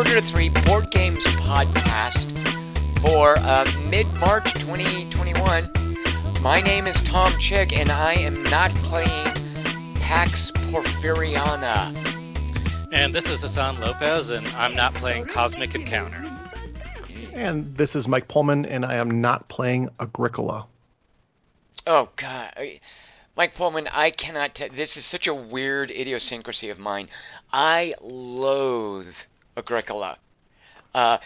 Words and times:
Quarter 0.00 0.22
Three 0.22 0.48
Board 0.48 0.90
Games 0.90 1.22
podcast 1.42 2.24
for 3.02 3.36
uh, 3.36 3.66
mid 3.90 4.06
March 4.18 4.50
2021. 4.54 5.70
My 6.40 6.62
name 6.62 6.86
is 6.86 7.02
Tom 7.02 7.30
Chick, 7.32 7.78
and 7.78 7.90
I 7.90 8.14
am 8.14 8.42
not 8.44 8.70
playing 8.76 9.26
Pax 9.96 10.52
Porfiriana. 10.52 11.94
And 12.90 13.14
this 13.14 13.30
is 13.30 13.42
Hassan 13.42 13.78
Lopez, 13.78 14.30
and 14.30 14.48
I'm 14.56 14.74
not 14.74 14.94
playing 14.94 15.26
Cosmic 15.26 15.74
Encounter. 15.74 16.24
And 17.34 17.76
this 17.76 17.94
is 17.94 18.08
Mike 18.08 18.26
Pullman, 18.26 18.64
and 18.64 18.86
I 18.86 18.94
am 18.94 19.20
not 19.20 19.48
playing 19.48 19.90
Agricola. 20.00 20.66
Oh, 21.86 22.08
God. 22.16 22.54
Mike 23.36 23.54
Pullman, 23.54 23.86
I 23.92 24.12
cannot. 24.12 24.54
T- 24.54 24.68
this 24.68 24.96
is 24.96 25.04
such 25.04 25.26
a 25.26 25.34
weird 25.34 25.90
idiosyncrasy 25.90 26.70
of 26.70 26.78
mine. 26.78 27.10
I 27.52 27.96
loathe 28.00 29.14
Agricola. 29.56 30.18
Uh, 30.94 31.18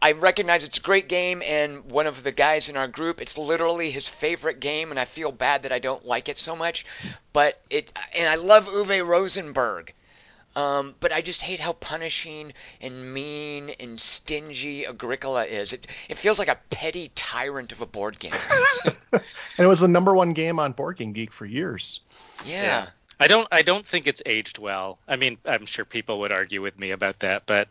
I 0.00 0.12
recognize 0.12 0.64
it's 0.64 0.78
a 0.78 0.80
great 0.80 1.08
game, 1.08 1.42
and 1.42 1.84
one 1.84 2.08
of 2.08 2.24
the 2.24 2.32
guys 2.32 2.68
in 2.68 2.76
our 2.76 2.88
group, 2.88 3.20
it's 3.20 3.38
literally 3.38 3.92
his 3.92 4.08
favorite 4.08 4.58
game, 4.58 4.90
and 4.90 4.98
I 4.98 5.04
feel 5.04 5.30
bad 5.30 5.62
that 5.62 5.72
I 5.72 5.78
don't 5.78 6.04
like 6.04 6.28
it 6.28 6.38
so 6.38 6.56
much. 6.56 6.84
But 7.32 7.60
it, 7.70 7.92
and 8.12 8.28
I 8.28 8.34
love 8.34 8.66
Uwe 8.66 9.06
Rosenberg. 9.06 9.94
Um, 10.54 10.94
but 11.00 11.12
I 11.12 11.22
just 11.22 11.40
hate 11.40 11.60
how 11.60 11.72
punishing 11.72 12.52
and 12.80 13.14
mean 13.14 13.70
and 13.80 13.98
stingy 13.98 14.86
Agricola 14.86 15.46
is. 15.46 15.72
It 15.72 15.86
it 16.10 16.18
feels 16.18 16.38
like 16.38 16.48
a 16.48 16.58
petty 16.68 17.10
tyrant 17.14 17.72
of 17.72 17.80
a 17.80 17.86
board 17.86 18.18
game. 18.18 18.34
and 19.12 19.22
it 19.58 19.66
was 19.66 19.80
the 19.80 19.88
number 19.88 20.14
one 20.14 20.34
game 20.34 20.58
on 20.58 20.72
Board 20.72 20.98
Game 20.98 21.12
Geek 21.12 21.32
for 21.32 21.46
years. 21.46 22.00
Yeah. 22.44 22.62
yeah. 22.62 22.86
I 23.22 23.28
don't 23.28 23.46
I 23.52 23.62
don't 23.62 23.86
think 23.86 24.08
it's 24.08 24.20
aged 24.26 24.58
well. 24.58 24.98
I 25.06 25.14
mean, 25.14 25.38
I'm 25.44 25.64
sure 25.64 25.84
people 25.84 26.18
would 26.20 26.32
argue 26.32 26.60
with 26.60 26.76
me 26.76 26.90
about 26.90 27.20
that, 27.20 27.44
but 27.46 27.68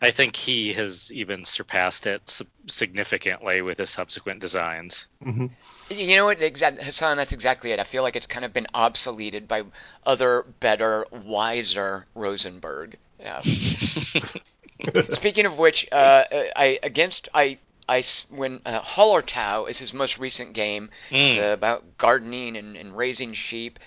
I 0.00 0.12
think 0.12 0.36
he 0.36 0.72
has 0.74 1.12
even 1.12 1.44
surpassed 1.44 2.06
it 2.06 2.40
significantly 2.68 3.62
with 3.62 3.78
his 3.78 3.90
subsequent 3.90 4.38
designs. 4.38 5.06
Mm-hmm. 5.24 5.46
You 5.90 6.16
know 6.16 6.26
what, 6.26 6.38
Hassan? 6.38 7.16
That's 7.16 7.32
exactly 7.32 7.72
it. 7.72 7.80
I 7.80 7.84
feel 7.84 8.04
like 8.04 8.14
it's 8.14 8.28
kind 8.28 8.44
of 8.44 8.52
been 8.52 8.68
obsoleted 8.72 9.48
by 9.48 9.64
other, 10.06 10.44
better, 10.60 11.06
wiser 11.10 12.06
Rosenberg. 12.14 12.96
Yeah. 13.18 13.40
Speaking 15.10 15.46
of 15.46 15.58
which, 15.58 15.88
uh, 15.90 16.24
I 16.54 16.78
against 16.80 17.28
I 17.34 17.58
I 17.88 18.02
when 18.30 18.60
uh, 18.64 18.80
Hallertau 18.80 19.68
is 19.68 19.78
his 19.78 19.92
most 19.92 20.18
recent 20.18 20.52
game. 20.52 20.90
Mm. 21.10 21.28
It's 21.28 21.54
about 21.54 21.98
gardening 21.98 22.56
and, 22.56 22.76
and 22.76 22.96
raising 22.96 23.34
sheep, 23.34 23.78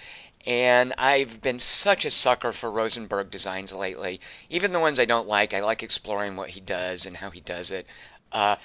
and 0.46 0.94
I've 0.98 1.42
been 1.42 1.60
such 1.60 2.06
a 2.06 2.12
sucker 2.12 2.52
for 2.52 2.70
Rosenberg 2.70 3.32
designs 3.32 3.74
lately. 3.74 4.22
Even 4.50 4.74
the 4.74 4.80
ones 4.80 5.00
I 5.00 5.06
don't 5.06 5.28
like, 5.28 5.54
I 5.54 5.62
like 5.62 5.82
exploring 5.82 6.36
what 6.36 6.52
he 6.52 6.62
does 6.62 7.06
and 7.06 7.18
how 7.18 7.32
he 7.32 7.42
does 7.42 7.72
it. 7.72 7.88
Uh, 8.32 8.56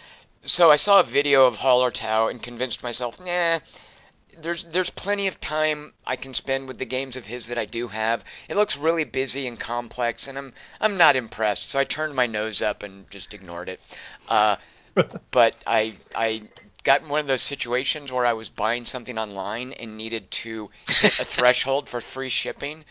so 0.45 0.71
I 0.71 0.77
saw 0.77 1.01
a 1.01 1.05
video 1.05 1.47
of 1.47 1.57
Hallertau 1.57 2.31
and 2.31 2.43
convinced 2.43 2.83
myself, 2.83 3.19
nah, 3.21 3.61
there's 4.39 4.65
there's 4.65 4.91
plenty 4.91 5.27
of 5.27 5.41
time 5.41 5.93
I 6.07 6.17
can 6.17 6.35
spend 6.35 6.69
with 6.69 6.79
the 6.79 6.85
games 6.85 7.17
of 7.17 7.27
his 7.27 7.49
that 7.49 7.59
I 7.59 7.65
do 7.65 7.89
have. 7.89 8.25
It 8.49 8.57
looks 8.57 8.77
really 8.77 9.05
busy 9.05 9.47
and 9.47 9.59
complex, 9.59 10.29
and 10.29 10.39
I'm 10.39 10.55
I'm 10.81 10.97
not 10.97 11.17
impressed. 11.17 11.71
So 11.71 11.79
I 11.79 11.85
turned 11.85 12.15
my 12.15 12.27
nose 12.27 12.63
up 12.63 12.83
and 12.83 13.11
just 13.11 13.35
ignored 13.35 13.69
it. 13.69 13.81
Uh, 14.29 14.57
but 15.31 15.57
I 15.67 15.95
I 16.15 16.43
got 16.83 17.03
in 17.03 17.09
one 17.09 17.21
of 17.21 17.27
those 17.27 17.43
situations 17.43 18.13
where 18.13 18.27
I 18.27 18.33
was 18.33 18.51
buying 18.51 18.85
something 18.85 19.19
online 19.19 19.73
and 19.73 19.97
needed 19.97 20.31
to 20.31 20.71
hit 20.89 21.21
a 21.21 21.25
threshold 21.25 21.89
for 21.89 22.01
free 22.01 22.29
shipping, 22.29 22.85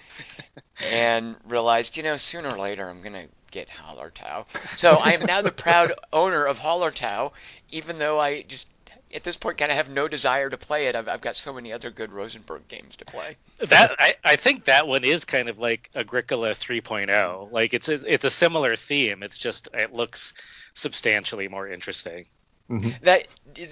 and 0.92 1.36
realized, 1.45 1.98
you 1.98 2.04
know, 2.04 2.17
sooner 2.17 2.49
or 2.49 2.58
later 2.58 2.89
I'm 2.89 3.02
gonna 3.02 3.28
get 3.52 3.70
Hallertau. 3.70 4.45
So 4.78 4.92
I 4.92 5.14
am 5.14 5.26
now 5.26 5.42
the 5.42 5.52
proud 5.52 5.94
owner 6.14 6.45
of 6.45 6.60
Hallertau, 6.60 7.32
even 7.72 7.99
though 7.99 8.20
I 8.20 8.44
just 8.44 8.67
at 9.14 9.23
this 9.23 9.38
point 9.38 9.58
kind 9.58 9.72
of 9.72 9.78
have 9.78 9.89
no 9.89 10.08
desire 10.08 10.49
to 10.49 10.58
play 10.58 10.88
it. 10.88 10.95
I've, 10.95 11.08
I've 11.08 11.22
got 11.22 11.36
so 11.36 11.52
many 11.52 11.73
other 11.73 11.89
good 11.89 12.11
Rosenberg 12.11 12.67
games 12.67 12.95
to 12.98 13.05
play. 13.05 13.38
That 13.60 13.95
I, 13.98 14.16
I 14.23 14.36
think 14.36 14.66
that 14.66 14.88
one 14.88 15.04
is 15.04 15.26
kind 15.26 15.49
of 15.49 15.58
like 15.58 15.89
Agricola 15.95 16.52
3.0. 16.52 17.52
Like 17.52 17.73
it's 17.73 17.89
a, 17.89 17.94
it's 18.05 18.26
a 18.26 18.30
similar 18.30 18.76
theme. 18.76 19.23
It's 19.23 19.38
just 19.38 19.70
it 19.73 19.94
looks 19.94 20.33
substantially 20.73 21.48
more 21.48 21.67
interesting. 21.67 22.26
Mm-hmm. 22.69 23.03
That 23.03 23.27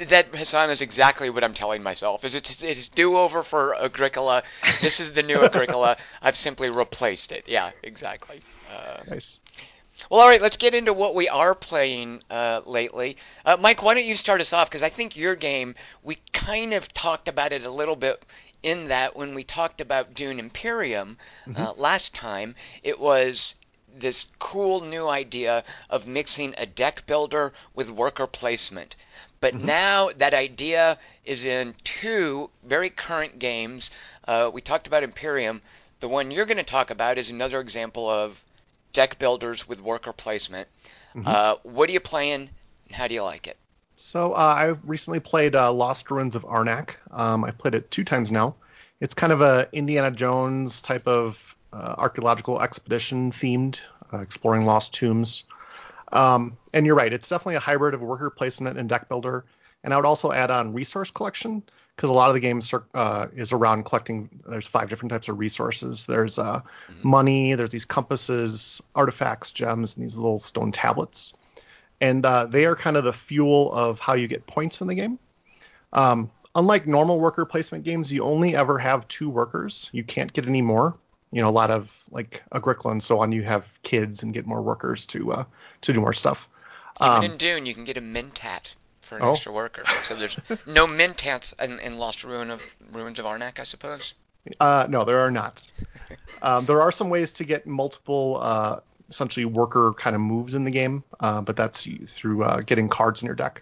that 0.09 0.35
Hassan 0.35 0.71
is 0.71 0.81
exactly 0.81 1.29
what 1.29 1.43
I'm 1.43 1.53
telling 1.53 1.83
myself. 1.83 2.23
Is 2.23 2.33
it's 2.33 2.63
it's 2.63 2.89
do 2.89 3.15
over 3.17 3.43
for 3.43 3.75
Agricola. 3.75 4.43
This 4.81 4.99
is 4.99 5.13
the 5.13 5.23
new 5.23 5.43
Agricola. 5.43 5.97
I've 6.21 6.35
simply 6.35 6.69
replaced 6.69 7.31
it. 7.31 7.47
Yeah, 7.47 7.71
exactly. 7.83 8.41
Uh, 8.73 9.03
nice. 9.07 9.39
Well, 10.09 10.21
all 10.21 10.27
right. 10.27 10.41
Let's 10.41 10.57
get 10.57 10.73
into 10.73 10.93
what 10.93 11.15
we 11.15 11.29
are 11.29 11.53
playing 11.53 12.21
uh, 12.29 12.61
lately. 12.65 13.17
Uh, 13.45 13.57
Mike, 13.59 13.83
why 13.83 13.93
don't 13.93 14.05
you 14.05 14.15
start 14.15 14.41
us 14.41 14.53
off? 14.53 14.69
Because 14.69 14.83
I 14.83 14.89
think 14.89 15.15
your 15.15 15.35
game 15.35 15.75
we 16.03 16.17
kind 16.33 16.73
of 16.73 16.91
talked 16.93 17.27
about 17.27 17.53
it 17.53 17.63
a 17.63 17.71
little 17.71 17.95
bit 17.95 18.25
in 18.63 18.87
that 18.87 19.15
when 19.15 19.35
we 19.35 19.43
talked 19.43 19.79
about 19.79 20.13
Dune 20.15 20.39
Imperium 20.39 21.17
mm-hmm. 21.47 21.61
Uh, 21.61 21.73
last 21.73 22.15
time, 22.15 22.55
it 22.81 22.99
was 22.99 23.53
this 23.99 24.27
cool 24.39 24.81
new 24.81 25.07
idea 25.07 25.63
of 25.89 26.07
mixing 26.07 26.53
a 26.57 26.65
deck 26.65 27.05
builder 27.07 27.53
with 27.73 27.89
worker 27.89 28.27
placement. 28.27 28.95
But 29.39 29.53
mm-hmm. 29.53 29.65
now 29.65 30.09
that 30.17 30.33
idea 30.33 30.97
is 31.25 31.45
in 31.45 31.75
two 31.83 32.49
very 32.63 32.89
current 32.89 33.39
games. 33.39 33.91
Uh, 34.27 34.49
we 34.53 34.61
talked 34.61 34.87
about 34.87 35.03
Imperium. 35.03 35.61
The 35.99 36.07
one 36.07 36.31
you're 36.31 36.45
going 36.45 36.57
to 36.57 36.63
talk 36.63 36.89
about 36.89 37.17
is 37.17 37.29
another 37.29 37.59
example 37.59 38.09
of 38.09 38.43
deck 38.93 39.19
builders 39.19 39.67
with 39.67 39.81
worker 39.81 40.13
placement. 40.13 40.67
Mm-hmm. 41.15 41.27
Uh, 41.27 41.55
what 41.63 41.89
are 41.89 41.93
you 41.93 41.99
playing? 41.99 42.49
And 42.87 42.95
how 42.95 43.07
do 43.07 43.13
you 43.13 43.23
like 43.23 43.47
it? 43.47 43.57
So 43.95 44.33
uh, 44.33 44.35
I 44.35 44.65
recently 44.83 45.19
played 45.19 45.55
uh, 45.55 45.71
Lost 45.73 46.11
Ruins 46.11 46.35
of 46.35 46.43
Arnak. 46.43 46.91
Um, 47.11 47.43
I 47.43 47.51
played 47.51 47.73
it 47.73 47.89
two 47.89 48.03
times 48.03 48.31
now. 48.31 48.55
It's 49.01 49.13
kind 49.13 49.33
of 49.33 49.41
a 49.41 49.67
Indiana 49.73 50.11
Jones 50.11 50.81
type 50.81 51.07
of 51.07 51.56
archaeological 51.73 52.61
expedition 52.61 53.31
themed, 53.31 53.79
uh, 54.13 54.19
exploring 54.19 54.65
lost 54.65 54.93
tombs. 54.93 55.43
Um, 56.11 56.57
and 56.73 56.85
you're 56.85 56.95
right, 56.95 57.11
it's 57.11 57.29
definitely 57.29 57.55
a 57.55 57.59
hybrid 57.59 57.93
of 57.93 58.01
worker 58.01 58.29
placement 58.29 58.77
and 58.77 58.87
deck 58.87 59.09
builder. 59.09 59.45
And 59.83 59.93
I 59.93 59.97
would 59.97 60.05
also 60.05 60.31
add 60.31 60.51
on 60.51 60.73
resource 60.73 61.11
collection 61.11 61.63
because 61.95 62.09
a 62.09 62.13
lot 62.13 62.29
of 62.29 62.35
the 62.35 62.39
games 62.39 62.73
uh, 62.93 63.27
is 63.35 63.51
around 63.51 63.85
collecting. 63.85 64.29
There's 64.47 64.67
five 64.67 64.89
different 64.89 65.11
types 65.11 65.27
of 65.29 65.39
resources. 65.39 66.05
There's 66.05 66.39
uh, 66.39 66.61
mm-hmm. 66.61 67.09
money. 67.09 67.53
There's 67.55 67.71
these 67.71 67.85
compasses, 67.85 68.81
artifacts, 68.95 69.51
gems, 69.51 69.95
and 69.95 70.03
these 70.03 70.15
little 70.15 70.39
stone 70.39 70.71
tablets. 70.71 71.33
And 71.99 72.25
uh, 72.25 72.45
they 72.45 72.65
are 72.65 72.75
kind 72.75 72.97
of 72.97 73.03
the 73.03 73.13
fuel 73.13 73.71
of 73.73 73.99
how 73.99 74.13
you 74.13 74.27
get 74.27 74.45
points 74.45 74.81
in 74.81 74.87
the 74.87 74.95
game. 74.95 75.19
Um, 75.91 76.31
unlike 76.53 76.85
normal 76.85 77.19
worker 77.19 77.45
placement 77.45 77.83
games, 77.83 78.11
you 78.11 78.23
only 78.23 78.55
ever 78.55 78.77
have 78.77 79.07
two 79.07 79.29
workers. 79.29 79.89
You 79.91 80.03
can't 80.03 80.31
get 80.31 80.47
any 80.47 80.61
more 80.61 80.97
you 81.31 81.41
know 81.41 81.49
a 81.49 81.51
lot 81.51 81.71
of 81.71 81.91
like 82.11 82.43
Agricola 82.53 82.93
and 82.93 83.03
so 83.03 83.19
on. 83.19 83.31
You 83.31 83.43
have 83.43 83.65
kids 83.83 84.23
and 84.23 84.33
get 84.33 84.45
more 84.45 84.61
workers 84.61 85.05
to 85.07 85.33
uh, 85.33 85.43
to 85.81 85.93
do 85.93 85.99
more 85.99 86.13
stuff. 86.13 86.49
Even 87.01 87.13
um, 87.13 87.23
in 87.23 87.37
Dune, 87.37 87.65
you 87.65 87.73
can 87.73 87.83
get 87.83 87.97
a 87.97 88.01
mentat 88.01 88.73
for 89.01 89.17
an 89.17 89.23
oh. 89.23 89.31
extra 89.31 89.51
worker. 89.51 89.83
So 90.03 90.15
there's 90.15 90.37
no 90.65 90.87
mentats 90.87 91.53
in, 91.63 91.79
in 91.79 91.97
Lost 91.97 92.23
Ruin 92.23 92.51
of 92.51 92.61
Ruins 92.91 93.19
of 93.19 93.25
Arnak, 93.25 93.59
I 93.59 93.63
suppose. 93.63 94.13
Uh, 94.59 94.87
no, 94.89 95.03
there 95.03 95.19
are 95.19 95.31
not. 95.31 95.61
um, 96.41 96.65
there 96.65 96.81
are 96.81 96.91
some 96.91 97.09
ways 97.09 97.33
to 97.33 97.43
get 97.43 97.67
multiple, 97.67 98.39
uh, 98.41 98.79
essentially 99.09 99.45
worker 99.45 99.93
kind 99.93 100.15
of 100.15 100.21
moves 100.21 100.55
in 100.55 100.63
the 100.63 100.71
game, 100.71 101.03
uh, 101.19 101.41
but 101.41 101.55
that's 101.55 101.87
through 102.07 102.43
uh, 102.43 102.61
getting 102.61 102.87
cards 102.87 103.21
in 103.21 103.25
your 103.25 103.35
deck. 103.35 103.61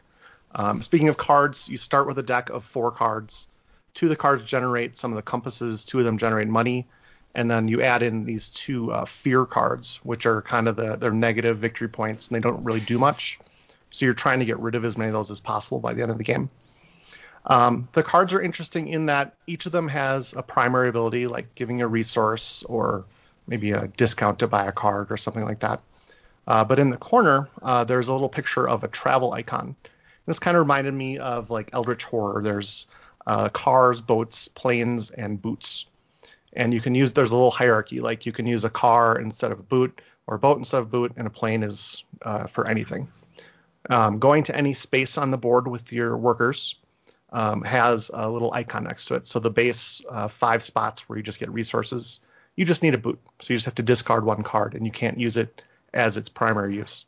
Um, 0.53 0.81
speaking 0.81 1.09
of 1.09 1.17
cards, 1.17 1.67
you 1.67 1.77
start 1.77 2.07
with 2.07 2.17
a 2.17 2.23
deck 2.23 2.49
of 2.49 2.63
four 2.63 2.91
cards. 2.91 3.47
Two 3.93 4.05
of 4.05 4.09
the 4.11 4.15
cards 4.15 4.45
generate 4.45 4.97
some 4.97 5.11
of 5.11 5.15
the 5.15 5.21
compasses. 5.21 5.83
Two 5.83 5.99
of 5.99 6.05
them 6.05 6.17
generate 6.17 6.47
money 6.47 6.87
and 7.35 7.49
then 7.49 7.67
you 7.67 7.81
add 7.81 8.01
in 8.01 8.25
these 8.25 8.49
two 8.49 8.91
uh, 8.91 9.05
fear 9.05 9.45
cards, 9.45 9.99
which 10.03 10.25
are 10.25 10.41
kind 10.41 10.67
of 10.67 10.75
the 10.75 10.95
their 10.95 11.11
negative 11.11 11.57
victory 11.57 11.89
points, 11.89 12.27
and 12.27 12.35
they 12.35 12.39
don't 12.39 12.63
really 12.63 12.79
do 12.79 12.97
much. 12.97 13.39
So 13.89 14.05
you're 14.05 14.13
trying 14.13 14.39
to 14.39 14.45
get 14.45 14.59
rid 14.59 14.75
of 14.75 14.83
as 14.83 14.97
many 14.97 15.09
of 15.09 15.13
those 15.13 15.31
as 15.31 15.39
possible 15.39 15.79
by 15.79 15.93
the 15.93 16.01
end 16.01 16.11
of 16.11 16.17
the 16.17 16.23
game. 16.23 16.49
Um, 17.45 17.87
the 17.93 18.03
cards 18.03 18.33
are 18.33 18.41
interesting 18.41 18.87
in 18.87 19.05
that 19.05 19.35
each 19.45 19.65
of 19.67 19.71
them 19.71 19.87
has 19.87 20.33
a 20.33 20.41
primary 20.41 20.89
ability, 20.89 21.27
like 21.27 21.53
giving 21.55 21.81
a 21.81 21.87
resource 21.87 22.63
or 22.63 23.05
maybe 23.47 23.71
a 23.71 23.87
discount 23.87 24.39
to 24.39 24.47
buy 24.47 24.65
a 24.65 24.71
card 24.71 25.11
or 25.11 25.17
something 25.17 25.45
like 25.45 25.59
that. 25.59 25.81
Uh, 26.47 26.63
but 26.63 26.79
in 26.79 26.89
the 26.89 26.97
corner, 26.97 27.47
uh, 27.61 27.83
there's 27.83 28.07
a 28.07 28.13
little 28.13 28.29
picture 28.29 28.67
of 28.67 28.83
a 28.83 28.87
travel 28.87 29.33
icon. 29.33 29.75
This 30.25 30.39
kind 30.39 30.57
of 30.57 30.61
reminded 30.61 30.93
me 30.93 31.19
of 31.19 31.51
like 31.51 31.69
Eldritch 31.71 32.03
Horror. 32.03 32.41
There's 32.41 32.87
uh, 33.27 33.49
cars, 33.49 34.01
boats, 34.01 34.47
planes, 34.47 35.11
and 35.11 35.41
boots 35.41 35.85
and 36.55 36.73
you 36.73 36.81
can 36.81 36.95
use 36.95 37.13
there's 37.13 37.31
a 37.31 37.35
little 37.35 37.51
hierarchy 37.51 37.99
like 37.99 38.25
you 38.25 38.31
can 38.31 38.45
use 38.45 38.65
a 38.65 38.69
car 38.69 39.19
instead 39.19 39.51
of 39.51 39.59
a 39.59 39.63
boot 39.63 40.01
or 40.27 40.35
a 40.35 40.39
boat 40.39 40.57
instead 40.57 40.79
of 40.79 40.87
a 40.87 40.89
boot 40.89 41.13
and 41.17 41.27
a 41.27 41.29
plane 41.29 41.63
is 41.63 42.03
uh, 42.21 42.47
for 42.47 42.67
anything. 42.67 43.07
Um, 43.89 44.17
going 44.17 44.43
to 44.45 44.55
any 44.55 44.73
space 44.73 45.17
on 45.17 45.29
the 45.29 45.37
board 45.37 45.67
with 45.67 45.91
your 45.93 46.17
workers 46.17 46.75
um, 47.31 47.61
has 47.63 48.09
a 48.13 48.29
little 48.29 48.51
icon 48.53 48.85
next 48.85 49.05
to 49.05 49.15
it. 49.15 49.27
So 49.27 49.39
the 49.39 49.51
base 49.51 50.01
uh, 50.09 50.27
five 50.27 50.63
spots 50.63 51.07
where 51.07 51.17
you 51.17 51.23
just 51.23 51.39
get 51.39 51.51
resources 51.51 52.21
you 52.55 52.65
just 52.65 52.83
need 52.83 52.93
a 52.93 52.97
boot. 52.97 53.19
So 53.41 53.53
you 53.53 53.57
just 53.57 53.65
have 53.65 53.75
to 53.75 53.83
discard 53.83 54.25
one 54.25 54.43
card 54.43 54.75
and 54.75 54.85
you 54.85 54.91
can't 54.91 55.19
use 55.19 55.37
it 55.37 55.61
as 55.93 56.17
its 56.17 56.29
primary 56.29 56.75
use. 56.75 57.05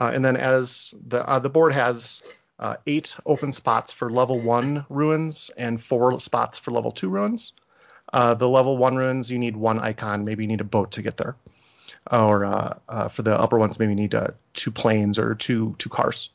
Uh, 0.00 0.10
and 0.14 0.24
then 0.24 0.36
as 0.36 0.94
the 1.06 1.26
uh, 1.28 1.38
the 1.38 1.48
board 1.48 1.74
has 1.74 2.22
uh, 2.58 2.76
eight 2.86 3.16
open 3.26 3.52
spots 3.52 3.92
for 3.92 4.10
level 4.10 4.40
one 4.40 4.84
ruins 4.88 5.50
and 5.56 5.82
four 5.82 6.18
spots 6.20 6.58
for 6.58 6.70
level 6.70 6.92
two 6.92 7.08
ruins. 7.08 7.52
Uh, 8.12 8.34
the 8.34 8.48
level 8.48 8.76
one 8.76 8.96
ruins, 8.96 9.30
you 9.30 9.38
need 9.38 9.56
one 9.56 9.78
icon. 9.78 10.24
Maybe 10.24 10.44
you 10.44 10.48
need 10.48 10.60
a 10.60 10.64
boat 10.64 10.92
to 10.92 11.02
get 11.02 11.16
there, 11.16 11.36
or 12.10 12.44
uh, 12.44 12.74
uh, 12.88 13.08
for 13.08 13.22
the 13.22 13.38
upper 13.38 13.58
ones, 13.58 13.78
maybe 13.78 13.92
you 13.92 13.96
need 13.96 14.14
two 14.54 14.70
planes 14.70 15.18
or 15.18 15.34
two 15.34 15.76
two 15.78 15.88
cars. 15.88 16.30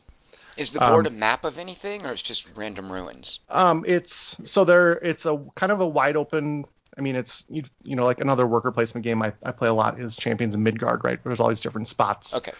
Is 0.58 0.72
the 0.72 0.80
board 0.80 1.06
um, 1.06 1.14
a 1.14 1.16
map 1.18 1.44
of 1.44 1.58
anything, 1.58 2.06
or 2.06 2.14
it's 2.14 2.22
just 2.22 2.48
random 2.56 2.92
ruins? 2.92 3.40
Um, 3.50 3.84
it's 3.86 4.38
so 4.50 4.64
there. 4.64 4.94
It's 4.94 5.26
a 5.26 5.44
kind 5.56 5.72
of 5.72 5.82
a 5.82 5.88
wide 5.88 6.16
open. 6.16 6.66
I 6.98 7.02
mean, 7.02 7.18
it's 7.18 7.44
you, 7.50 7.64
you 7.84 7.98
know 7.98 8.06
like 8.06 8.22
another 8.22 8.48
worker 8.48 8.72
placement 8.72 9.04
game 9.04 9.22
I, 9.22 9.34
I 9.44 9.52
play 9.52 9.68
a 9.68 9.74
lot 9.74 10.00
is 10.00 10.16
Champions 10.16 10.56
of 10.56 10.62
Midgard, 10.62 11.04
right? 11.04 11.22
There's 11.22 11.42
all 11.42 11.50
these 11.50 11.60
different 11.60 11.90
spots. 11.90 12.34
Okay. 12.34 12.54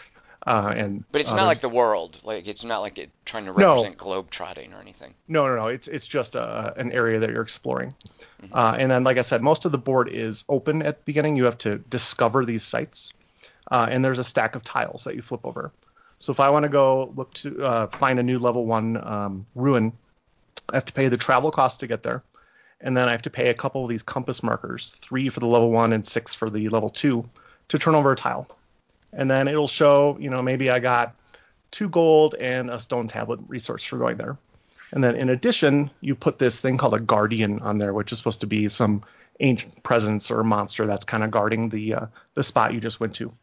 Uh, 0.46 0.72
and 0.76 1.04
but 1.12 1.22
it's 1.22 1.32
uh, 1.32 1.36
not 1.36 1.46
like 1.46 1.62
the 1.62 1.70
world. 1.70 2.20
Like 2.24 2.48
it's 2.48 2.64
not 2.64 2.82
like 2.82 3.00
it 3.00 3.10
trying 3.26 3.46
to 3.46 3.52
represent 3.52 3.98
no, 3.98 4.04
globe 4.04 4.30
trotting 4.30 4.74
or 4.74 4.80
anything. 4.80 5.16
No, 5.28 5.48
no, 5.48 5.56
no. 5.56 5.68
It's 5.68 5.88
it's 5.88 6.06
just 6.06 6.36
a, 6.36 6.74
an 6.78 6.92
area 6.92 7.20
that 7.20 7.32
you're 7.32 7.42
exploring. 7.42 7.96
Mm-hmm. 8.44 8.56
Uh, 8.56 8.76
and 8.78 8.92
then, 8.92 9.04
like 9.04 9.18
I 9.18 9.24
said, 9.24 9.42
most 9.42 9.66
of 9.66 9.72
the 9.72 9.80
board 9.80 10.08
is 10.08 10.46
open 10.48 10.84
at 10.84 11.00
the 11.00 11.04
beginning. 11.04 11.36
You 11.36 11.46
have 11.46 11.58
to 11.60 11.80
discover 11.80 12.46
these 12.46 12.62
sites, 12.62 13.14
uh, 13.72 13.88
and 13.90 14.06
there's 14.06 14.20
a 14.20 14.24
stack 14.24 14.54
of 14.54 14.64
tiles 14.64 15.06
that 15.06 15.16
you 15.16 15.24
flip 15.24 15.42
over. 15.46 15.72
So 16.20 16.32
if 16.32 16.40
I 16.40 16.52
want 16.52 16.64
to 16.64 16.70
go 16.70 17.12
look 17.16 17.34
to 17.36 17.66
uh, 17.66 17.88
find 17.88 18.20
a 18.20 18.24
new 18.24 18.38
level 18.38 18.68
one 18.68 18.98
um, 18.98 19.48
ruin, 19.56 19.94
I 20.70 20.76
have 20.76 20.86
to 20.86 20.94
pay 20.94 21.08
the 21.08 21.18
travel 21.18 21.50
cost 21.50 21.80
to 21.80 21.88
get 21.88 22.04
there, 22.04 22.22
and 22.80 22.96
then 22.96 23.08
I 23.08 23.14
have 23.14 23.24
to 23.24 23.32
pay 23.32 23.50
a 23.50 23.56
couple 23.56 23.84
of 23.84 23.90
these 23.90 24.04
compass 24.04 24.44
markers, 24.44 24.92
three 24.92 25.30
for 25.30 25.40
the 25.40 25.48
level 25.48 25.72
one 25.72 25.92
and 25.92 26.06
six 26.06 26.36
for 26.36 26.52
the 26.52 26.70
level 26.70 26.92
two, 26.92 27.28
to 27.70 27.80
turn 27.80 27.96
over 27.96 28.12
a 28.12 28.16
tile 28.16 28.48
and 29.16 29.32
then 29.32 29.48
it'll 29.48 29.68
show, 29.68 30.18
you 30.20 30.30
know, 30.30 30.42
maybe 30.42 30.70
I 30.70 30.80
got 30.80 31.16
two 31.72 31.90
gold 31.90 32.36
and 32.36 32.70
a 32.70 32.80
stone 32.80 33.08
tablet 33.08 33.40
resource 33.48 33.84
for 33.84 33.98
going 33.98 34.18
there. 34.18 34.38
And 34.92 35.04
then 35.04 35.16
in 35.16 35.30
addition, 35.30 35.90
you 36.02 36.16
put 36.16 36.38
this 36.38 36.60
thing 36.60 36.78
called 36.78 36.94
a 36.94 37.00
guardian 37.00 37.60
on 37.60 37.78
there, 37.78 37.94
which 37.94 38.12
is 38.12 38.18
supposed 38.18 38.42
to 38.42 38.48
be 38.48 38.70
some 38.70 39.04
ancient 39.40 39.84
presence 39.84 40.32
or 40.32 40.44
monster 40.44 40.86
that's 40.86 41.06
kind 41.06 41.24
of 41.24 41.32
guarding 41.32 41.70
the 41.70 41.96
uh, 41.96 42.06
the 42.36 42.44
spot 42.44 42.74
you 42.74 42.80
just 42.80 43.00
went 43.00 43.16
to. 43.16 43.34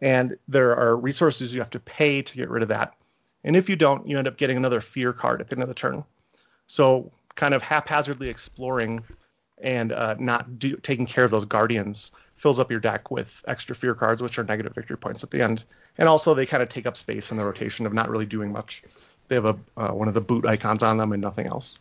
And 0.00 0.36
there 0.48 0.74
are 0.76 0.96
resources 0.96 1.52
you 1.52 1.60
have 1.60 1.70
to 1.70 1.80
pay 1.80 2.22
to 2.22 2.36
get 2.36 2.48
rid 2.48 2.62
of 2.62 2.70
that. 2.70 2.94
And 3.44 3.56
if 3.56 3.68
you 3.68 3.76
don't, 3.76 4.08
you 4.08 4.18
end 4.18 4.28
up 4.28 4.38
getting 4.38 4.56
another 4.56 4.80
fear 4.80 5.12
card 5.12 5.40
at 5.40 5.48
the 5.48 5.56
end 5.56 5.62
of 5.62 5.68
the 5.68 5.74
turn. 5.74 6.04
So 6.66 7.12
kind 7.34 7.54
of 7.54 7.62
haphazardly 7.62 8.28
exploring 8.28 9.04
and 9.58 9.92
uh, 9.92 10.16
not 10.18 10.58
do, 10.58 10.76
taking 10.76 11.06
care 11.06 11.24
of 11.24 11.30
those 11.30 11.44
guardians 11.44 12.10
fills 12.42 12.58
up 12.58 12.72
your 12.72 12.80
deck 12.80 13.12
with 13.12 13.44
extra 13.46 13.76
fear 13.76 13.94
cards, 13.94 14.20
which 14.20 14.36
are 14.36 14.42
negative 14.42 14.74
victory 14.74 14.96
points 14.96 15.22
at 15.22 15.30
the 15.30 15.40
end. 15.40 15.62
And 15.96 16.08
also, 16.08 16.34
they 16.34 16.44
kind 16.44 16.60
of 16.60 16.68
take 16.68 16.86
up 16.86 16.96
space 16.96 17.30
in 17.30 17.36
the 17.36 17.44
rotation 17.44 17.86
of 17.86 17.94
not 17.94 18.10
really 18.10 18.26
doing 18.26 18.50
much. 18.50 18.82
They 19.28 19.36
have 19.36 19.44
a 19.44 19.56
uh, 19.76 19.92
one 19.92 20.08
of 20.08 20.14
the 20.14 20.20
boot 20.20 20.44
icons 20.44 20.82
on 20.82 20.96
them 20.96 21.12
and 21.12 21.22
nothing 21.22 21.46
else. 21.46 21.78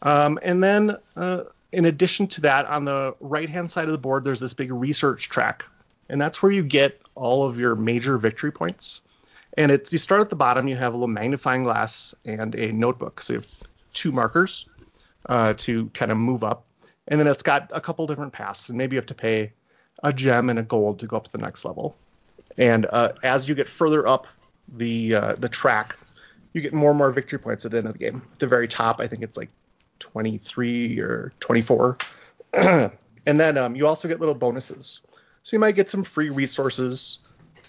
Um, 0.00 0.38
and 0.42 0.64
then, 0.64 0.96
uh, 1.14 1.44
in 1.72 1.84
addition 1.84 2.26
to 2.28 2.40
that, 2.42 2.64
on 2.66 2.86
the 2.86 3.14
right 3.20 3.50
hand 3.50 3.70
side 3.70 3.84
of 3.84 3.92
the 3.92 3.98
board, 3.98 4.24
there's 4.24 4.40
this 4.40 4.54
big 4.54 4.72
research 4.72 5.28
track, 5.28 5.66
and 6.08 6.18
that's 6.18 6.42
where 6.42 6.50
you 6.50 6.62
get 6.62 7.02
all 7.14 7.46
of 7.46 7.58
your 7.58 7.74
major 7.74 8.16
victory 8.16 8.50
points. 8.50 9.02
And 9.58 9.70
it's 9.70 9.92
you 9.92 9.98
start 9.98 10.22
at 10.22 10.30
the 10.30 10.36
bottom. 10.36 10.68
You 10.68 10.76
have 10.76 10.94
a 10.94 10.96
little 10.96 11.06
magnifying 11.06 11.64
glass 11.64 12.14
and 12.24 12.54
a 12.54 12.72
notebook. 12.72 13.20
So 13.20 13.34
you 13.34 13.38
have 13.40 13.48
two 13.92 14.10
markers 14.10 14.66
uh, 15.28 15.52
to 15.58 15.90
kind 15.90 16.10
of 16.10 16.16
move 16.16 16.42
up 16.42 16.64
and 17.08 17.20
then 17.20 17.26
it's 17.26 17.42
got 17.42 17.70
a 17.74 17.80
couple 17.80 18.06
different 18.06 18.32
paths, 18.32 18.68
and 18.68 18.78
maybe 18.78 18.94
you 18.94 18.98
have 18.98 19.06
to 19.06 19.14
pay 19.14 19.52
a 20.02 20.12
gem 20.12 20.50
and 20.50 20.58
a 20.58 20.62
gold 20.62 20.98
to 21.00 21.06
go 21.06 21.16
up 21.16 21.24
to 21.24 21.32
the 21.32 21.38
next 21.38 21.64
level. 21.64 21.96
And 22.56 22.86
uh, 22.90 23.12
as 23.22 23.48
you 23.48 23.54
get 23.54 23.68
further 23.68 24.06
up 24.06 24.26
the 24.68 25.14
uh, 25.14 25.34
the 25.36 25.48
track, 25.48 25.96
you 26.52 26.60
get 26.60 26.72
more 26.72 26.90
and 26.90 26.98
more 26.98 27.10
victory 27.10 27.38
points 27.38 27.64
at 27.64 27.72
the 27.72 27.78
end 27.78 27.86
of 27.86 27.94
the 27.94 27.98
game. 27.98 28.22
At 28.32 28.38
the 28.38 28.46
very 28.46 28.68
top, 28.68 29.00
I 29.00 29.06
think 29.06 29.22
it's 29.22 29.36
like 29.36 29.50
23 29.98 31.00
or 31.00 31.32
24. 31.40 31.98
and 32.52 32.90
then 33.26 33.58
um, 33.58 33.76
you 33.76 33.86
also 33.86 34.08
get 34.08 34.20
little 34.20 34.34
bonuses. 34.34 35.00
So 35.42 35.56
you 35.56 35.60
might 35.60 35.74
get 35.74 35.90
some 35.90 36.04
free 36.04 36.30
resources, 36.30 37.18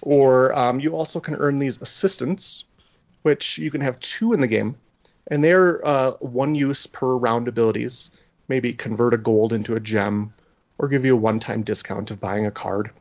or 0.01 0.53
um, 0.53 0.79
you 0.79 0.95
also 0.95 1.19
can 1.19 1.35
earn 1.35 1.59
these 1.59 1.81
assistants, 1.81 2.65
which 3.23 3.57
you 3.57 3.71
can 3.71 3.81
have 3.81 3.99
two 3.99 4.33
in 4.33 4.39
the 4.39 4.47
game, 4.47 4.77
and 5.27 5.43
they're 5.43 5.85
uh, 5.85 6.11
one 6.19 6.55
use 6.55 6.87
per 6.87 7.15
round 7.15 7.47
abilities 7.47 8.11
maybe 8.47 8.73
convert 8.73 9.13
a 9.13 9.17
gold 9.17 9.53
into 9.53 9.75
a 9.75 9.79
gem 9.79 10.33
or 10.77 10.87
give 10.87 11.05
you 11.05 11.13
a 11.13 11.17
one-time 11.19 11.63
discount 11.63 12.11
of 12.11 12.19
buying 12.19 12.45
a 12.45 12.51
card. 12.51 12.91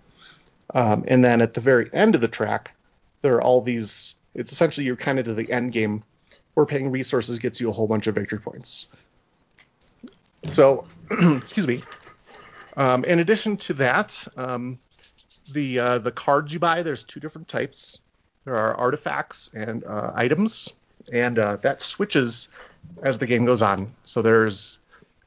Um, 0.72 1.04
and 1.06 1.24
then 1.24 1.40
at 1.40 1.54
the 1.54 1.60
very 1.60 1.90
end 1.92 2.14
of 2.14 2.20
the 2.20 2.28
track, 2.28 2.74
there 3.22 3.34
are 3.36 3.42
all 3.42 3.60
these. 3.60 4.14
It's 4.34 4.52
essentially 4.52 4.86
you're 4.86 4.96
kind 4.96 5.18
of 5.18 5.26
to 5.26 5.34
the 5.34 5.50
end 5.50 5.72
game, 5.72 6.02
where 6.54 6.66
paying 6.66 6.90
resources 6.90 7.38
gets 7.38 7.60
you 7.60 7.68
a 7.68 7.72
whole 7.72 7.86
bunch 7.86 8.06
of 8.06 8.14
victory 8.14 8.38
points. 8.40 8.86
So, 10.44 10.86
excuse 11.10 11.66
me. 11.66 11.82
Um, 12.76 13.04
in 13.04 13.20
addition 13.20 13.56
to 13.58 13.74
that, 13.74 14.26
um, 14.36 14.78
the 15.52 15.78
uh, 15.78 15.98
the 15.98 16.10
cards 16.10 16.52
you 16.52 16.58
buy, 16.58 16.82
there's 16.82 17.04
two 17.04 17.20
different 17.20 17.48
types. 17.48 18.00
There 18.44 18.56
are 18.56 18.74
artifacts 18.74 19.50
and 19.54 19.84
uh, 19.84 20.12
items, 20.14 20.68
and 21.12 21.38
uh, 21.38 21.56
that 21.56 21.82
switches 21.82 22.48
as 23.02 23.18
the 23.18 23.26
game 23.26 23.44
goes 23.44 23.62
on. 23.62 23.94
So 24.02 24.22
there's 24.22 24.80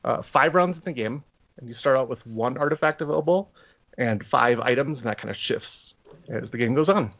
uh, 0.07 0.21
five 0.21 0.56
rounds 0.56 0.77
in 0.77 0.83
the 0.86 0.94
game, 0.94 1.21
and 1.57 1.68
you 1.68 1.74
start 1.74 1.98
out 1.98 2.07
with 2.07 2.25
one 2.25 2.57
artifact 2.57 3.01
available 3.01 3.51
and 3.98 4.25
five 4.25 4.59
items, 4.62 5.00
and 5.00 5.07
that 5.09 5.18
kind 5.18 5.30
of 5.30 5.36
shifts 5.36 5.94
as 6.30 6.50
the 6.50 6.57
game 6.57 6.75
goes 6.75 6.88
on. 6.88 7.12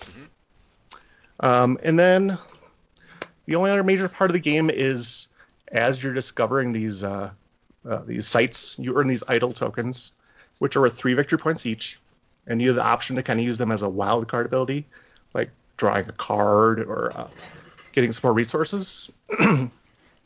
Mm-hmm. 0.00 0.24
Um, 1.38 1.78
and 1.84 1.96
then 1.96 2.36
the 3.46 3.54
only 3.54 3.70
other 3.70 3.84
major 3.84 4.08
part 4.08 4.28
of 4.30 4.34
the 4.34 4.40
game 4.40 4.70
is 4.70 5.28
as 5.68 6.02
you're 6.02 6.14
discovering 6.14 6.72
these 6.72 7.04
uh, 7.04 7.30
uh, 7.88 8.02
these 8.06 8.26
sites, 8.26 8.76
you 8.76 8.96
earn 8.96 9.06
these 9.06 9.22
idol 9.28 9.52
tokens, 9.52 10.10
which 10.58 10.74
are 10.74 10.80
worth 10.80 10.96
three 10.96 11.14
victory 11.14 11.38
points 11.38 11.64
each, 11.64 12.00
and 12.48 12.60
you 12.60 12.68
have 12.68 12.76
the 12.76 12.84
option 12.84 13.16
to 13.16 13.22
kind 13.22 13.38
of 13.38 13.46
use 13.46 13.58
them 13.58 13.70
as 13.70 13.82
a 13.82 13.88
wild 13.88 14.26
card 14.26 14.46
ability, 14.46 14.86
like 15.32 15.50
drawing 15.76 16.08
a 16.08 16.12
card 16.12 16.80
or 16.80 17.12
uh, 17.14 17.28
getting 17.92 18.10
some 18.10 18.28
more 18.28 18.34
resources. 18.34 19.10
and 19.38 19.70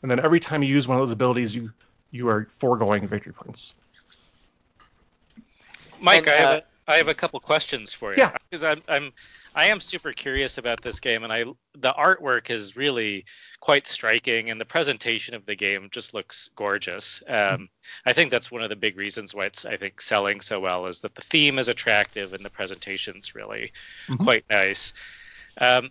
then 0.01 0.19
every 0.19 0.39
time 0.39 0.63
you 0.63 0.69
use 0.69 0.87
one 0.87 0.97
of 0.97 1.01
those 1.01 1.11
abilities, 1.11 1.55
you 1.55 1.71
you 2.11 2.29
are 2.29 2.47
foregoing 2.59 3.07
victory 3.07 3.33
points. 3.33 3.73
Mike, 5.99 6.19
and, 6.19 6.29
I 6.29 6.35
have 6.35 6.49
uh, 6.49 6.61
a, 6.87 6.91
I 6.91 6.97
have 6.97 7.07
a 7.07 7.13
couple 7.13 7.39
questions 7.39 7.93
for 7.93 8.11
you. 8.11 8.17
Yeah, 8.19 8.35
because 8.49 8.63
I'm 8.63 8.81
I'm 8.87 9.11
I 9.53 9.67
am 9.67 9.81
super 9.81 10.13
curious 10.13 10.57
about 10.57 10.81
this 10.81 10.99
game, 10.99 11.23
and 11.23 11.33
I 11.33 11.43
the 11.75 11.91
artwork 11.91 12.49
is 12.49 12.77
really 12.77 13.25
quite 13.59 13.87
striking, 13.87 14.49
and 14.49 14.61
the 14.61 14.65
presentation 14.65 15.35
of 15.35 15.45
the 15.45 15.55
game 15.55 15.89
just 15.91 16.13
looks 16.13 16.49
gorgeous. 16.55 17.23
Um, 17.27 17.35
mm-hmm. 17.35 17.63
I 18.05 18.13
think 18.13 18.31
that's 18.31 18.51
one 18.51 18.61
of 18.61 18.69
the 18.69 18.75
big 18.75 18.97
reasons 18.97 19.33
why 19.33 19.45
it's 19.47 19.65
I 19.65 19.77
think 19.77 19.99
selling 19.99 20.41
so 20.41 20.59
well 20.59 20.85
is 20.85 21.01
that 21.01 21.15
the 21.15 21.21
theme 21.21 21.59
is 21.59 21.67
attractive 21.67 22.33
and 22.33 22.45
the 22.45 22.49
presentation's 22.49 23.35
really 23.35 23.73
mm-hmm. 24.07 24.23
quite 24.23 24.45
nice. 24.49 24.93
Um, 25.59 25.89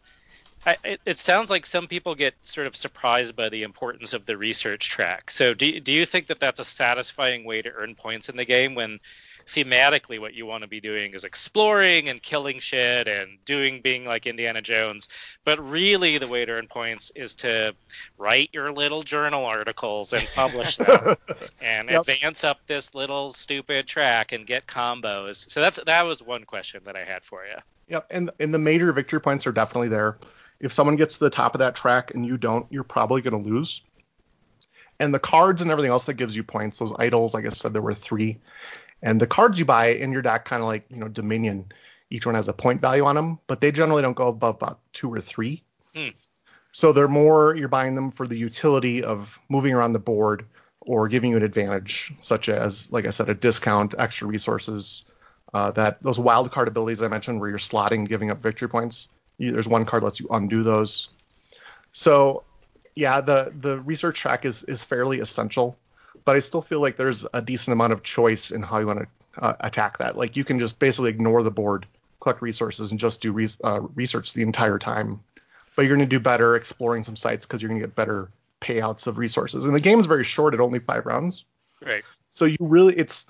I, 0.67 0.77
it, 0.83 1.01
it, 1.07 1.19
sounds 1.19 1.49
like 1.49 1.65
some 1.65 1.87
people 1.87 2.17
get 2.17 2.35
sort 2.43 2.67
of 2.67 2.75
surprised 2.75 3.37
by 3.37 3.51
the 3.51 3.63
importance 3.63 4.15
of 4.15 4.27
the 4.27 4.37
research 4.37 4.91
track. 4.91 5.31
So, 5.31 5.55
do, 5.55 5.79
do 5.79 5.93
you 5.93 6.05
think 6.05 6.27
that 6.27 6.41
that's 6.41 6.59
a 6.59 6.65
satisfying 6.65 7.45
way 7.45 7.63
to 7.63 7.73
earn 7.73 7.95
points 7.95 8.29
in 8.29 8.37
the 8.37 8.45
game 8.45 8.75
when 8.75 8.99
thematically 9.47 10.19
what 10.19 10.35
you 10.35 10.45
want 10.45 10.63
to 10.63 10.69
be 10.69 10.81
doing 10.81 11.15
is 11.15 11.25
exploring 11.25 12.09
and 12.09 12.21
killing 12.21 12.59
shit 12.59 13.07
and 13.07 13.39
doing 13.45 13.81
being 13.81 14.05
like 14.05 14.27
Indiana 14.27 14.61
Jones, 14.61 15.09
but 15.45 15.59
really 15.71 16.19
the 16.19 16.27
way 16.27 16.45
to 16.45 16.53
earn 16.53 16.67
points 16.67 17.13
is 17.15 17.35
to 17.35 17.75
write 18.19 18.51
your 18.53 18.73
little 18.73 19.03
journal 19.03 19.45
articles 19.45 20.13
and 20.13 20.27
publish 20.35 20.77
them 20.79 21.17
and 21.61 21.91
yep. 21.91 22.09
advance 22.09 22.43
up 22.43 22.59
this 22.67 22.95
little 22.95 23.33
stupid 23.33 23.87
track 23.87 24.33
and 24.33 24.47
get 24.47 24.67
combos. 24.67 25.49
So 25.49 25.61
that's 25.61 25.79
that 25.87 26.07
was 26.07 26.23
one 26.23 26.45
question 26.45 26.83
that 26.87 26.97
I 26.97 27.05
had 27.05 27.25
for 27.25 27.45
you. 27.47 27.57
Yep, 27.89 28.07
and 28.11 28.31
and 28.41 28.53
the 28.53 28.59
major 28.59 28.93
victory 28.93 29.21
points 29.21 29.47
are 29.47 29.53
definitely 29.53 29.89
there. 29.89 30.19
If 30.61 30.73
someone 30.73 30.97
gets 30.97 31.19
to 31.19 31.25
the 31.25 31.31
top 31.31 31.55
of 31.55 31.59
that 31.59 31.75
track 31.75 32.13
and 32.15 32.25
you 32.25 32.37
don't, 32.37 32.67
you're 32.71 32.85
probably 32.85 33.21
going 33.21 33.43
to 33.43 33.51
lose. 33.51 33.83
And 34.99 35.13
the 35.13 35.19
cards 35.19 35.61
and 35.63 35.71
everything 35.71 35.91
else 35.91 36.05
that 36.05 36.15
gives 36.15 36.35
you 36.35 36.43
points, 36.43 36.79
those 36.79 36.95
idols, 36.99 37.35
like 37.35 37.45
I 37.45 37.51
said, 37.51 37.73
there 37.73 37.83
were 37.83 37.95
three. 37.95 38.39
And 39.03 39.21
the 39.21 39.27
cards 39.27 39.59
you 39.59 39.65
buy 39.65 39.89
in 39.89 40.13
your 40.13 40.23
deck, 40.23 40.45
kind 40.45 40.63
of 40.63 40.69
like 40.69 40.85
you 40.89 40.97
know 40.97 41.09
Dominion, 41.09 41.67
each 42.11 42.25
one 42.25 42.35
has 42.35 42.49
a 42.49 42.53
point 42.53 42.81
value 42.81 43.05
on 43.05 43.15
them, 43.15 43.39
but 43.47 43.61
they 43.61 43.71
generally 43.71 44.03
don't 44.03 44.17
go 44.17 44.29
above 44.29 44.57
about 44.57 44.81
two 44.93 45.13
or 45.13 45.21
three. 45.21 45.63
Hmm. 45.95 46.09
So 46.73 46.93
they're 46.93 47.09
more 47.09 47.55
you're 47.55 47.69
buying 47.69 47.95
them 47.95 48.11
for 48.11 48.27
the 48.27 48.39
utility 48.39 49.03
of 49.03 49.39
moving 49.49 49.73
around 49.73 49.93
the 49.93 49.99
board 49.99 50.47
or 50.81 51.09
giving 51.09 51.31
you 51.31 51.37
an 51.37 51.43
advantage, 51.43 52.13
such 52.21 52.49
as 52.49 52.91
like 52.91 53.07
I 53.07 53.11
said, 53.11 53.29
a 53.29 53.35
discount, 53.35 53.95
extra 53.99 54.27
resources. 54.29 55.05
Uh, 55.55 55.71
that 55.73 56.03
those 56.03 56.19
wild 56.19 56.51
card 56.51 56.69
abilities 56.69 57.03
I 57.03 57.09
mentioned, 57.09 57.41
where 57.41 57.49
you're 57.49 57.59
slotting, 57.59 58.09
giving 58.09 58.31
up 58.31 58.43
victory 58.43 58.69
points. 58.69 59.09
You, 59.39 59.53
there's 59.53 59.69
one 59.69 59.85
card 59.85 60.03
that 60.03 60.07
lets 60.07 60.21
you 60.21 60.29
undo 60.31 60.63
those. 60.63 61.09
So 61.93 62.45
yeah, 62.95 63.21
the 63.21 63.53
the 63.59 63.81
research 63.81 64.19
track 64.19 64.45
is 64.45 64.65
is 64.65 64.85
fairly 64.85 65.21
essential, 65.21 65.77
but 66.25 66.37
I 66.37 66.41
still 66.41 66.63
feel 66.63 66.81
like 66.81 66.97
there's 66.97 67.27
a 67.33 67.43
decent 67.43 67.73
amount 67.73 67.93
of 67.93 68.03
choice 68.03 68.51
in 68.51 68.63
how 68.63 68.79
you 68.79 68.87
want 68.87 69.01
to 69.01 69.43
uh, 69.43 69.55
attack 69.61 69.99
that. 69.99 70.17
Like 70.17 70.37
you 70.37 70.45
can 70.45 70.59
just 70.59 70.79
basically 70.79 71.11
ignore 71.11 71.43
the 71.43 71.51
board 71.51 71.87
collect 72.21 72.43
resources 72.43 72.91
and 72.91 72.99
just 72.99 73.21
do 73.21 73.33
re- 73.33 73.49
uh, 73.63 73.81
research 73.95 74.33
the 74.33 74.43
entire 74.43 74.79
time. 74.79 75.21
But 75.75 75.83
you're 75.83 75.97
going 75.97 76.09
to 76.09 76.17
do 76.17 76.21
better 76.21 76.57
exploring 76.57 77.03
some 77.03 77.17
sites 77.17 77.47
because 77.47 77.61
you're 77.61 77.69
going 77.69 77.81
to 77.81 77.87
get 77.87 77.95
better 77.95 78.31
payouts 78.61 79.07
of 79.07 79.19
resources. 79.19 79.67
And 79.67 79.75
the 79.75 79.81
game 79.81 80.01
is 80.01 80.07
very 80.07 80.25
short 80.25 80.55
at 80.55 80.61
only 80.61 80.79
five 80.79 81.07
rounds. 81.07 81.45
Right. 81.85 82.03
So 82.31 82.47
you 82.47 82.57
really, 82.61 82.97
it's 82.97 83.27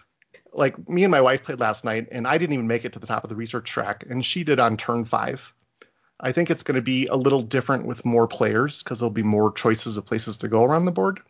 like 0.52 0.88
me 0.88 1.04
and 1.04 1.10
my 1.10 1.20
wife 1.20 1.42
played 1.42 1.60
last 1.60 1.84
night, 1.84 2.08
and 2.12 2.26
I 2.26 2.38
didn't 2.38 2.54
even 2.54 2.66
make 2.66 2.84
it 2.84 2.92
to 2.94 2.98
the 2.98 3.06
top 3.06 3.24
of 3.24 3.30
the 3.30 3.36
research 3.36 3.68
track, 3.68 4.04
and 4.08 4.24
she 4.24 4.44
did 4.44 4.58
on 4.60 4.76
turn 4.76 5.04
five. 5.04 5.52
I 6.18 6.32
think 6.32 6.50
it's 6.50 6.62
going 6.62 6.76
to 6.76 6.82
be 6.82 7.06
a 7.06 7.16
little 7.16 7.42
different 7.42 7.86
with 7.86 8.04
more 8.04 8.26
players 8.26 8.82
because 8.82 9.00
there'll 9.00 9.10
be 9.10 9.22
more 9.22 9.52
choices 9.52 9.96
of 9.96 10.06
places 10.06 10.38
to 10.38 10.48
go 10.48 10.64
around 10.64 10.84
the 10.84 10.92
board. 10.92 11.20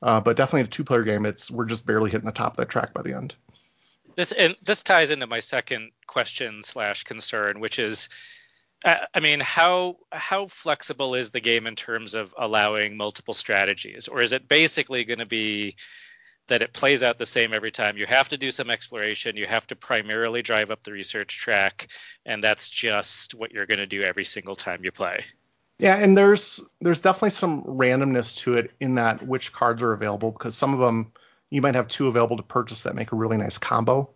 Uh, 0.00 0.20
but 0.20 0.36
definitely 0.36 0.60
a 0.60 0.66
two-player 0.66 1.02
game. 1.02 1.26
It's 1.26 1.50
we're 1.50 1.64
just 1.64 1.84
barely 1.84 2.10
hitting 2.10 2.26
the 2.26 2.32
top 2.32 2.52
of 2.52 2.56
that 2.58 2.68
track 2.68 2.94
by 2.94 3.02
the 3.02 3.14
end. 3.14 3.34
This 4.14 4.32
and 4.32 4.56
this 4.64 4.82
ties 4.82 5.10
into 5.10 5.26
my 5.26 5.40
second 5.40 5.90
question 6.06 6.62
slash 6.62 7.04
concern, 7.04 7.58
which 7.58 7.78
is, 7.78 8.08
uh, 8.84 9.06
I 9.12 9.20
mean, 9.20 9.40
how 9.40 9.96
how 10.12 10.46
flexible 10.46 11.16
is 11.16 11.30
the 11.30 11.40
game 11.40 11.66
in 11.66 11.74
terms 11.74 12.14
of 12.14 12.32
allowing 12.38 12.96
multiple 12.96 13.34
strategies, 13.34 14.06
or 14.06 14.20
is 14.20 14.32
it 14.32 14.46
basically 14.46 15.04
going 15.04 15.18
to 15.18 15.26
be 15.26 15.74
that 16.48 16.62
it 16.62 16.72
plays 16.72 17.02
out 17.02 17.18
the 17.18 17.26
same 17.26 17.52
every 17.54 17.70
time. 17.70 17.96
You 17.96 18.06
have 18.06 18.30
to 18.30 18.38
do 18.38 18.50
some 18.50 18.70
exploration. 18.70 19.36
You 19.36 19.46
have 19.46 19.66
to 19.68 19.76
primarily 19.76 20.42
drive 20.42 20.70
up 20.70 20.82
the 20.82 20.92
research 20.92 21.38
track, 21.38 21.88
and 22.26 22.42
that's 22.42 22.68
just 22.68 23.34
what 23.34 23.52
you're 23.52 23.66
going 23.66 23.78
to 23.78 23.86
do 23.86 24.02
every 24.02 24.24
single 24.24 24.56
time 24.56 24.80
you 24.82 24.90
play. 24.90 25.24
Yeah, 25.78 25.96
and 25.96 26.16
there's 26.16 26.60
there's 26.80 27.00
definitely 27.00 27.30
some 27.30 27.62
randomness 27.64 28.36
to 28.38 28.54
it 28.54 28.72
in 28.80 28.94
that 28.94 29.22
which 29.22 29.52
cards 29.52 29.82
are 29.82 29.92
available 29.92 30.32
because 30.32 30.56
some 30.56 30.74
of 30.74 30.80
them 30.80 31.12
you 31.50 31.62
might 31.62 31.76
have 31.76 31.88
two 31.88 32.08
available 32.08 32.36
to 32.36 32.42
purchase 32.42 32.82
that 32.82 32.94
make 32.94 33.12
a 33.12 33.16
really 33.16 33.36
nice 33.36 33.58
combo, 33.58 34.10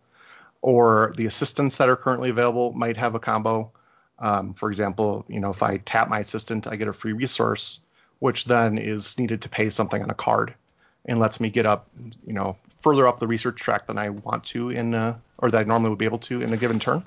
or 0.61 1.15
the 1.17 1.27
assistants 1.27 1.77
that 1.77 1.89
are 1.89 1.97
currently 1.97 2.31
available 2.31 2.73
might 2.73 2.97
have 2.97 3.15
a 3.15 3.21
combo. 3.21 3.73
Um, 4.19 4.55
for 4.55 4.69
example, 4.69 5.25
you 5.29 5.41
know, 5.41 5.51
if 5.51 5.63
I 5.63 5.79
tap 5.79 6.09
my 6.09 6.21
assistant, 6.21 6.67
I 6.67 6.77
get 6.77 6.89
a 6.89 6.93
free 6.93 7.13
resource, 7.13 7.81
which 8.19 8.45
then 8.45 8.79
is 8.79 9.19
needed 9.19 9.43
to 9.43 9.49
pay 9.49 9.71
something 9.71 10.03
on 10.03 10.11
a 10.11 10.15
card 10.15 10.55
and 11.05 11.19
lets 11.19 11.41
me 11.41 11.51
get 11.51 11.67
up, 11.67 11.89
you 12.27 12.33
know, 12.33 12.57
further 12.81 13.07
up 13.09 13.19
the 13.19 13.27
research 13.27 13.57
track 13.57 13.87
than 13.87 13.99
I 13.99 14.11
want 14.11 14.45
to 14.47 14.71
in, 14.71 14.95
uh, 14.95 15.17
or 15.39 15.51
that 15.51 15.59
I 15.59 15.65
normally 15.65 15.91
would 15.91 15.99
be 15.99 16.05
able 16.05 16.21
to 16.21 16.43
in 16.43 16.53
a 16.53 16.57
given 16.57 16.79
turn. 16.79 17.05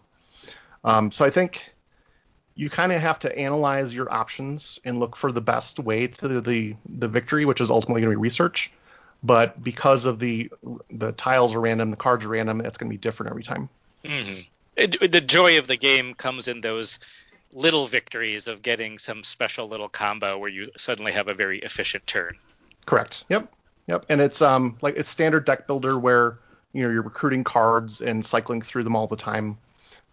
Um, 0.83 1.11
so 1.11 1.25
I 1.25 1.29
think 1.29 1.73
you 2.55 2.69
kind 2.69 2.91
of 2.91 3.01
have 3.01 3.19
to 3.19 3.37
analyze 3.37 3.93
your 3.93 4.11
options 4.11 4.79
and 4.85 4.99
look 4.99 5.15
for 5.15 5.31
the 5.31 5.41
best 5.41 5.79
way 5.79 6.07
to 6.07 6.41
the 6.41 6.75
the, 6.87 7.07
victory, 7.07 7.45
which 7.45 7.61
is 7.61 7.69
ultimately 7.69 8.01
going 8.01 8.11
to 8.11 8.17
be 8.17 8.21
research. 8.21 8.71
But 9.23 9.61
because 9.61 10.05
of 10.05 10.19
the 10.19 10.51
the 10.89 11.11
tiles 11.13 11.55
are 11.55 11.59
random, 11.59 11.91
the 11.91 11.97
cards 11.97 12.25
are 12.25 12.29
random, 12.29 12.61
it's 12.61 12.77
going 12.77 12.89
to 12.89 12.93
be 12.93 12.97
different 12.97 13.31
every 13.31 13.43
time. 13.43 13.69
Mm-hmm. 14.03 14.41
It, 14.75 15.11
the 15.11 15.21
joy 15.21 15.57
of 15.57 15.67
the 15.67 15.77
game 15.77 16.13
comes 16.13 16.47
in 16.47 16.61
those 16.61 16.99
little 17.53 17.87
victories 17.87 18.47
of 18.47 18.61
getting 18.61 18.97
some 18.99 19.23
special 19.23 19.67
little 19.67 19.87
combo 19.87 20.37
where 20.37 20.49
you 20.49 20.69
suddenly 20.77 21.13
have 21.13 21.29
a 21.29 21.33
very 21.33 21.59
efficient 21.59 22.05
turn. 22.05 22.37
Correct. 22.85 23.23
Yep. 23.29 23.51
Yep, 23.87 24.05
and 24.09 24.21
it's 24.21 24.41
um 24.41 24.77
like 24.81 24.95
it's 24.97 25.09
standard 25.09 25.45
deck 25.45 25.67
builder 25.67 25.97
where 25.97 26.39
you 26.73 26.83
know 26.83 26.89
you're 26.89 27.01
recruiting 27.01 27.43
cards 27.43 28.01
and 28.01 28.25
cycling 28.25 28.61
through 28.61 28.83
them 28.83 28.95
all 28.95 29.07
the 29.07 29.15
time. 29.15 29.57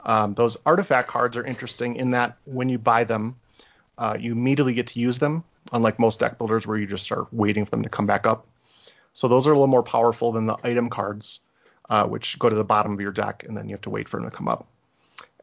Um, 0.05 0.35
those 0.35 0.57
artifact 0.67 1.09
cards 1.09 1.37
are 1.37 1.45
interesting 1.45 1.97
in 1.97 2.11
that 2.11 2.37
when 2.45 2.69
you 2.69 2.79
buy 2.79 3.05
them, 3.05 3.37
uh, 3.99 4.17
you 4.19 4.33
immediately 4.33 4.75
get 4.75 4.89
to 4.89 5.01
use 5.01 5.19
them, 5.19 5.45
unlike 5.73 5.99
most 5.99 6.21
deck 6.21 6.39
builders 6.39 6.67
where 6.67 6.77
you 6.77 6.87
just 6.87 7.05
start 7.05 7.33
waiting 7.33 7.65
for 7.65 7.71
them 7.71 7.83
to 7.85 7.89
come 7.89 8.07
back 8.07 8.27
up. 8.27 8.47
So 9.13 9.29
those 9.29 9.47
are 9.47 9.53
a 9.53 9.55
little 9.55 9.69
more 9.69 9.83
powerful 9.83 10.33
than 10.33 10.47
the 10.47 10.57
item 10.65 10.91
cards, 10.91 11.41
uh, 11.89 12.07
which 12.07 12.39
go 12.39 12.49
to 12.49 12.57
the 12.57 12.65
bottom 12.65 12.93
of 12.93 13.01
your 13.01 13.13
deck 13.13 13.45
and 13.47 13.57
then 13.57 13.69
you 13.69 13.75
have 13.75 13.83
to 13.83 13.91
wait 13.91 14.09
for 14.09 14.19
them 14.19 14.29
to 14.29 14.37
come 14.37 14.49
up. 14.49 14.67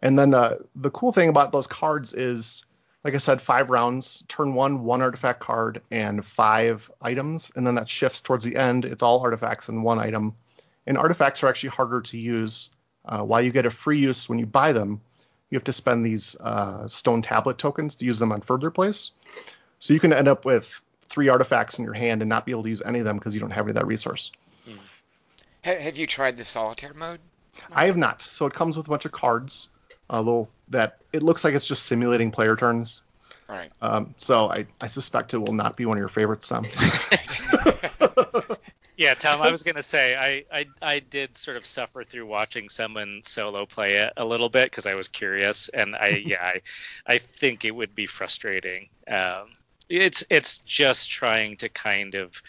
And 0.01 0.17
then 0.17 0.33
uh, 0.33 0.57
the 0.75 0.89
cool 0.91 1.11
thing 1.11 1.29
about 1.29 1.51
those 1.51 1.67
cards 1.67 2.13
is 2.13 2.65
like 3.03 3.13
I 3.13 3.17
said, 3.17 3.41
five 3.41 3.69
rounds. 3.69 4.23
Turn 4.27 4.53
one, 4.53 4.83
one 4.83 5.01
artifact 5.01 5.39
card 5.39 5.81
and 5.89 6.25
five 6.25 6.91
items, 7.01 7.51
and 7.55 7.65
then 7.65 7.75
that 7.75 7.87
shifts 7.87 8.21
towards 8.21 8.43
the 8.43 8.57
end. 8.57 8.85
It's 8.85 9.03
all 9.03 9.21
artifacts 9.21 9.69
and 9.69 9.83
one 9.83 9.99
item. 9.99 10.35
And 10.85 10.97
artifacts 10.97 11.43
are 11.43 11.47
actually 11.47 11.69
harder 11.69 12.01
to 12.01 12.17
use. 12.17 12.69
Uh, 13.05 13.23
while 13.23 13.41
you 13.41 13.51
get 13.51 13.65
a 13.65 13.71
free 13.71 13.99
use 13.99 14.27
when 14.27 14.39
you 14.39 14.45
buy 14.45 14.73
them, 14.73 15.01
you 15.49 15.55
have 15.55 15.63
to 15.63 15.73
spend 15.73 16.05
these 16.05 16.35
uh, 16.39 16.87
stone 16.87 17.21
tablet 17.21 17.57
tokens 17.57 17.95
to 17.95 18.05
use 18.05 18.19
them 18.19 18.31
on 18.31 18.41
further 18.41 18.69
plays. 18.69 19.11
So 19.79 19.93
you 19.93 19.99
can 19.99 20.13
end 20.13 20.27
up 20.27 20.45
with 20.45 20.81
three 21.07 21.29
artifacts 21.29 21.79
in 21.79 21.85
your 21.85 21.93
hand 21.93 22.21
and 22.21 22.29
not 22.29 22.45
be 22.45 22.51
able 22.51 22.63
to 22.63 22.69
use 22.69 22.81
any 22.85 22.99
of 22.99 23.05
them 23.05 23.17
because 23.17 23.33
you 23.33 23.41
don't 23.41 23.51
have 23.51 23.65
any 23.65 23.71
of 23.71 23.75
that 23.75 23.87
resource. 23.87 24.31
Hmm. 24.65 24.75
Have 25.61 25.97
you 25.97 26.05
tried 26.05 26.37
the 26.37 26.45
solitaire 26.45 26.93
mode? 26.93 27.19
I 27.71 27.85
have 27.85 27.97
not. 27.97 28.21
So 28.21 28.45
it 28.45 28.53
comes 28.53 28.77
with 28.77 28.87
a 28.87 28.89
bunch 28.89 29.05
of 29.05 29.11
cards 29.11 29.69
a 30.09 30.17
little 30.17 30.49
that 30.69 30.99
it 31.11 31.23
looks 31.23 31.43
like 31.43 31.53
it's 31.53 31.67
just 31.67 31.83
simulating 31.83 32.31
player 32.31 32.55
turns. 32.55 33.01
Right. 33.47 33.71
Um, 33.81 34.13
so 34.17 34.49
I, 34.49 34.67
I 34.79 34.87
suspect 34.87 35.33
it 35.33 35.39
will 35.39 35.53
not 35.53 35.75
be 35.75 35.85
one 35.85 35.97
of 35.97 35.99
your 35.99 36.09
favorites, 36.09 36.47
Tom. 36.47 36.65
yeah, 38.97 39.15
Tom, 39.15 39.41
I 39.41 39.49
was 39.49 39.63
gonna 39.63 39.81
say 39.81 40.15
I, 40.15 40.45
I 40.55 40.67
I 40.81 40.99
did 40.99 41.35
sort 41.35 41.57
of 41.57 41.65
suffer 41.65 42.03
through 42.03 42.27
watching 42.27 42.69
someone 42.69 43.21
solo 43.23 43.65
play 43.65 43.95
it 43.95 44.13
a 44.17 44.25
little 44.25 44.49
bit 44.49 44.69
because 44.69 44.85
I 44.85 44.93
was 44.93 45.07
curious, 45.07 45.69
and 45.69 45.95
I 45.95 46.09
yeah 46.25 46.43
I 46.43 46.61
I 47.07 47.17
think 47.17 47.65
it 47.65 47.71
would 47.71 47.95
be 47.95 48.05
frustrating. 48.05 48.89
Um, 49.07 49.47
it's 49.89 50.23
it's 50.29 50.59
just 50.59 51.09
trying 51.09 51.57
to 51.57 51.69
kind 51.69 52.15
of 52.15 52.41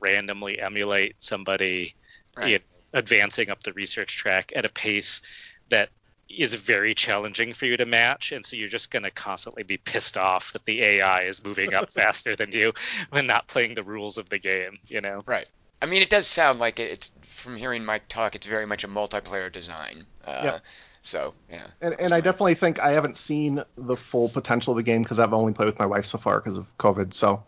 randomly 0.00 0.60
emulate 0.60 1.16
somebody 1.18 1.94
right. 2.36 2.62
advancing 2.92 3.50
up 3.50 3.62
the 3.62 3.72
research 3.72 4.16
track 4.16 4.52
at 4.54 4.64
a 4.64 4.68
pace 4.68 5.22
that 5.70 5.88
is 6.28 6.54
very 6.54 6.94
challenging 6.94 7.52
for 7.52 7.66
you 7.66 7.76
to 7.76 7.86
match, 7.86 8.32
and 8.32 8.44
so 8.44 8.56
you're 8.56 8.68
just 8.68 8.90
going 8.90 9.04
to 9.04 9.10
constantly 9.10 9.62
be 9.62 9.76
pissed 9.76 10.16
off 10.16 10.52
that 10.52 10.64
the 10.64 10.82
AI 10.82 11.22
is 11.22 11.44
moving 11.44 11.74
up 11.74 11.92
faster 11.92 12.36
than 12.36 12.52
you 12.52 12.72
when 13.10 13.26
not 13.26 13.46
playing 13.46 13.74
the 13.74 13.82
rules 13.82 14.18
of 14.18 14.28
the 14.28 14.38
game. 14.38 14.78
You 14.86 15.00
know, 15.00 15.22
right? 15.26 15.50
I 15.80 15.86
mean, 15.86 16.02
it 16.02 16.10
does 16.10 16.26
sound 16.26 16.58
like 16.58 16.80
it's 16.80 17.10
from 17.22 17.56
hearing 17.56 17.84
Mike 17.84 18.08
talk. 18.08 18.34
It's 18.34 18.46
very 18.46 18.66
much 18.66 18.84
a 18.84 18.88
multiplayer 18.88 19.52
design. 19.52 20.06
Uh, 20.26 20.40
yeah. 20.44 20.58
So 21.02 21.34
yeah. 21.50 21.66
And, 21.80 21.94
and 22.00 22.12
I 22.12 22.20
definitely 22.20 22.54
think 22.54 22.80
I 22.80 22.92
haven't 22.92 23.16
seen 23.16 23.62
the 23.76 23.96
full 23.96 24.28
potential 24.28 24.72
of 24.72 24.76
the 24.76 24.82
game 24.82 25.02
because 25.02 25.20
I've 25.20 25.32
only 25.32 25.52
played 25.52 25.66
with 25.66 25.78
my 25.78 25.86
wife 25.86 26.06
so 26.06 26.18
far 26.18 26.40
because 26.40 26.58
of 26.58 26.66
COVID. 26.78 27.14
So 27.14 27.44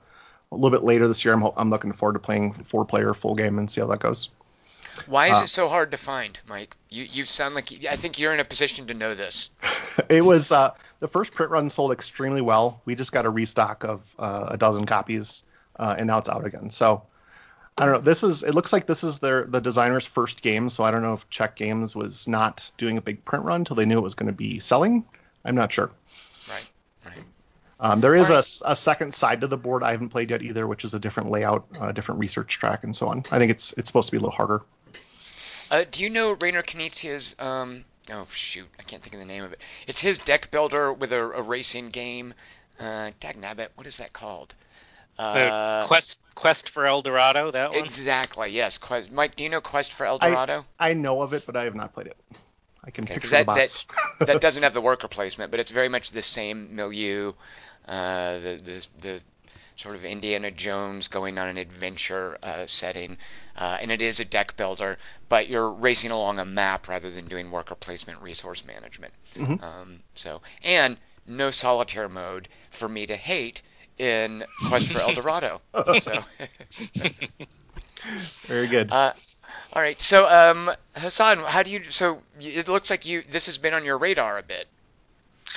a 0.53 0.55
little 0.55 0.71
bit 0.71 0.85
later 0.85 1.09
this 1.09 1.25
year, 1.25 1.35
I'm 1.35 1.45
I'm 1.57 1.71
looking 1.71 1.93
forward 1.93 2.13
to 2.15 2.21
playing 2.21 2.53
four 2.53 2.85
player 2.85 3.13
full 3.15 3.35
game 3.35 3.59
and 3.59 3.71
see 3.71 3.81
how 3.81 3.89
that 3.89 4.01
goes. 4.01 4.31
Why 5.07 5.29
is 5.29 5.39
uh, 5.39 5.43
it 5.45 5.49
so 5.49 5.69
hard 5.69 5.91
to 5.93 5.97
find, 5.97 6.39
Mike? 6.49 6.77
You 6.91 7.05
you 7.05 7.25
sound 7.25 7.55
like 7.55 7.73
I 7.89 7.97
think 7.97 8.19
you're 8.19 8.35
in 8.35 8.41
a 8.41 8.45
position 8.45 8.87
to 8.89 8.95
know 8.95 9.15
this. 9.15 9.51
it 10.09 10.25
was 10.25 10.53
uh, 10.53 10.73
the 11.01 11.09
first 11.09 11.33
print 11.33 11.53
run 11.53 11.71
sold 11.71 11.93
extremely 11.93 12.41
well. 12.41 12.81
We 12.85 12.95
just 12.95 13.13
got 13.13 13.27
a 13.27 13.31
restock 13.31 13.85
of 13.85 14.03
uh, 14.19 14.49
a 14.51 14.57
dozen 14.57 14.87
copies, 14.87 15.43
uh, 15.77 15.95
and 15.99 16.07
now 16.07 16.19
it's 16.19 16.29
out 16.29 16.45
again. 16.47 16.71
So 16.71 17.03
I 17.77 17.85
don't 17.85 17.95
know. 17.95 18.01
This 18.01 18.25
is 18.25 18.43
it 18.43 18.55
looks 18.55 18.73
like 18.73 18.87
this 18.87 19.05
is 19.05 19.21
their 19.21 19.45
the 19.45 19.61
designer's 19.61 20.05
first 20.05 20.43
game. 20.43 20.69
So 20.69 20.83
I 20.83 20.91
don't 20.91 21.03
know 21.03 21.15
if 21.15 21.31
Czech 21.31 21.55
Games 21.55 21.95
was 21.95 22.27
not 22.27 22.71
doing 22.77 22.99
a 22.99 23.01
big 23.01 23.25
print 23.25 23.45
run 23.45 23.61
until 23.61 23.77
they 23.77 23.87
knew 23.87 23.99
it 23.99 24.03
was 24.03 24.15
going 24.15 24.27
to 24.27 24.33
be 24.33 24.59
selling. 24.59 25.05
I'm 25.45 25.55
not 25.55 25.73
sure. 25.73 25.91
Right. 26.49 26.71
Right. 27.07 27.25
Um, 27.81 28.01
there 28.01 28.17
is 28.17 28.29
right. 28.29 28.45
a, 28.65 28.73
a, 28.73 28.77
second 28.77 29.15
side 29.15 29.43
to 29.43 29.47
the 29.47 29.57
board 29.57 29.85
I 29.85 29.93
haven't 29.93 30.09
played 30.09 30.31
yet 30.31 30.43
either, 30.43 30.67
which 30.67 30.85
is 30.85 30.95
a 30.95 30.99
different 30.99 31.31
layout, 31.31 31.67
a 31.81 31.93
different 31.93 32.19
research 32.19 32.59
track, 32.59 32.83
and 32.83 32.95
so 32.95 33.07
on. 33.09 33.25
I 33.31 33.39
think 33.39 33.53
it's 33.53 33.73
it's 33.75 33.89
supposed 33.89 34.09
to 34.09 34.13
be 34.13 34.17
a 34.17 34.21
little 34.21 34.35
harder. 34.35 34.63
Uh, 35.71 35.85
do 35.91 36.03
you 36.03 36.11
know 36.11 36.35
Reiner 36.37 36.65
Knizia's? 36.65 37.37
Um, 37.39 37.85
oh 38.11 38.27
shoot, 38.33 38.69
I 38.79 38.83
can't 38.83 39.03
think 39.03 39.15
of 39.15 39.21
the 39.21 39.27
name 39.27 39.45
of 39.45 39.53
it. 39.53 39.61
It's 39.87 40.01
his 40.01 40.19
deck 40.19 40.51
builder 40.51 40.93
with 40.93 41.13
a, 41.13 41.23
a 41.23 41.43
racing 41.43 41.91
game. 41.91 42.35
Uh, 42.79 43.11
Dagnabbit, 43.21 43.69
what 43.75 43.87
is 43.87 43.99
that 43.99 44.13
called? 44.13 44.55
Uh, 45.19 45.85
Quest 45.87 46.19
Quest 46.35 46.69
for 46.69 46.87
El 46.87 47.03
Dorado. 47.03 47.51
That 47.51 47.73
one. 47.73 47.85
Exactly. 47.85 48.51
Yes. 48.51 48.79
Quest. 48.79 49.11
Mike, 49.11 49.35
do 49.35 49.43
you 49.43 49.51
know 49.51 49.61
Quest 49.61 49.93
for 49.93 50.07
El 50.07 50.19
Dorado? 50.19 50.65
I, 50.79 50.91
I 50.91 50.93
know 50.95 51.23
of 51.23 51.33
it, 51.33 51.45
but 51.45 51.57
I 51.57 51.65
have 51.65 51.75
not 51.75 51.93
played 51.93 52.07
it. 52.07 52.17
I 52.85 52.91
can 52.91 53.05
okay, 53.05 53.15
picture 53.15 53.31
that, 53.31 53.41
the 53.41 53.45
box. 53.45 53.87
that, 54.21 54.27
that 54.27 54.41
doesn't 54.41 54.63
have 54.63 54.75
the 54.75 54.81
worker 54.81 55.09
placement, 55.09 55.51
but 55.51 55.59
it's 55.59 55.73
very 55.73 55.89
much 55.89 56.13
the 56.13 56.23
same 56.23 56.77
milieu. 56.77 57.33
Uh, 57.87 58.39
the, 58.39 58.61
the 58.65 58.87
the 59.01 59.21
sort 59.79 59.95
of 59.95 60.05
Indiana 60.05 60.51
Jones 60.51 61.09
going 61.09 61.39
on 61.39 61.49
an 61.49 61.57
adventure 61.57 62.37
uh, 62.43 62.67
setting, 62.67 63.17
uh, 63.57 63.79
and 63.81 63.91
it 63.93 64.03
is 64.03 64.21
a 64.21 64.25
deck 64.25 64.57
builder, 64.57 64.99
but 65.29 65.49
you're 65.49 65.71
racing 65.71 66.11
along 66.11 66.41
a 66.41 66.45
map 66.45 66.89
rather 66.89 67.11
than 67.11 67.27
doing 67.27 67.51
worker 67.51 67.77
placement, 67.77 68.21
resource 68.21 68.67
management. 68.67 69.15
Mm-hmm. 69.35 69.65
Um, 69.65 70.01
so 70.15 70.43
and 70.63 70.99
no 71.27 71.51
solitaire 71.51 72.09
mode 72.09 72.49
for 72.71 72.89
me 72.89 73.07
to 73.07 73.17
hate 73.17 73.63
in 73.99 74.45
Quest 74.69 74.93
for 74.93 75.01
El 75.01 75.15
Dorado. 75.15 75.61
so. 76.01 76.25
Very 78.47 78.67
good. 78.67 78.93
Uh, 78.93 79.13
all 79.73 79.83
right, 79.83 80.01
so 80.01 80.29
um, 80.29 80.71
Hassan, 80.95 81.39
how 81.39 81.63
do 81.63 81.71
you? 81.71 81.91
So 81.91 82.23
it 82.41 82.69
looks 82.69 82.91
like 82.91 83.07
you 83.07 83.23
this 83.31 83.47
has 83.47 83.59
been 83.59 83.75
on 83.75 83.85
your 83.85 83.99
radar 83.99 84.39
a 84.39 84.43
bit. 84.43 84.67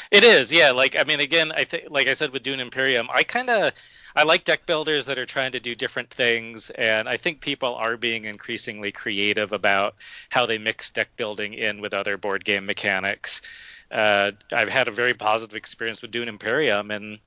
It 0.09 0.23
is, 0.23 0.51
yeah. 0.53 0.71
Like 0.71 0.95
I 0.95 1.03
mean, 1.03 1.19
again, 1.19 1.51
I 1.51 1.63
think, 1.63 1.85
like 1.89 2.07
I 2.07 2.13
said 2.13 2.31
with 2.31 2.43
Dune 2.43 2.59
Imperium, 2.59 3.09
I 3.11 3.23
kind 3.23 3.49
of 3.49 3.73
I 4.15 4.23
like 4.23 4.43
deck 4.43 4.65
builders 4.65 5.05
that 5.05 5.19
are 5.19 5.25
trying 5.25 5.53
to 5.53 5.59
do 5.59 5.75
different 5.75 6.09
things, 6.09 6.69
and 6.69 7.07
I 7.07 7.17
think 7.17 7.41
people 7.41 7.75
are 7.75 7.97
being 7.97 8.25
increasingly 8.25 8.91
creative 8.91 9.53
about 9.53 9.95
how 10.29 10.45
they 10.45 10.57
mix 10.57 10.89
deck 10.91 11.15
building 11.15 11.53
in 11.53 11.81
with 11.81 11.93
other 11.93 12.17
board 12.17 12.43
game 12.43 12.65
mechanics. 12.65 13.41
Uh, 13.89 14.31
I've 14.51 14.69
had 14.69 14.87
a 14.87 14.91
very 14.91 15.13
positive 15.13 15.55
experience 15.55 16.01
with 16.01 16.11
Dune 16.11 16.29
Imperium, 16.29 16.91
and 16.91 17.19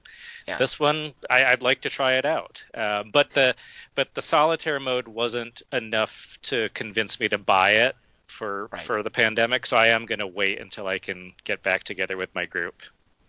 yeah. 0.49 0.56
this 0.56 0.80
one 0.80 1.12
I, 1.28 1.50
would 1.50 1.62
like 1.62 1.83
to 1.83 1.90
try 1.90 2.14
it 2.14 2.25
out. 2.25 2.64
Uh, 2.73 3.02
but 3.02 3.30
the 3.30 3.54
but 3.94 4.14
the 4.14 4.23
solitaire 4.23 4.80
mode 4.80 5.09
wasn't 5.09 5.62
enough 5.73 6.38
to 6.42 6.68
convince 6.71 7.21
me 7.21 7.28
to 7.28 7.38
buy 7.38 7.73
it 7.73 7.97
for 8.26 8.69
right. 8.73 8.83
for 8.83 9.02
the 9.02 9.11
pandemic, 9.11 9.66
so 9.66 9.76
I 9.76 9.88
am 9.88 10.07
going 10.07 10.19
to 10.19 10.26
wait 10.26 10.61
until 10.61 10.87
I 10.87 10.99
can 10.99 11.33
get 11.45 11.62
back 11.62 11.85
together 11.85 12.16
with 12.16 12.35
my 12.35 12.47
group. 12.47 12.83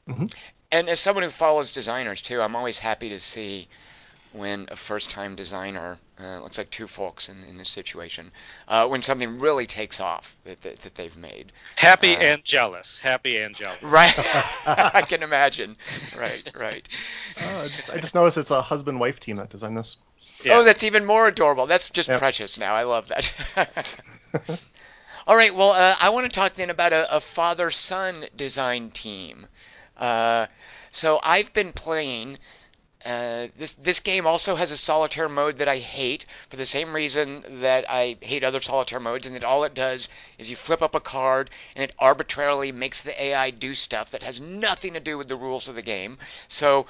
Mm-hmm. 0.08 0.26
And 0.72 0.90
as 0.90 1.00
someone 1.00 1.24
who 1.24 1.30
follows 1.30 1.72
designers 1.72 2.22
too, 2.22 2.42
I'm 2.42 2.56
always 2.56 2.80
happy 2.80 3.10
to 3.10 3.20
see 3.20 3.68
when 4.36 4.68
a 4.70 4.76
first-time 4.76 5.36
designer 5.36 5.98
uh, 6.20 6.42
looks 6.42 6.58
like 6.58 6.70
two 6.70 6.88
folks 6.88 7.30
in, 7.30 7.44
in 7.46 7.58
this 7.58 7.70
situation 7.70 8.32
uh, 8.68 8.88
when 8.88 9.02
something 9.02 9.40
really 9.40 9.66
takes 9.66 10.00
off 10.00 10.36
that, 10.44 10.62
that, 10.62 10.80
that 10.80 10.96
they've 10.96 11.16
made 11.16 11.52
happy 11.76 12.16
uh, 12.16 12.20
and 12.20 12.44
jealous 12.44 12.98
happy 12.98 13.38
and 13.38 13.56
jealous 13.56 13.82
right 13.82 14.14
i 14.66 15.02
can 15.08 15.24
imagine 15.24 15.76
right 16.20 16.52
right 16.60 16.88
uh, 17.42 17.60
I, 17.64 17.68
just, 17.68 17.90
I 17.90 17.98
just 18.00 18.16
noticed 18.16 18.38
it's 18.38 18.52
a 18.52 18.62
husband 18.62 19.00
wife 19.00 19.20
team 19.20 19.38
that 19.38 19.50
designed 19.50 19.78
this 19.78 19.98
yeah. 20.44 20.58
oh 20.58 20.64
that's 20.64 20.84
even 20.84 21.06
more 21.06 21.28
adorable 21.28 21.66
that's 21.66 21.90
just 21.90 22.10
yep. 22.10 22.20
precious 22.20 22.58
now 22.58 22.76
i 22.76 22.84
love 22.84 23.08
that 23.08 24.02
all 25.28 25.36
right 25.36 25.56
well 25.56 25.72
uh, 25.72 25.96
i 26.00 26.10
want 26.10 26.26
to 26.26 26.32
talk 26.32 26.54
then 26.56 26.70
about 26.70 26.94
a, 26.94 27.16
a 27.16 27.20
father-son 27.20 28.26
design 28.36 28.92
team 28.92 29.48
uh, 29.98 30.48
so 30.92 31.20
I've 31.24 31.54
been 31.54 31.74
playing. 31.74 32.38
Uh, 33.04 33.50
this 33.58 33.74
this 33.74 34.00
game 34.00 34.26
also 34.26 34.56
has 34.56 34.72
a 34.72 34.78
solitaire 34.78 35.30
mode 35.30 35.60
that 35.60 35.68
I 35.68 35.78
hate 35.78 36.26
for 36.50 36.56
the 36.56 36.66
same 36.66 36.96
reason 36.96 37.60
that 37.62 37.90
I 37.90 38.18
hate 38.22 38.44
other 38.44 38.62
solitaire 38.62 39.00
modes, 39.00 39.28
and 39.28 39.36
that 39.36 39.44
all 39.44 39.64
it 39.64 39.76
does 39.76 40.10
is 40.38 40.50
you 40.50 40.56
flip 40.56 40.82
up 40.82 40.96
a 40.96 41.00
card 41.00 41.52
and 41.76 41.84
it 41.84 41.94
arbitrarily 42.00 42.72
makes 42.72 43.02
the 43.02 43.22
AI 43.22 43.52
do 43.52 43.76
stuff 43.76 44.10
that 44.12 44.24
has 44.24 44.40
nothing 44.40 44.94
to 44.94 45.00
do 45.00 45.18
with 45.18 45.28
the 45.28 45.36
rules 45.36 45.68
of 45.68 45.76
the 45.76 45.84
game. 45.84 46.18
So 46.48 46.88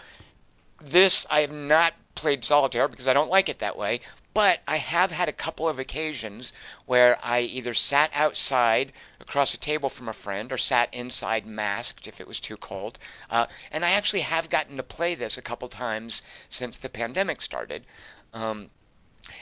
this 0.82 1.26
I 1.30 1.42
have 1.42 1.52
not 1.52 1.94
played 2.16 2.46
solitaire 2.46 2.88
because 2.88 3.08
I 3.08 3.14
don't 3.14 3.30
like 3.30 3.50
it 3.50 3.60
that 3.60 3.78
way. 3.78 4.00
But 4.36 4.60
I 4.68 4.76
have 4.80 5.12
had 5.12 5.30
a 5.30 5.34
couple 5.46 5.70
of 5.70 5.80
occasions 5.80 6.52
where 6.86 7.18
I 7.24 7.40
either 7.40 7.74
sat 7.74 8.12
outside 8.14 8.92
across 9.22 9.54
a 9.54 9.58
table 9.58 9.88
from 9.88 10.10
a 10.10 10.14
friend 10.14 10.52
or 10.52 10.58
sat 10.58 10.94
inside 10.94 11.46
masked 11.46 12.06
if 12.06 12.20
it 12.20 12.28
was 12.28 12.42
too 12.42 12.58
cold. 12.58 13.00
Uh, 13.30 13.46
and 13.72 13.86
I 13.86 13.92
actually 13.92 14.24
have 14.24 14.50
gotten 14.50 14.76
to 14.76 14.84
play 14.84 15.16
this 15.16 15.38
a 15.38 15.42
couple 15.42 15.70
times 15.70 16.22
since 16.50 16.78
the 16.78 16.90
pandemic 16.90 17.42
started. 17.42 17.86
Um, 18.34 18.72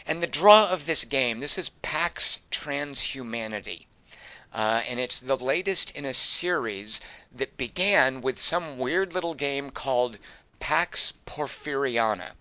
and 0.05 0.21
the 0.21 0.27
draw 0.27 0.69
of 0.69 0.85
this 0.85 1.05
game, 1.05 1.39
this 1.39 1.57
is 1.57 1.69
Pax 1.81 2.41
Transhumanity. 2.51 3.87
Uh, 4.53 4.83
and 4.87 4.99
it's 4.99 5.19
the 5.19 5.37
latest 5.37 5.89
in 5.89 6.05
a 6.05 6.13
series 6.13 7.01
that 7.31 7.57
began 7.57 8.21
with 8.21 8.37
some 8.37 8.77
weird 8.77 9.15
little 9.15 9.33
game 9.33 9.71
called 9.71 10.19
Pax 10.59 11.13
Porfiriana. 11.25 12.33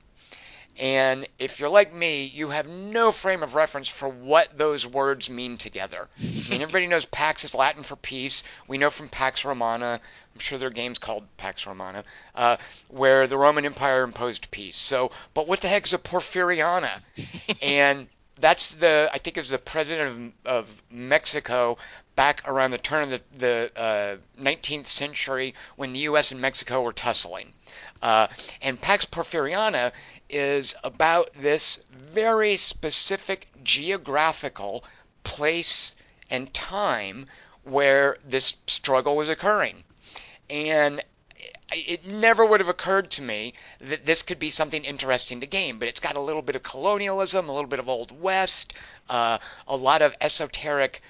And 0.83 1.29
if 1.39 1.61
you're 1.61 1.69
like 1.69 1.95
me, 1.95 2.25
you 2.25 2.51
have 2.51 2.67
no 2.67 3.13
frame 3.13 3.45
of 3.45 3.55
reference 3.55 3.89
for 3.89 4.09
what 4.09 4.59
those 4.59 4.85
words 4.85 5.31
mean 5.31 5.57
together. 5.57 6.09
I 6.19 6.51
mean, 6.51 6.61
everybody 6.61 6.89
knows 6.89 7.05
Pax 7.07 7.45
is 7.45 7.55
Latin 7.55 7.85
for 7.85 7.95
peace. 7.95 8.43
We 8.67 8.79
know 8.79 8.91
from 8.91 9.09
Pax 9.09 9.45
Romana, 9.45 10.01
I'm 10.35 10.41
sure 10.41 10.59
there 10.59 10.67
are 10.67 10.73
games 10.73 10.99
called 10.99 11.25
Pax 11.37 11.69
Romana, 11.69 12.03
uh, 12.35 12.57
where 12.89 13.29
the 13.29 13.39
Roman 13.39 13.65
Empire 13.65 14.03
imposed 14.03 14.51
peace. 14.51 14.77
So, 14.77 15.13
but 15.35 15.47
what 15.47 15.61
the 15.61 15.69
heck 15.69 15.87
is 15.87 15.93
a 15.93 15.99
Porfiriana? 15.99 17.01
and 17.63 18.09
that's 18.41 18.75
the, 18.75 19.09
I 19.13 19.19
think 19.19 19.37
it 19.37 19.41
was 19.41 19.51
the 19.51 19.59
president 19.59 20.35
of, 20.45 20.65
of 20.65 20.83
Mexico 20.91 21.79
back 22.17 22.43
around 22.45 22.73
the 22.73 22.79
turn 22.79 23.05
of 23.05 23.11
the, 23.11 23.21
the 23.39 23.71
uh, 23.77 24.17
19th 24.41 24.89
century 24.89 25.55
when 25.77 25.93
the 25.93 26.01
U.S. 26.01 26.33
and 26.33 26.41
Mexico 26.41 26.83
were 26.83 26.93
tussling. 26.93 27.53
Uh, 28.03 28.27
and 28.61 28.81
Pax 28.81 29.05
Porfiriana 29.07 29.93
is 30.33 30.75
about 30.83 31.31
this 31.35 31.79
very 31.93 32.57
specific 32.57 33.47
geographical 33.63 34.83
place 35.23 35.95
and 36.31 36.53
time 36.53 37.27
where 37.63 38.17
this 38.25 38.57
struggle 38.67 39.15
was 39.17 39.29
occurring. 39.29 39.85
And 40.51 41.03
it 41.71 42.07
never 42.07 42.45
would 42.45 42.61
have 42.61 42.69
occurred 42.69 43.11
to 43.13 43.23
me 43.23 43.55
that 43.81 44.05
this 44.05 44.23
could 44.23 44.39
be 44.39 44.51
something 44.51 44.85
interesting 44.85 45.41
to 45.41 45.47
game, 45.47 45.79
but 45.79 45.89
it's 45.89 46.01
got 46.01 46.17
a 46.17 46.21
little 46.21 46.43
bit 46.43 46.57
of 46.57 46.63
colonialism, 46.63 47.49
a 47.49 47.53
little 47.53 47.69
bit 47.69 47.79
of 47.79 47.89
Old 47.89 48.21
West, 48.21 48.75
uh, 49.09 49.39
a 49.67 49.77
lot 49.77 50.03
of 50.03 50.15
esoteric 50.21 51.03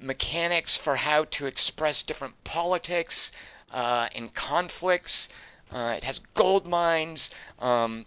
mechanics 0.00 0.76
for 0.76 0.96
how 0.96 1.24
to 1.24 1.46
express 1.46 2.02
different 2.02 2.42
politics 2.44 3.32
uh, 3.72 4.08
and 4.14 4.34
conflicts. 4.34 5.28
Uh, 5.70 5.94
it 5.96 6.04
has 6.04 6.20
gold 6.34 6.66
mines. 6.66 7.30
Um, 7.58 8.06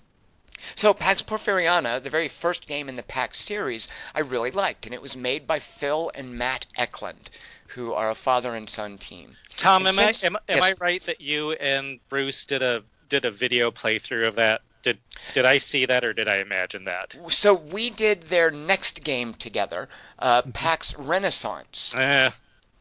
so 0.76 0.94
Pax 0.94 1.22
Porfiriana, 1.22 2.02
the 2.02 2.10
very 2.10 2.28
first 2.28 2.68
game 2.68 2.90
in 2.90 2.96
the 2.96 3.04
Pax 3.04 3.40
series, 3.40 3.88
I 4.14 4.22
really 4.22 4.52
liked, 4.52 4.86
and 4.86 4.94
it 4.94 5.02
was 5.02 5.16
made 5.16 5.48
by 5.48 5.60
Phil 5.60 6.12
and 6.14 6.38
Matt 6.38 6.66
Eklund, 6.76 7.30
who 7.68 7.94
are 7.94 8.10
a 8.10 8.16
father 8.16 8.56
and 8.56 8.70
son 8.70 8.98
team. 8.98 9.36
Tom, 9.56 9.88
am 9.88 9.94
since, 9.94 10.24
I 10.24 10.28
am, 10.28 10.36
am 10.36 10.58
yes. 10.58 10.62
I 10.62 10.74
right 10.80 11.02
that 11.04 11.22
you 11.22 11.54
and 11.54 12.00
Bruce 12.10 12.46
did 12.46 12.62
a 12.62 12.84
did 13.10 13.26
a 13.26 13.32
video 13.32 13.72
playthrough 13.72 14.28
of 14.28 14.36
that? 14.36 14.62
Did 14.84 15.00
did 15.34 15.46
I 15.46 15.58
see 15.58 15.86
that 15.86 16.06
or 16.06 16.14
did 16.14 16.28
I 16.28 16.38
imagine 16.38 16.86
that? 16.86 17.18
So 17.30 17.54
we 17.54 17.90
did 17.90 18.24
their 18.24 18.52
next 18.52 19.04
game 19.04 19.34
together, 19.34 19.90
uh, 20.20 20.42
mm-hmm. 20.42 20.52
PAX 20.52 20.96
Renaissance. 20.98 21.94
Eh, 21.96 22.30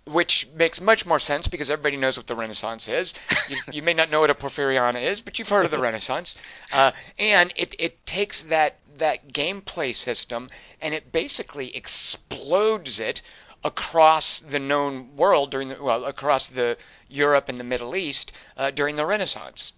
which 0.06 0.46
makes 0.54 0.80
much 0.80 1.04
more 1.04 1.18
sense 1.18 1.48
because 1.48 1.70
everybody 1.70 1.96
knows 1.96 2.16
what 2.16 2.26
the 2.26 2.36
Renaissance 2.36 2.88
is. 2.88 3.14
You, 3.48 3.56
you 3.74 3.82
may 3.82 3.94
not 3.94 4.10
know 4.10 4.20
what 4.20 4.30
a 4.30 4.34
Porfiriana 4.34 5.00
is, 5.00 5.22
but 5.22 5.38
you've 5.38 5.48
heard 5.48 5.64
of 5.64 5.70
the 5.70 5.78
Renaissance. 5.88 6.34
Uh, 6.72 6.90
and 7.16 7.52
it, 7.54 7.76
it 7.78 8.04
takes 8.04 8.42
that 8.44 8.78
that 8.98 9.28
gameplay 9.28 9.94
system 9.94 10.48
and 10.80 10.94
it 10.94 11.12
basically 11.12 11.76
explodes 11.76 12.98
it 12.98 13.22
across 13.62 14.40
the 14.40 14.58
known 14.58 15.14
world 15.16 15.50
during 15.50 15.68
the 15.68 15.82
well 15.82 16.04
across 16.04 16.48
the 16.48 16.76
Europe 17.08 17.48
and 17.48 17.60
the 17.60 17.64
Middle 17.64 17.94
East 17.94 18.32
uh, 18.56 18.70
during 18.70 18.96
the 18.96 19.06
Renaissance. 19.06 19.72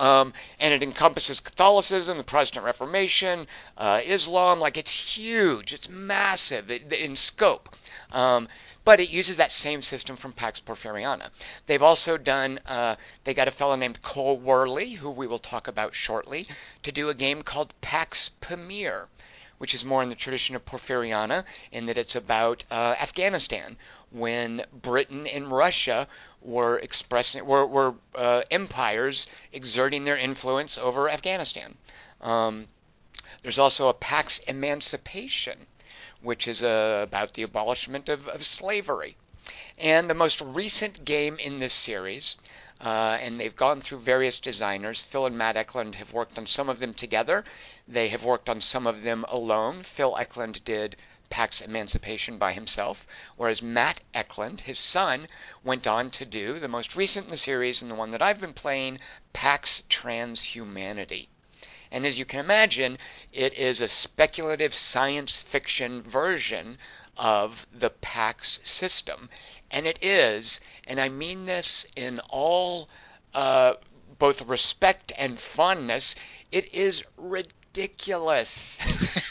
Um, 0.00 0.32
and 0.58 0.72
it 0.72 0.82
encompasses 0.82 1.40
Catholicism, 1.40 2.16
the 2.16 2.24
Protestant 2.24 2.64
Reformation, 2.64 3.46
uh, 3.76 4.00
Islam. 4.02 4.58
Like 4.58 4.78
it's 4.78 4.90
huge, 4.90 5.74
it's 5.74 5.90
massive 5.90 6.70
in 6.70 7.16
scope. 7.16 7.76
Um, 8.10 8.48
but 8.82 8.98
it 8.98 9.10
uses 9.10 9.36
that 9.36 9.52
same 9.52 9.82
system 9.82 10.16
from 10.16 10.32
Pax 10.32 10.58
Porfiriana. 10.58 11.28
They've 11.66 11.82
also 11.82 12.16
done, 12.16 12.60
uh, 12.66 12.96
they 13.24 13.34
got 13.34 13.46
a 13.46 13.50
fellow 13.50 13.76
named 13.76 14.00
Cole 14.00 14.40
Wehrle, 14.40 14.96
who 14.96 15.10
we 15.10 15.26
will 15.26 15.38
talk 15.38 15.68
about 15.68 15.94
shortly, 15.94 16.48
to 16.82 16.90
do 16.90 17.10
a 17.10 17.14
game 17.14 17.42
called 17.42 17.74
Pax 17.82 18.30
Pamir, 18.40 19.08
which 19.58 19.74
is 19.74 19.84
more 19.84 20.02
in 20.02 20.08
the 20.08 20.14
tradition 20.14 20.56
of 20.56 20.64
Porfiriana 20.64 21.44
in 21.70 21.84
that 21.84 21.98
it's 21.98 22.16
about 22.16 22.64
uh, 22.70 22.94
Afghanistan 22.98 23.76
when 24.10 24.64
Britain 24.72 25.26
and 25.26 25.50
Russia 25.52 26.08
were 26.40 26.78
expressing 26.78 27.44
were, 27.46 27.66
were 27.66 27.94
uh, 28.14 28.42
empires 28.50 29.26
exerting 29.52 30.04
their 30.04 30.16
influence 30.16 30.78
over 30.78 31.08
Afghanistan. 31.08 31.76
Um, 32.20 32.68
there's 33.42 33.58
also 33.58 33.88
a 33.88 33.94
Pax 33.94 34.38
Emancipation, 34.40 35.66
which 36.20 36.48
is 36.48 36.62
uh, 36.62 37.00
about 37.02 37.34
the 37.34 37.42
abolishment 37.42 38.08
of, 38.08 38.28
of, 38.28 38.44
slavery. 38.44 39.16
And 39.78 40.10
the 40.10 40.14
most 40.14 40.40
recent 40.40 41.04
game 41.04 41.38
in 41.38 41.58
this 41.58 41.72
series, 41.72 42.36
uh, 42.80 43.16
and 43.20 43.40
they've 43.40 43.56
gone 43.56 43.80
through 43.80 44.00
various 44.00 44.38
designers. 44.40 45.02
Phil 45.02 45.26
and 45.26 45.38
Matt 45.38 45.56
Eklund 45.56 45.94
have 45.94 46.12
worked 46.12 46.36
on 46.36 46.46
some 46.46 46.68
of 46.68 46.80
them 46.80 46.92
together. 46.92 47.44
They 47.88 48.08
have 48.08 48.24
worked 48.24 48.50
on 48.50 48.60
some 48.60 48.86
of 48.86 49.02
them 49.02 49.24
alone. 49.28 49.82
Phil 49.82 50.16
Eklund 50.18 50.62
did 50.64 50.96
Pax 51.30 51.60
Emancipation 51.60 52.36
by 52.36 52.52
himself, 52.52 53.06
whereas 53.36 53.62
Matt 53.62 54.02
Eklund, 54.12 54.62
his 54.62 54.78
son, 54.78 55.28
went 55.64 55.86
on 55.86 56.10
to 56.10 56.26
do 56.26 56.58
the 56.58 56.68
most 56.68 56.96
recent 56.96 57.26
in 57.26 57.30
the 57.30 57.36
series 57.36 57.80
and 57.80 57.90
the 57.90 57.94
one 57.94 58.10
that 58.10 58.20
I've 58.20 58.40
been 58.40 58.52
playing, 58.52 58.98
Pax 59.32 59.82
Transhumanity. 59.88 61.28
And 61.92 62.06
as 62.06 62.18
you 62.18 62.24
can 62.24 62.40
imagine, 62.40 62.98
it 63.32 63.54
is 63.54 63.80
a 63.80 63.88
speculative 63.88 64.74
science 64.74 65.42
fiction 65.42 66.02
version 66.02 66.78
of 67.16 67.66
the 67.72 67.90
PAX 67.90 68.60
system. 68.62 69.28
And 69.70 69.86
it 69.86 69.98
is, 70.02 70.60
and 70.86 71.00
I 71.00 71.08
mean 71.08 71.46
this 71.46 71.86
in 71.96 72.20
all 72.28 72.88
uh, 73.34 73.74
both 74.18 74.42
respect 74.42 75.12
and 75.16 75.38
fondness, 75.38 76.14
it 76.52 76.72
is 76.74 77.02
ridiculous. 77.16 77.56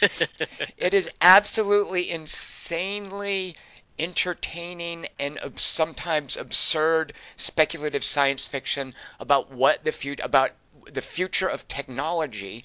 it 0.78 0.94
is 0.94 1.10
absolutely 1.22 2.10
insanely 2.10 3.56
entertaining 3.98 5.08
and 5.20 5.38
sometimes 5.58 6.38
absurd 6.38 7.12
speculative 7.36 8.04
science 8.04 8.48
fiction 8.48 8.94
about 9.20 9.52
what 9.52 9.84
the 9.84 9.92
future 9.92 10.24
about 10.24 10.52
the 10.90 11.02
future 11.02 11.48
of 11.50 11.68
technology 11.68 12.64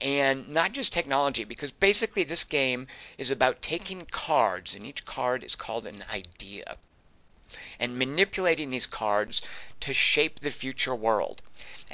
and 0.00 0.46
not 0.48 0.72
just 0.72 0.92
technology 0.92 1.44
because 1.44 1.72
basically 1.72 2.24
this 2.24 2.44
game 2.44 2.86
is 3.16 3.30
about 3.30 3.62
taking 3.62 4.04
cards 4.04 4.74
and 4.74 4.84
each 4.84 5.06
card 5.06 5.42
is 5.42 5.54
called 5.54 5.86
an 5.86 6.04
idea 6.12 6.76
and 7.78 7.98
manipulating 7.98 8.70
these 8.70 8.86
cards 8.86 9.40
to 9.80 9.92
shape 9.92 10.40
the 10.40 10.50
future 10.50 10.94
world. 10.94 11.40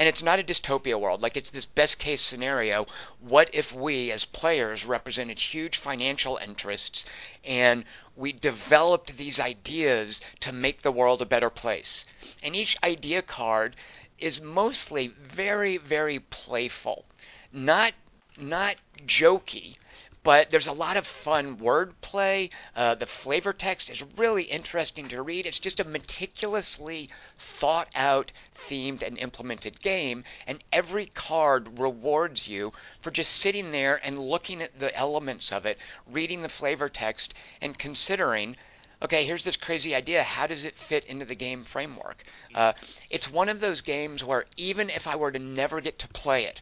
And 0.01 0.09
it's 0.09 0.23
not 0.23 0.39
a 0.39 0.43
dystopia 0.43 0.99
world, 0.99 1.21
like 1.21 1.37
it's 1.37 1.51
this 1.51 1.67
best 1.67 1.99
case 1.99 2.23
scenario. 2.23 2.87
What 3.21 3.51
if 3.53 3.71
we, 3.71 4.11
as 4.11 4.25
players, 4.25 4.87
represented 4.87 5.39
huge 5.39 5.77
financial 5.77 6.39
interests 6.39 7.05
and 7.45 7.85
we 8.17 8.33
developed 8.33 9.19
these 9.19 9.39
ideas 9.39 10.23
to 10.41 10.53
make 10.53 10.81
the 10.81 10.91
world 10.91 11.21
a 11.21 11.27
better 11.27 11.51
place? 11.51 12.07
And 12.43 12.57
each 12.57 12.79
idea 12.83 13.21
card 13.21 13.77
is 14.19 14.41
mostly 14.41 15.09
very, 15.09 15.77
very 15.77 16.19
playful, 16.19 17.05
not 17.53 17.93
not 18.39 18.77
jokey, 19.05 19.77
but 20.23 20.51
there's 20.51 20.67
a 20.67 20.73
lot 20.73 20.97
of 20.97 21.07
fun 21.07 21.57
wordplay. 21.57 22.53
Uh, 22.77 22.95
the 22.95 23.07
flavor 23.07 23.53
text 23.53 23.89
is 23.89 24.03
really 24.17 24.45
interesting 24.45 25.09
to 25.09 25.23
read. 25.23 25.47
It's 25.47 25.59
just 25.59 25.81
a 25.81 25.85
meticulously 25.85 27.09
thought 27.61 27.91
out, 27.95 28.33
themed, 28.57 29.03
and 29.03 29.19
implemented 29.19 29.81
game, 29.81 30.25
and 30.47 30.65
every 30.73 31.07
card 31.07 31.79
rewards 31.79 32.49
you 32.49 32.73
for 33.01 33.11
just 33.11 33.33
sitting 33.33 33.71
there 33.71 34.01
and 34.03 34.19
looking 34.19 34.63
at 34.63 34.81
the 34.81 34.95
elements 34.97 35.53
of 35.53 35.67
it, 35.67 35.79
reading 36.07 36.41
the 36.41 36.49
flavor 36.49 36.89
text, 36.89 37.35
and 37.61 37.79
considering 37.79 38.57
okay, 39.03 39.25
here's 39.25 39.45
this 39.45 39.57
crazy 39.57 39.95
idea. 39.95 40.23
How 40.23 40.47
does 40.47 40.65
it 40.65 40.77
fit 40.77 41.05
into 41.07 41.25
the 41.25 41.35
game 41.35 41.65
framework? 41.65 42.23
Uh, 42.55 42.75
it's 43.09 43.31
one 43.31 43.49
of 43.49 43.61
those 43.61 43.81
games 43.81 44.23
where 44.23 44.45
even 44.57 44.91
if 44.91 45.07
I 45.07 45.17
were 45.17 45.33
to 45.33 45.39
never 45.39 45.81
get 45.81 45.99
to 46.01 46.09
play 46.09 46.45
it, 46.45 46.61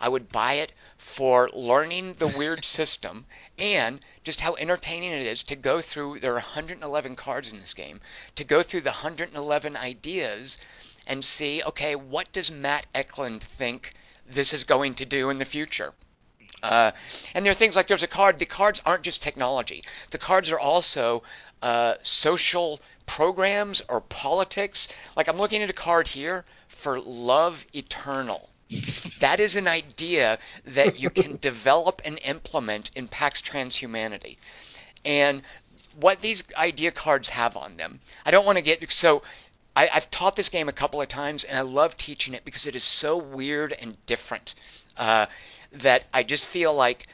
I 0.00 0.08
would 0.08 0.30
buy 0.30 0.54
it 0.54 0.72
for 0.98 1.48
learning 1.52 2.14
the 2.14 2.28
weird 2.28 2.64
system 2.78 3.26
and 3.58 4.00
just 4.22 4.40
how 4.40 4.54
entertaining 4.56 5.12
it 5.12 5.22
is 5.22 5.42
to 5.44 5.56
go 5.56 5.80
through. 5.80 6.20
There 6.20 6.32
are 6.32 6.34
111 6.34 7.16
cards 7.16 7.52
in 7.52 7.60
this 7.60 7.74
game. 7.74 8.00
To 8.34 8.44
go 8.44 8.62
through 8.62 8.82
the 8.82 8.90
111 8.90 9.76
ideas 9.76 10.58
and 11.06 11.24
see, 11.24 11.62
okay, 11.62 11.94
what 11.94 12.32
does 12.32 12.50
Matt 12.50 12.86
Eklund 12.94 13.42
think 13.42 13.94
this 14.26 14.52
is 14.52 14.64
going 14.64 14.94
to 14.96 15.04
do 15.04 15.30
in 15.30 15.38
the 15.38 15.44
future? 15.44 15.94
Uh, 16.62 16.90
and 17.34 17.44
there 17.44 17.50
are 17.50 17.54
things 17.54 17.76
like 17.76 17.86
there's 17.86 18.02
a 18.02 18.08
card. 18.08 18.38
The 18.38 18.46
cards 18.46 18.80
aren't 18.84 19.02
just 19.02 19.22
technology. 19.22 19.82
The 20.10 20.18
cards 20.18 20.50
are 20.50 20.58
also 20.58 21.22
uh, 21.62 21.94
social 22.02 22.80
programs 23.06 23.82
or 23.88 24.00
politics. 24.00 24.88
Like 25.16 25.28
I'm 25.28 25.36
looking 25.36 25.62
at 25.62 25.70
a 25.70 25.74
card 25.74 26.08
here 26.08 26.44
for 26.66 27.00
Love 27.00 27.66
Eternal. 27.74 28.50
That 29.20 29.38
is 29.38 29.56
an 29.56 29.68
idea 29.68 30.38
that 30.64 30.98
you 30.98 31.10
can 31.10 31.36
develop 31.40 32.00
and 32.04 32.18
implement 32.24 32.90
in 32.94 33.08
PAX 33.08 33.40
Transhumanity. 33.40 34.36
And 35.04 35.42
what 36.00 36.20
these 36.20 36.42
idea 36.56 36.90
cards 36.90 37.28
have 37.28 37.56
on 37.56 37.76
them, 37.76 38.00
I 38.24 38.30
don't 38.30 38.44
want 38.44 38.58
to 38.58 38.62
get 38.62 38.90
so. 38.92 39.22
I, 39.74 39.86
have 39.86 40.10
taught 40.10 40.36
this 40.36 40.48
game 40.48 40.70
a 40.70 40.72
couple 40.72 41.02
of 41.02 41.08
times, 41.08 41.44
and 41.44 41.56
I 41.56 41.60
love 41.60 41.96
teaching 41.96 42.32
it 42.32 42.46
because 42.46 42.66
it 42.66 42.74
is 42.74 42.82
so 42.82 43.18
weird 43.18 43.72
and 43.74 43.96
different 44.06 44.54
uh, 44.96 45.26
that 45.72 46.04
I 46.14 46.22
just 46.22 46.46
feel 46.46 46.74
like 46.74 47.06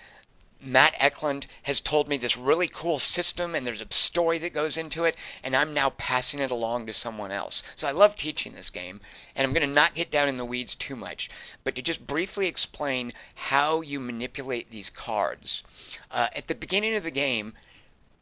Matt 0.64 0.94
Eklund 0.96 1.48
has 1.64 1.80
told 1.80 2.08
me 2.08 2.16
this 2.16 2.36
really 2.36 2.68
cool 2.68 3.00
system 3.00 3.56
and 3.56 3.66
there's 3.66 3.80
a 3.80 3.92
story 3.92 4.38
that 4.38 4.54
goes 4.54 4.76
into 4.76 5.02
it, 5.02 5.16
and 5.42 5.56
I'm 5.56 5.74
now 5.74 5.90
passing 5.90 6.38
it 6.38 6.52
along 6.52 6.86
to 6.86 6.92
someone 6.92 7.32
else. 7.32 7.64
So 7.74 7.88
I 7.88 7.90
love 7.90 8.14
teaching 8.14 8.52
this 8.52 8.70
game, 8.70 9.00
and 9.34 9.44
I'm 9.44 9.52
going 9.52 9.66
to 9.66 9.74
not 9.74 9.96
get 9.96 10.12
down 10.12 10.28
in 10.28 10.36
the 10.36 10.44
weeds 10.44 10.76
too 10.76 10.94
much, 10.94 11.28
but 11.64 11.74
to 11.74 11.82
just 11.82 12.06
briefly 12.06 12.46
explain 12.46 13.10
how 13.34 13.80
you 13.80 13.98
manipulate 13.98 14.70
these 14.70 14.88
cards. 14.88 15.64
Uh, 16.12 16.28
at 16.32 16.46
the 16.46 16.54
beginning 16.54 16.94
of 16.94 17.02
the 17.02 17.10
game, 17.10 17.54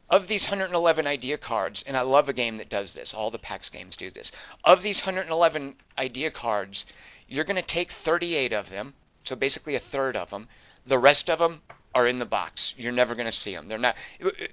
of 0.09 0.27
these 0.27 0.45
111 0.45 1.05
idea 1.05 1.37
cards, 1.37 1.83
and 1.85 1.95
I 1.95 2.01
love 2.01 2.27
a 2.27 2.33
game 2.33 2.57
that 2.57 2.69
does 2.69 2.93
this, 2.93 3.13
all 3.13 3.29
the 3.29 3.37
PAX 3.37 3.69
games 3.69 3.95
do 3.95 4.09
this. 4.09 4.31
Of 4.63 4.81
these 4.81 5.01
111 5.01 5.75
idea 5.95 6.31
cards, 6.31 6.85
you're 7.27 7.45
going 7.45 7.55
to 7.55 7.61
take 7.61 7.91
38 7.91 8.51
of 8.51 8.71
them, 8.71 8.95
so 9.25 9.35
basically 9.35 9.75
a 9.75 9.79
third 9.79 10.15
of 10.17 10.31
them. 10.31 10.49
The 10.87 10.97
rest 10.97 11.29
of 11.29 11.37
them 11.37 11.61
are 11.93 12.07
in 12.07 12.19
the 12.19 12.25
box. 12.25 12.73
You're 12.77 12.91
never 12.91 13.15
going 13.15 13.27
to 13.27 13.31
see 13.31 13.53
them. 13.53 13.67
They're 13.67 13.77
not. 13.77 13.95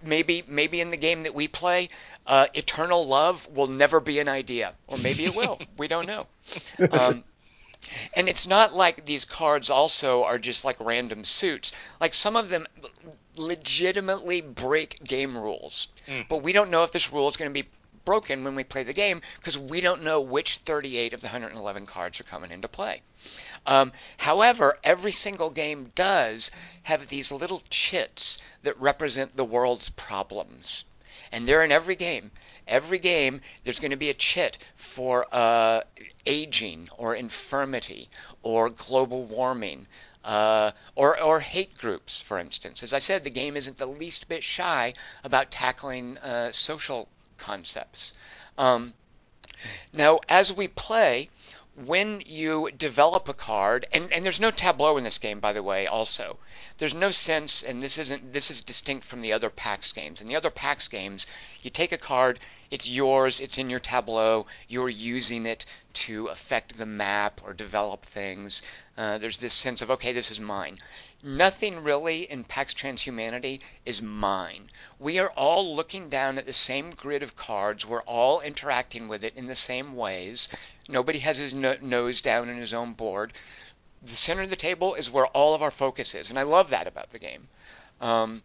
Maybe 0.03 0.43
maybe 0.49 0.81
in 0.81 0.91
the 0.91 0.97
game 0.97 1.23
that 1.23 1.35
we 1.35 1.49
play, 1.49 1.89
uh, 2.27 2.47
eternal 2.55 3.07
love 3.07 3.47
will 3.49 3.69
never 3.69 4.01
be 4.01 4.19
an 4.19 4.29
idea, 4.29 4.75
or 4.87 4.99
maybe 4.99 5.25
it 5.25 5.37
will. 5.37 5.61
we 5.79 5.89
don't 5.89 6.07
know. 6.07 6.27
Um, 6.91 7.25
and 8.15 8.29
it's 8.29 8.47
not 8.47 8.75
like 8.75 9.07
these 9.07 9.25
cards 9.25 9.71
also 9.71 10.25
are 10.25 10.39
just 10.39 10.65
like 10.65 10.77
random 10.81 11.25
suits. 11.25 11.73
Like 12.01 12.13
some 12.13 12.37
of 12.37 12.49
them 12.49 12.67
legitimately 13.37 14.41
break 14.41 15.03
game 15.05 15.37
rules, 15.37 15.89
mm. 16.07 16.27
but 16.29 16.43
we 16.43 16.53
don't 16.53 16.71
know 16.71 16.83
if 16.83 16.93
this 16.93 17.13
rule 17.13 17.29
is 17.29 17.37
going 17.37 17.51
to 17.51 17.63
be 17.63 17.69
broken 18.05 18.43
when 18.43 18.57
we 18.57 18.65
play 18.65 18.83
the 18.83 18.93
game 18.95 19.21
because 19.37 19.59
we 19.59 19.83
don't 19.83 20.03
know 20.03 20.19
which 20.21 20.59
38 20.59 21.13
of 21.13 21.21
the 21.21 21.27
111 21.27 21.85
cards 21.85 22.19
are 22.19 22.25
coming 22.25 22.51
into 22.51 22.67
play. 22.67 23.03
Um, 23.69 23.93
however, 24.17 24.79
every 24.83 25.13
single 25.13 25.51
game 25.51 25.93
does 25.95 26.51
have 26.85 27.09
these 27.09 27.31
little 27.31 27.63
chits 27.69 28.41
that 28.63 28.81
represent 28.81 29.37
the 29.37 29.45
world's 29.45 29.91
problems. 29.91 30.85
And 31.31 31.47
they're 31.47 31.63
in 31.63 31.71
every 31.71 31.95
game. 31.95 32.31
Every 32.67 32.99
game, 32.99 33.43
there's 33.63 33.79
going 33.79 33.91
to 33.91 33.99
be 33.99 34.09
a 34.09 34.15
chit 34.15 34.57
for 34.75 35.27
uh, 35.31 35.83
aging 36.25 36.89
or 36.97 37.15
infirmity 37.15 38.09
or 38.43 38.71
global 38.71 39.25
warming. 39.25 39.87
Uh, 40.25 40.73
or, 40.95 41.21
or 41.21 41.41
hate 41.41 41.77
groups, 41.77 42.23
for 42.23 42.39
instance. 42.39 42.83
As 42.83 42.95
I 42.95 42.99
said, 42.99 43.23
the 43.23 43.31
game 43.31 43.55
isn't 43.55 43.77
the 43.77 43.87
least 43.87 44.29
bit 44.29 44.43
shy 44.43 44.95
about 45.23 45.51
tackling 45.51 46.17
uh, 46.19 46.53
social 46.53 47.09
concepts. 47.37 48.15
Um, 48.57 48.95
now, 49.93 50.21
as 50.29 50.53
we 50.53 50.69
play, 50.69 51.31
when 51.87 52.23
you 52.27 52.71
develop 52.77 53.29
a 53.29 53.35
card, 53.35 53.87
and, 53.93 54.13
and 54.13 54.25
there's 54.25 54.41
no 54.41 54.51
tableau 54.51 54.97
in 54.97 55.05
this 55.05 55.19
game, 55.19 55.39
by 55.39 55.53
the 55.53 55.63
way, 55.63 55.87
also. 55.87 56.39
There's 56.79 56.95
no 56.95 57.11
sense, 57.11 57.63
and 57.63 57.81
this 57.81 57.99
isn't 57.99 58.33
this 58.33 58.51
is 58.51 58.63
distinct 58.63 59.07
from 59.07 59.21
the 59.21 59.33
other 59.33 59.51
PAX 59.51 59.93
games. 59.93 60.21
In 60.21 60.27
the 60.27 60.37
other 60.37 60.51
PAX 60.51 60.89
games, 60.89 61.27
you 61.63 61.71
take 61.71 61.93
a 61.93 61.99
card, 61.99 62.41
it's 62.71 62.89
yours, 62.89 63.39
it's 63.41 63.59
in 63.59 63.71
your 63.71 63.81
tableau, 63.81 64.47
you're 64.67 64.89
using 64.89 65.47
it 65.47 65.65
to 65.95 66.27
affect 66.27 66.77
the 66.77 66.87
map 66.87 67.41
or 67.45 67.53
develop 67.53 68.05
things. 68.05 68.63
Uh, 68.97 69.19
there's 69.19 69.39
this 69.39 69.55
sense 69.55 69.81
of, 69.81 69.91
okay, 69.91 70.13
this 70.13 70.31
is 70.31 70.41
mine. 70.41 70.79
Nothing 71.23 71.83
really 71.83 72.29
PAX 72.45 72.73
Transhumanity 72.73 73.61
is 73.85 74.01
mine. 74.01 74.71
We 75.01 75.19
are 75.19 75.31
all 75.31 75.75
looking 75.75 76.09
down 76.09 76.39
at 76.39 76.47
the 76.47 76.53
same 76.53 76.93
grid 76.93 77.25
of 77.25 77.35
cards. 77.35 77.85
We're 77.85 78.03
all 78.03 78.41
interacting 78.41 79.09
with 79.09 79.25
it 79.25 79.35
in 79.35 79.49
the 79.49 79.57
same 79.57 79.97
ways. 79.97 80.49
Nobody 80.87 81.19
has 81.19 81.39
his 81.39 81.53
no- 81.53 81.77
nose 81.81 82.21
down 82.21 82.49
in 82.49 82.57
his 82.57 82.73
own 82.73 82.93
board. 82.93 83.33
The 84.01 84.15
center 84.15 84.43
of 84.43 84.51
the 84.51 84.55
table 84.55 84.95
is 84.95 85.11
where 85.11 85.27
all 85.27 85.55
of 85.55 85.63
our 85.63 85.73
focus 85.73 86.15
is, 86.15 86.31
and 86.31 86.39
I 86.39 86.45
love 86.45 86.71
that 86.71 86.87
about 86.87 87.11
the 87.11 87.19
game. 87.19 87.49
Um, 88.01 88.45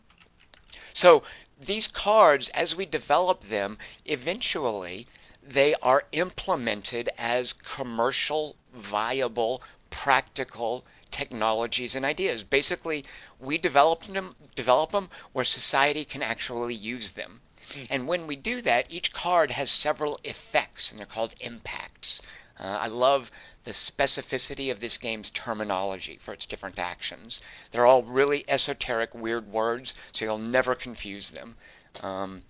so 0.93 1.23
these 1.59 1.87
cards, 1.87 2.49
as 2.49 2.75
we 2.75 2.87
develop 2.87 3.43
them, 3.49 3.77
eventually 4.05 5.05
they 5.43 5.75
are 5.75 6.05
implemented 6.11 7.09
as 7.19 7.53
commercial, 7.53 8.55
viable, 8.73 9.61
practical 9.91 10.83
technologies 11.13 11.95
and 11.95 12.03
ideas. 12.03 12.43
Basically, 12.43 13.05
we 13.39 13.57
develop 13.57 14.03
them, 14.03 14.35
develop 14.55 14.91
them 14.91 15.07
where 15.31 15.45
society 15.45 16.03
can 16.03 16.21
actually 16.21 16.75
use 16.75 17.11
them. 17.11 17.41
Mm. 17.69 17.87
And 17.89 18.07
when 18.07 18.27
we 18.27 18.35
do 18.35 18.61
that, 18.61 18.87
each 18.89 19.13
card 19.13 19.51
has 19.51 19.71
several 19.71 20.19
effects, 20.23 20.91
and 20.91 20.99
they're 20.99 21.05
called 21.05 21.35
impacts. 21.39 22.21
Uh, 22.59 22.77
I 22.81 22.87
love 22.87 23.31
the 23.63 23.71
specificity 23.71 24.71
of 24.71 24.79
this 24.79 24.97
game's 24.97 25.29
terminology 25.29 26.19
for 26.21 26.33
its 26.33 26.45
different 26.45 26.77
actions. 26.77 27.41
They're 27.71 27.85
all 27.85 28.03
really 28.03 28.43
esoteric, 28.47 29.15
weird 29.15 29.47
words, 29.51 29.93
so 30.11 30.25
you'll 30.25 30.37
never 30.37 30.75
confuse 30.75 31.31
them. 31.31 31.55
Um, 32.01 32.43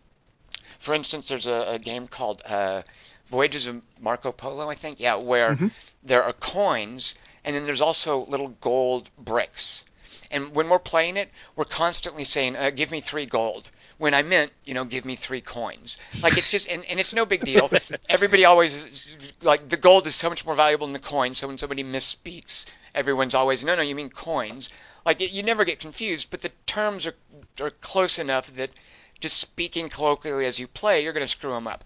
for 0.79 0.93
instance, 0.93 1.27
there's 1.27 1.47
a, 1.47 1.65
a 1.67 1.79
game 1.79 2.07
called 2.07 2.41
uh, 2.45 2.81
Voyages 3.29 3.67
of 3.67 3.81
Marco 3.99 4.31
Polo, 4.31 4.69
I 4.69 4.75
think, 4.75 4.99
yeah, 4.99 5.15
where 5.15 5.51
mm-hmm. 5.51 5.67
there 6.03 6.23
are 6.23 6.33
coins 6.33 7.15
and 7.45 7.55
then 7.55 7.65
there's 7.65 7.81
also 7.81 8.25
little 8.25 8.49
gold 8.61 9.09
bricks. 9.17 9.85
And 10.31 10.55
when 10.55 10.69
we're 10.69 10.79
playing 10.79 11.17
it, 11.17 11.29
we're 11.55 11.65
constantly 11.65 12.23
saying, 12.23 12.55
uh, 12.55 12.71
"Give 12.71 12.89
me 12.91 13.01
three 13.01 13.25
gold." 13.25 13.69
When 13.99 14.13
I 14.13 14.23
meant, 14.23 14.51
you 14.65 14.73
know, 14.73 14.83
give 14.83 15.05
me 15.05 15.15
three 15.15 15.41
coins. 15.41 15.97
Like 16.21 16.37
it's 16.37 16.49
just, 16.49 16.67
and, 16.67 16.83
and 16.85 16.99
it's 16.99 17.13
no 17.13 17.25
big 17.25 17.45
deal. 17.45 17.69
Everybody 18.09 18.43
always 18.43 19.15
like 19.41 19.69
the 19.69 19.77
gold 19.77 20.07
is 20.07 20.15
so 20.15 20.29
much 20.29 20.45
more 20.45 20.55
valuable 20.55 20.87
than 20.87 20.93
the 20.93 20.99
coin. 20.99 21.35
So 21.35 21.47
when 21.47 21.59
somebody 21.59 21.83
misspeaks, 21.83 22.65
everyone's 22.95 23.35
always, 23.35 23.63
"No, 23.63 23.75
no, 23.75 23.81
you 23.83 23.95
mean 23.95 24.09
coins." 24.09 24.69
Like 25.05 25.21
it, 25.21 25.31
you 25.31 25.43
never 25.43 25.65
get 25.65 25.79
confused, 25.79 26.29
but 26.31 26.41
the 26.41 26.51
terms 26.65 27.05
are 27.05 27.15
are 27.59 27.69
close 27.69 28.17
enough 28.17 28.47
that 28.55 28.71
just 29.19 29.37
speaking 29.37 29.87
colloquially 29.87 30.45
as 30.45 30.59
you 30.59 30.67
play, 30.67 31.03
you're 31.03 31.13
going 31.13 31.25
to 31.25 31.27
screw 31.27 31.51
them 31.51 31.67
up. 31.67 31.83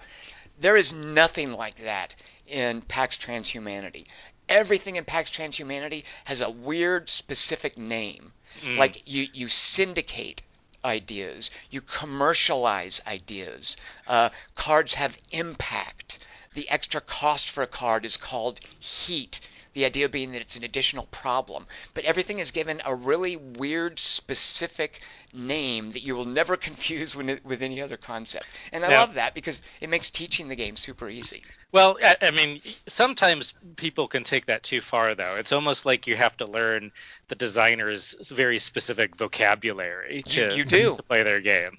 There 0.59 0.77
is 0.77 0.91
nothing 0.91 1.51
like 1.51 1.83
that 1.83 2.15
in 2.47 2.81
PAX 2.81 3.17
Transhumanity. 3.17 4.07
Everything 4.49 4.95
in 4.95 5.05
PAX 5.05 5.29
Transhumanity 5.29 6.03
has 6.25 6.41
a 6.41 6.49
weird 6.49 7.09
specific 7.09 7.77
name. 7.77 8.33
Mm. 8.61 8.77
Like 8.77 9.03
you, 9.05 9.27
you 9.33 9.47
syndicate 9.47 10.41
ideas, 10.83 11.51
you 11.69 11.81
commercialize 11.81 13.01
ideas. 13.05 13.77
Uh, 14.07 14.29
cards 14.55 14.93
have 14.95 15.17
impact. 15.31 16.19
The 16.53 16.69
extra 16.69 17.01
cost 17.01 17.49
for 17.49 17.61
a 17.61 17.67
card 17.67 18.05
is 18.05 18.17
called 18.17 18.59
heat. 18.79 19.39
The 19.77 19.85
idea 19.85 20.09
being 20.09 20.31
that 20.31 20.41
it's 20.41 20.55
an 20.55 20.63
additional 20.63 21.05
problem. 21.11 21.67
But 21.93 22.05
everything 22.05 22.39
is 22.39 22.49
given 22.49 22.81
a 22.83 22.95
really 22.95 23.37
weird, 23.37 23.99
specific 23.99 25.01
name 25.35 25.91
that 25.91 26.01
you 26.01 26.15
will 26.15 26.25
never 26.25 26.57
confuse 26.67 27.13
it, 27.13 27.45
with 27.45 27.61
any 27.61 27.79
other 27.79 27.95
concept. 27.95 28.47
And 28.71 28.83
I 28.83 28.97
love 28.97 29.13
that 29.13 29.35
because 29.35 29.61
it 29.79 29.87
makes 29.91 30.09
teaching 30.09 30.47
the 30.47 30.55
game 30.55 30.77
super 30.77 31.07
easy. 31.07 31.43
Well, 31.71 31.99
I, 32.03 32.17
I, 32.23 32.31
mean, 32.31 32.59
sometimes 32.87 33.53
people 33.75 34.07
can 34.07 34.23
take 34.23 34.47
that 34.47 34.63
too 34.63 34.81
far, 34.81 35.13
though. 35.13 35.35
It's 35.35 35.51
almost 35.51 35.85
like 35.85 36.07
you 36.07 36.15
have 36.15 36.35
to 36.37 36.47
learn 36.47 36.91
the 37.27 37.35
designer's 37.35 38.15
very 38.31 38.57
specific 38.57 39.15
vocabulary 39.15 40.23
to, 40.23 40.49
you, 40.49 40.55
you 40.55 40.65
do. 40.65 40.95
to 40.95 41.03
play 41.03 41.21
their 41.21 41.39
game. 41.39 41.77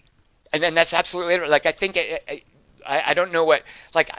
And 0.52 0.62
then 0.62 0.74
that's 0.74 0.94
absolutely 0.94 1.48
like 1.48 1.66
I 1.66 1.72
think 1.72 1.96
I, 1.96 2.42
I, 2.86 3.02
I 3.06 3.14
don't 3.14 3.32
know 3.32 3.44
what 3.44 3.64
like 3.92 4.10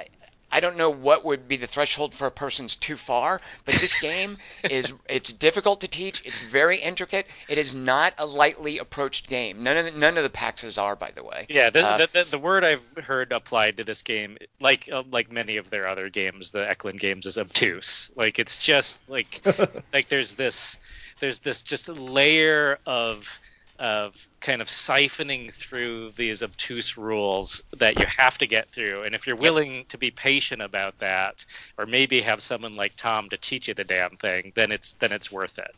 I, 0.52 0.58
I 0.58 0.60
don't 0.60 0.78
know 0.78 0.90
what 0.90 1.26
would 1.26 1.48
be 1.48 1.58
the 1.58 1.68
threshold 1.68 2.14
for 2.14 2.28
a 2.28 2.32
person's 2.32 2.76
too 2.76 2.98
far, 2.98 3.42
but 3.66 3.76
this 3.76 4.02
game 4.02 4.38
is 4.64 4.94
it's 5.08 5.32
difficult 5.32 5.82
to 5.82 5.88
teach. 5.88 6.22
It's 6.26 6.42
very 6.42 6.78
intricate. 6.78 7.28
It 7.48 7.58
is 7.58 7.74
not 7.74 8.14
a 8.18 8.26
lightly 8.26 8.78
approached 8.80 9.30
game. 9.30 9.64
None 9.64 9.78
of 9.78 9.86
the, 9.86 9.92
none 9.92 10.18
of 10.18 10.24
the 10.24 10.30
PAXs 10.30 10.82
are, 10.82 10.96
by 10.96 11.12
the 11.12 11.24
way. 11.24 11.46
Yeah, 11.50 11.70
the, 11.70 11.88
uh, 11.88 11.98
the, 11.98 12.10
the, 12.12 12.24
the, 12.32 12.40
word 12.40 12.64
I've 12.64 12.86
heard 13.04 13.32
applied 13.32 13.78
to 13.78 13.84
this 13.84 14.04
game, 14.04 14.38
like 14.60 14.90
uh, 14.92 15.04
like 15.10 15.32
many 15.32 15.58
of 15.58 15.70
their 15.70 15.88
other 15.88 16.10
games, 16.10 16.52
the 16.52 16.70
Eklund 16.70 17.00
games, 17.00 17.26
is 17.26 17.38
obtuse. 17.38 18.12
Like 18.16 18.40
it's 18.40 18.58
just 18.58 19.08
like 19.10 19.42
like 19.94 20.10
there's 20.10 20.34
this 20.34 20.78
there's 21.20 21.40
this 21.40 21.62
just 21.62 21.90
layer 21.90 22.80
of 22.86 23.40
of 23.80 24.28
kind 24.42 24.62
of 24.62 24.68
siphoning 24.68 25.54
through 25.54 26.10
these 26.12 26.44
obtuse 26.44 26.98
rules 26.98 27.64
that 27.78 27.98
you 27.98 28.06
have 28.06 28.38
to 28.40 28.48
get 28.48 28.70
through. 28.70 29.04
And 29.04 29.16
if 29.16 29.26
you're 29.26 29.38
willing 29.38 29.86
to 29.90 29.98
be 29.98 30.12
patient 30.12 30.62
about 30.62 31.00
that, 31.00 31.46
or 31.78 31.86
maybe 31.86 32.22
have 32.22 32.42
someone 32.42 32.76
like 32.76 32.96
Tom 32.96 33.30
to 33.30 33.38
teach 33.38 33.70
you 33.70 33.74
the 33.74 33.86
damn 33.86 34.12
thing, 34.12 34.52
then 34.56 34.72
it's 34.72 34.94
then 34.94 35.14
it's 35.14 35.32
worth 35.32 35.58
it. 35.60 35.74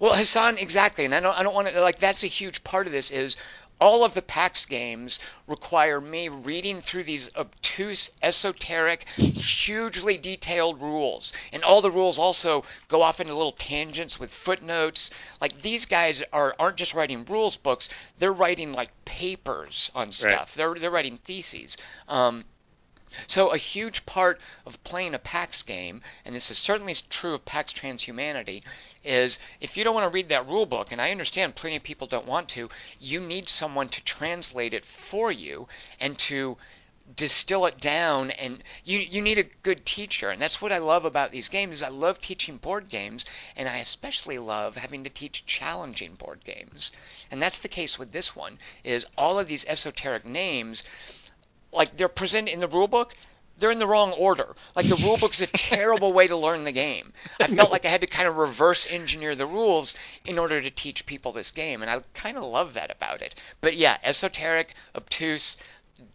Well, 0.00 0.14
Hassan, 0.14 0.58
exactly, 0.58 1.04
and 1.04 1.14
I 1.14 1.20
don't 1.20 1.38
I 1.38 1.42
don't 1.42 1.54
want 1.54 1.68
to 1.68 1.80
like 1.80 2.00
that's 2.00 2.24
a 2.24 2.28
huge 2.28 2.64
part 2.64 2.86
of 2.86 2.92
this 2.92 3.10
is 3.10 3.36
all 3.80 4.04
of 4.04 4.14
the 4.14 4.22
PAX 4.22 4.66
games 4.66 5.18
require 5.46 6.00
me 6.00 6.28
reading 6.28 6.80
through 6.80 7.04
these 7.04 7.34
obtuse, 7.36 8.10
esoteric, 8.22 9.06
hugely 9.16 10.16
detailed 10.16 10.80
rules. 10.80 11.32
And 11.52 11.62
all 11.64 11.82
the 11.82 11.90
rules 11.90 12.18
also 12.18 12.64
go 12.88 13.02
off 13.02 13.20
into 13.20 13.34
little 13.34 13.52
tangents 13.52 14.18
with 14.18 14.32
footnotes. 14.32 15.10
Like 15.40 15.62
these 15.62 15.86
guys 15.86 16.22
are 16.32 16.54
aren't 16.58 16.76
just 16.76 16.94
writing 16.94 17.24
rules 17.24 17.56
books, 17.56 17.88
they're 18.18 18.32
writing 18.32 18.72
like 18.72 18.90
papers 19.04 19.90
on 19.94 20.12
stuff. 20.12 20.32
Right. 20.32 20.48
They're 20.56 20.74
they're 20.74 20.90
writing 20.90 21.18
theses. 21.18 21.76
Um, 22.08 22.44
so 23.26 23.50
a 23.50 23.56
huge 23.56 24.06
part 24.06 24.40
of 24.66 24.82
playing 24.84 25.14
a 25.14 25.18
PAX 25.18 25.62
game, 25.62 26.02
and 26.24 26.34
this 26.34 26.50
is 26.50 26.58
certainly 26.58 26.94
true 27.10 27.34
of 27.34 27.44
PAX 27.44 27.72
Transhumanity, 27.72 28.62
is 29.04 29.38
if 29.60 29.76
you 29.76 29.84
don't 29.84 29.94
want 29.94 30.10
to 30.10 30.14
read 30.14 30.30
that 30.30 30.46
rule 30.46 30.66
book, 30.66 30.90
and 30.92 31.00
I 31.00 31.10
understand 31.10 31.54
plenty 31.54 31.76
of 31.76 31.82
people 31.82 32.06
don't 32.06 32.26
want 32.26 32.48
to, 32.50 32.70
you 32.98 33.20
need 33.20 33.48
someone 33.48 33.88
to 33.88 34.02
translate 34.04 34.74
it 34.74 34.84
for 34.84 35.30
you 35.30 35.68
and 36.00 36.18
to 36.20 36.56
distill 37.16 37.66
it 37.66 37.78
down 37.80 38.30
and 38.30 38.62
you 38.82 38.98
you 38.98 39.20
need 39.20 39.38
a 39.38 39.42
good 39.62 39.84
teacher. 39.84 40.30
And 40.30 40.40
that's 40.40 40.62
what 40.62 40.72
I 40.72 40.78
love 40.78 41.04
about 41.04 41.30
these 41.30 41.50
games 41.50 41.76
is 41.76 41.82
I 41.82 41.88
love 41.88 42.18
teaching 42.18 42.56
board 42.56 42.88
games 42.88 43.26
and 43.56 43.68
I 43.68 43.78
especially 43.78 44.38
love 44.38 44.76
having 44.76 45.04
to 45.04 45.10
teach 45.10 45.44
challenging 45.44 46.14
board 46.14 46.44
games. 46.44 46.90
And 47.30 47.42
that's 47.42 47.58
the 47.58 47.68
case 47.68 47.98
with 47.98 48.12
this 48.12 48.34
one 48.34 48.58
is 48.84 49.06
all 49.18 49.38
of 49.38 49.48
these 49.48 49.66
esoteric 49.66 50.24
names 50.24 50.82
like 51.74 51.96
they're 51.96 52.08
presented 52.08 52.52
in 52.52 52.60
the 52.60 52.68
rule 52.68 52.88
book 52.88 53.14
they're 53.58 53.70
in 53.70 53.78
the 53.78 53.86
wrong 53.86 54.12
order. 54.12 54.54
Like 54.74 54.88
the 54.88 54.96
rule 54.96 55.16
book 55.16 55.34
is 55.34 55.40
a 55.40 55.46
terrible 55.52 56.12
way 56.12 56.26
to 56.26 56.36
learn 56.36 56.64
the 56.64 56.72
game. 56.72 57.12
I 57.40 57.46
felt 57.46 57.70
like 57.70 57.84
I 57.84 57.88
had 57.88 58.00
to 58.00 58.06
kind 58.06 58.28
of 58.28 58.36
reverse 58.36 58.86
engineer 58.90 59.34
the 59.34 59.46
rules 59.46 59.94
in 60.24 60.38
order 60.38 60.60
to 60.60 60.70
teach 60.70 61.06
people 61.06 61.32
this 61.32 61.50
game, 61.50 61.82
and 61.82 61.90
I 61.90 62.02
kind 62.14 62.36
of 62.36 62.44
love 62.44 62.74
that 62.74 62.90
about 62.90 63.22
it. 63.22 63.34
But 63.60 63.76
yeah, 63.76 63.98
esoteric, 64.02 64.74
obtuse, 64.94 65.56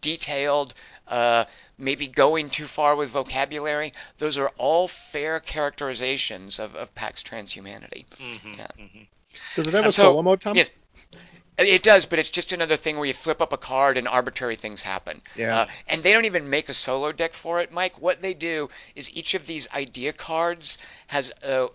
detailed, 0.01 0.73
uh, 1.07 1.45
maybe 1.77 2.07
going 2.07 2.49
too 2.49 2.67
far 2.67 2.95
with 2.95 3.09
vocabulary. 3.09 3.93
Those 4.17 4.37
are 4.37 4.51
all 4.57 4.87
fair 4.87 5.39
characterizations 5.39 6.59
of, 6.59 6.75
of 6.75 6.93
PAX 6.95 7.23
transhumanity. 7.23 8.05
Mm-hmm, 8.09 8.53
yeah. 8.53 8.67
mm-hmm. 8.77 9.01
Does 9.55 9.67
it 9.67 9.73
have 9.73 9.85
a 9.85 9.91
so, 9.91 10.03
solo 10.03 10.21
mode, 10.21 10.41
Tom? 10.41 10.55
Yes. 10.55 10.69
It 11.57 11.83
does, 11.83 12.05
but 12.05 12.19
it's 12.19 12.29
just 12.29 12.53
another 12.53 12.77
thing 12.77 12.95
where 12.95 13.05
you 13.05 13.13
flip 13.13 13.41
up 13.41 13.51
a 13.51 13.57
card 13.57 13.97
and 13.97 14.07
arbitrary 14.07 14.55
things 14.55 14.81
happen. 14.81 15.21
Yeah. 15.35 15.61
Uh, 15.61 15.67
and 15.87 16.01
they 16.01 16.13
don't 16.13 16.23
even 16.23 16.49
make 16.49 16.69
a 16.69 16.73
solo 16.73 17.11
deck 17.11 17.33
for 17.33 17.59
it, 17.59 17.69
Mike. 17.69 17.99
What 17.99 18.21
they 18.21 18.33
do 18.33 18.69
is 18.95 19.09
each 19.11 19.33
of 19.33 19.45
these 19.45 19.67
idea 19.71 20.13
cards 20.13 20.77
has 21.07 21.33
uh, 21.43 21.67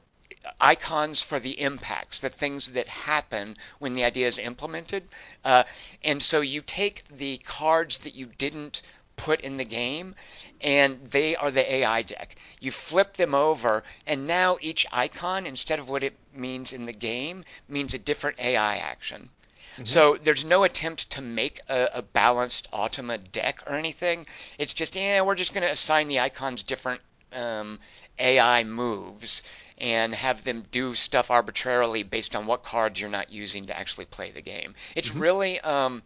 icons 0.61 1.23
for 1.23 1.39
the 1.39 1.61
impacts, 1.61 2.21
the 2.21 2.31
things 2.31 2.73
that 2.73 2.89
happen 2.89 3.57
when 3.79 3.93
the 3.93 4.05
idea 4.05 4.27
is 4.27 4.39
implemented. 4.39 5.09
Uh, 5.45 5.65
and 6.03 6.23
so 6.23 6.41
you 6.41 6.63
take 6.63 7.05
the 7.09 7.39
cards 7.39 7.99
that 7.99 8.15
you 8.15 8.27
didn't 8.39 8.81
put 9.17 9.41
in 9.41 9.57
the 9.59 9.65
game 9.65 10.15
and 10.65 11.11
they 11.11 11.37
are 11.37 11.51
the 11.51 11.75
AI 11.75 12.03
deck. 12.03 12.37
You 12.59 12.73
flip 12.73 13.19
them 13.19 13.35
over, 13.35 13.85
and 14.07 14.27
now 14.27 14.57
each 14.63 14.87
icon, 14.91 15.45
instead 15.45 15.79
of 15.79 15.91
what 15.91 16.03
it 16.03 16.17
means 16.33 16.73
in 16.73 16.87
the 16.87 16.93
game, 16.93 17.45
means 17.69 17.93
a 17.93 17.99
different 17.99 18.41
AI 18.41 18.79
action. 18.79 19.29
Mm-hmm. 19.75 19.85
So 19.85 20.17
there's 20.17 20.45
no 20.45 20.65
attempt 20.65 21.11
to 21.11 21.21
make 21.21 21.61
a, 21.69 21.91
a, 21.95 22.03
balanced 22.03 22.71
Automa 22.73 23.19
deck 23.31 23.63
or 23.67 23.75
anything. 23.75 24.27
It's 24.57 24.73
just, 24.73 24.97
yeah, 24.97 25.21
we're 25.21 25.35
just 25.35 25.53
going 25.53 25.67
to 25.67 25.71
assign 25.71 26.09
the 26.09 26.21
icons 26.21 26.63
different 26.63 27.03
um, 27.33 27.79
AI 28.19 28.65
moves 28.65 29.43
and 29.77 30.15
have 30.15 30.45
them 30.45 30.65
do 30.71 30.95
stuff 30.95 31.31
arbitrarily 31.31 32.05
based 32.05 32.35
on 32.37 32.47
what 32.47 32.65
cards 32.65 33.01
you're 33.01 33.11
not 33.11 33.33
using 33.33 33.67
to 33.67 33.77
actually 33.77 34.07
play 34.07 34.31
the 34.31 34.41
game. 34.41 34.75
It's 34.95 35.11
mm-hmm. 35.11 35.21
really, 35.21 35.61
um, 35.61 36.05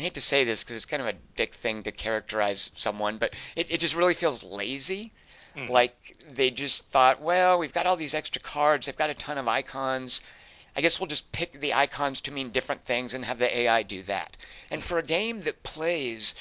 I 0.00 0.02
hate 0.02 0.14
to 0.14 0.20
say 0.20 0.44
this 0.44 0.64
because 0.64 0.76
it's 0.76 0.86
kind 0.86 1.02
of 1.02 1.08
a 1.08 1.18
dick 1.36 1.54
thing 1.54 1.82
to 1.82 1.92
characterize 1.92 2.70
someone, 2.74 3.18
but 3.18 3.34
it, 3.54 3.70
it 3.70 3.80
just 3.80 3.94
really 3.94 4.14
feels 4.14 4.42
lazy. 4.42 5.12
Mm. 5.54 5.68
Like 5.68 6.16
they 6.32 6.50
just 6.50 6.90
thought, 6.90 7.20
well, 7.20 7.58
we've 7.58 7.74
got 7.74 7.86
all 7.86 7.96
these 7.96 8.14
extra 8.14 8.40
cards, 8.40 8.86
they've 8.86 8.96
got 8.96 9.10
a 9.10 9.14
ton 9.14 9.36
of 9.36 9.46
icons 9.46 10.22
I 10.76 10.82
guess 10.82 11.00
we'll 11.00 11.08
just 11.08 11.32
pick 11.32 11.52
the 11.52 11.74
icons 11.74 12.20
to 12.22 12.30
mean 12.30 12.50
different 12.50 12.84
things 12.84 13.12
and 13.12 13.24
have 13.24 13.38
the 13.38 13.58
AI 13.58 13.82
do 13.82 14.02
that. 14.04 14.36
And 14.70 14.82
for 14.82 14.98
a 14.98 15.02
game 15.02 15.42
that 15.42 15.64
plays, 15.64 16.34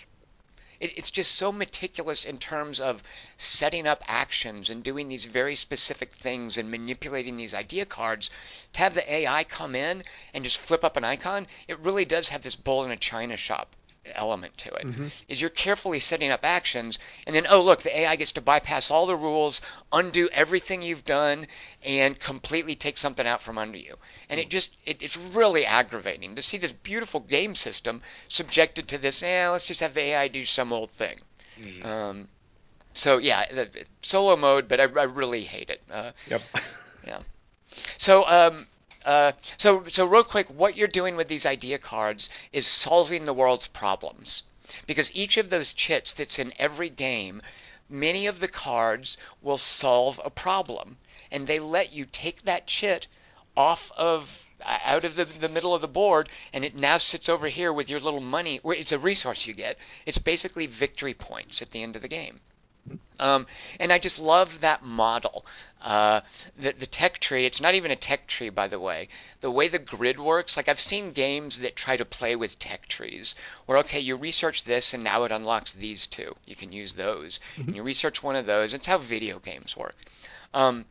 it, 0.80 0.98
it's 0.98 1.12
just 1.12 1.34
so 1.34 1.52
meticulous 1.52 2.26
in 2.26 2.38
terms 2.38 2.80
of 2.80 3.04
setting 3.38 3.88
up 3.88 4.04
actions 4.08 4.70
and 4.70 4.84
doing 4.84 5.08
these 5.08 5.26
very 5.26 5.56
specific 5.56 6.14
things 6.14 6.58
and 6.58 6.72
manipulating 6.72 7.38
these 7.38 7.54
idea 7.54 7.86
cards. 7.86 8.30
To 8.74 8.80
have 8.80 8.94
the 8.94 9.12
AI 9.12 9.44
come 9.44 9.76
in 9.76 10.04
and 10.34 10.44
just 10.44 10.58
flip 10.58 10.84
up 10.84 10.98
an 10.98 11.04
icon, 11.04 11.48
it 11.68 11.80
really 11.80 12.06
does 12.06 12.30
have 12.30 12.42
this 12.42 12.56
bull 12.56 12.84
in 12.86 12.92
a 12.92 12.98
china 12.98 13.38
shop 13.38 13.76
element 14.16 14.58
to 14.58 14.74
it 14.74 14.86
mm-hmm. 14.86 15.08
is 15.28 15.42
you're 15.42 15.50
carefully 15.50 16.00
setting 16.00 16.32
up 16.32 16.42
actions 16.44 17.00
and 17.26 17.36
then 17.36 17.46
oh 17.50 17.62
look 17.62 17.82
the 17.82 18.00
ai 18.00 18.16
gets 18.16 18.32
to 18.32 18.42
bypass 18.42 18.92
all 18.92 19.06
the 19.06 19.16
rules 19.16 19.62
undo 19.92 20.30
everything 20.34 20.82
you've 20.82 21.06
done 21.06 21.48
and 21.84 22.20
completely 22.20 22.76
take 22.76 22.98
something 22.98 23.26
out 23.26 23.42
from 23.42 23.58
under 23.58 23.78
you. 23.78 23.96
And 24.30 24.40
it 24.40 24.50
just 24.50 24.76
it, 24.86 25.02
it's 25.02 25.18
really 25.18 25.66
aggravating 25.66 26.36
to 26.36 26.42
see 26.42 26.58
this 26.58 26.72
beautiful 26.72 27.20
game 27.20 27.56
system 27.56 28.02
subjected 28.28 28.88
to 28.90 28.98
this 28.98 29.22
yeah 29.22 29.50
let's 29.50 29.66
just 29.66 29.80
have 29.80 29.94
the 29.94 30.02
ai 30.02 30.28
do 30.28 30.46
some 30.46 30.74
old 30.74 30.92
thing. 30.92 31.16
Mm-hmm. 31.60 31.86
um, 31.86 32.28
so 32.94 33.18
yeah 33.18 33.46
the, 33.52 33.70
solo 34.02 34.36
mode 34.36 34.68
but 34.68 34.80
I, 34.80 34.84
I 34.84 35.04
really 35.04 35.44
hate 35.44 35.70
it. 35.70 35.82
Uh, 35.92 36.12
yep. 36.28 36.42
yeah. 37.06 37.22
So 37.98 38.26
um, 38.28 38.68
uh, 39.06 39.32
so, 39.58 39.86
so 39.88 40.06
real 40.06 40.24
quick, 40.24 40.48
what 40.48 40.76
you're 40.76 40.88
doing 40.88 41.16
with 41.16 41.28
these 41.28 41.46
idea 41.46 41.78
cards 41.78 42.30
is 42.52 42.68
solving 42.68 43.26
the 43.26 43.34
world's 43.34 43.68
problems. 43.68 44.44
Because 44.86 45.14
each 45.16 45.38
of 45.38 45.50
those 45.50 45.74
chits 45.74 46.14
that's 46.14 46.38
in 46.38 46.54
every 46.60 46.90
game, 46.90 47.42
many 47.90 48.28
of 48.28 48.40
the 48.40 48.48
cards 48.48 49.18
will 49.42 49.58
solve 49.58 50.22
a 50.24 50.30
problem. 50.30 50.98
And 51.32 51.48
they 51.48 51.60
let 51.60 51.94
you 51.94 52.06
take 52.06 52.44
that 52.44 52.68
chit 52.68 53.08
off 53.56 53.92
of 53.98 54.46
out 54.66 55.06
of 55.06 55.16
the, 55.16 55.26
the 55.26 55.50
middle 55.50 55.74
of 55.74 55.82
the 55.82 55.88
board 55.88 56.30
and 56.52 56.66
it 56.66 56.76
now 56.76 56.98
sits 56.98 57.30
over 57.30 57.48
here 57.48 57.72
with 57.72 57.90
your 57.90 58.00
little 58.00 58.20
money 58.20 58.60
it's 58.66 58.92
a 58.92 59.00
resource 59.00 59.48
you 59.48 59.54
get 59.54 59.78
it's 60.06 60.18
basically 60.18 60.66
victory 60.66 61.14
points 61.14 61.62
at 61.62 61.70
the 61.70 61.82
end 61.82 61.96
of 61.96 62.02
the 62.02 62.10
game 62.10 62.42
Um, 63.20 63.48
and 63.80 63.92
I 63.92 64.00
just 64.00 64.20
love 64.20 64.62
that 64.62 64.84
model. 64.84 65.46
Uh, 65.82 66.22
the, 66.58 66.74
the 66.74 66.88
tech 66.88 67.20
tree, 67.20 67.46
it's 67.46 67.62
not 67.62 67.76
even 67.76 67.92
a 67.92 67.96
tech 67.96 68.28
tree, 68.28 68.50
by 68.50 68.68
the 68.68 68.80
way. 68.80 69.10
The 69.42 69.52
way 69.52 69.68
the 69.68 69.80
grid 69.80 70.20
works, 70.20 70.58
like 70.58 70.68
I've 70.68 70.80
seen 70.80 71.12
games 71.12 71.60
that 71.60 71.76
try 71.76 71.98
to 71.98 72.06
play 72.06 72.36
with 72.36 72.60
tech 72.60 72.88
trees, 72.88 73.36
where, 73.66 73.78
okay, 73.80 74.00
you 74.00 74.16
research 74.16 74.64
this 74.64 74.94
and 74.94 75.04
now 75.04 75.24
it 75.24 75.32
unlocks 75.32 75.74
these 75.74 76.08
two. 76.08 76.36
You 76.46 76.56
can 76.56 76.72
use 76.72 76.94
those. 76.94 77.40
Mm-hmm. 77.54 77.62
And 77.68 77.76
you 77.76 77.84
research 77.84 78.24
one 78.24 78.36
of 78.36 78.46
those. 78.46 78.74
It's 78.74 78.88
how 78.88 78.98
video 78.98 79.40
games 79.40 79.76
work. 79.76 79.96
Um, 80.54 80.86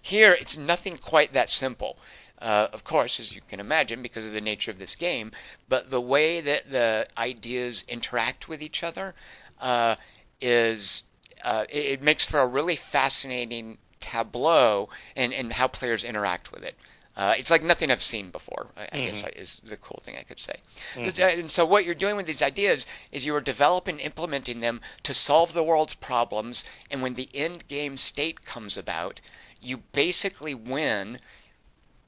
here, 0.00 0.32
it's 0.32 0.56
nothing 0.56 0.98
quite 0.98 1.32
that 1.32 1.48
simple. 1.48 1.98
Uh, 2.40 2.66
of 2.72 2.82
course, 2.82 3.20
as 3.20 3.32
you 3.32 3.40
can 3.48 3.60
imagine, 3.60 4.02
because 4.02 4.26
of 4.26 4.32
the 4.32 4.40
nature 4.40 4.72
of 4.72 4.78
this 4.80 4.96
game, 4.96 5.30
but 5.68 5.90
the 5.90 6.00
way 6.00 6.40
that 6.40 6.68
the 6.68 7.06
ideas 7.16 7.84
interact 7.86 8.48
with 8.48 8.60
each 8.60 8.82
other 8.82 9.14
uh, 9.60 9.94
is 10.42 11.04
uh, 11.42 11.64
it, 11.70 11.86
it, 11.86 12.02
makes 12.02 12.24
for 12.24 12.40
a 12.40 12.46
really 12.46 12.76
fascinating 12.76 13.78
tableau 14.00 14.88
and, 15.16 15.32
and 15.32 15.52
how 15.52 15.68
players 15.68 16.04
interact 16.04 16.52
with 16.52 16.64
it. 16.64 16.74
Uh, 17.14 17.34
it's 17.36 17.50
like 17.50 17.62
nothing 17.62 17.90
I've 17.90 18.02
seen 18.02 18.30
before. 18.30 18.68
I, 18.76 18.80
mm-hmm. 18.80 18.96
I, 18.96 19.04
guess 19.06 19.22
mm-hmm. 19.22 19.40
is 19.40 19.60
the 19.64 19.76
cool 19.76 20.00
thing 20.02 20.16
I 20.18 20.22
could 20.22 20.38
say. 20.38 20.56
Mm-hmm. 20.94 21.40
And 21.40 21.50
so 21.50 21.66
what 21.66 21.84
you're 21.84 21.94
doing 21.94 22.16
with 22.16 22.26
these 22.26 22.42
ideas 22.42 22.86
is 23.10 23.26
you 23.26 23.34
are 23.34 23.40
developing, 23.40 24.00
implementing 24.00 24.60
them 24.60 24.80
to 25.02 25.12
solve 25.12 25.52
the 25.52 25.62
world's 25.62 25.94
problems. 25.94 26.64
And 26.90 27.02
when 27.02 27.14
the 27.14 27.28
end 27.34 27.68
game 27.68 27.96
state 27.96 28.44
comes 28.44 28.78
about, 28.78 29.20
you 29.60 29.78
basically 29.92 30.54
win 30.54 31.20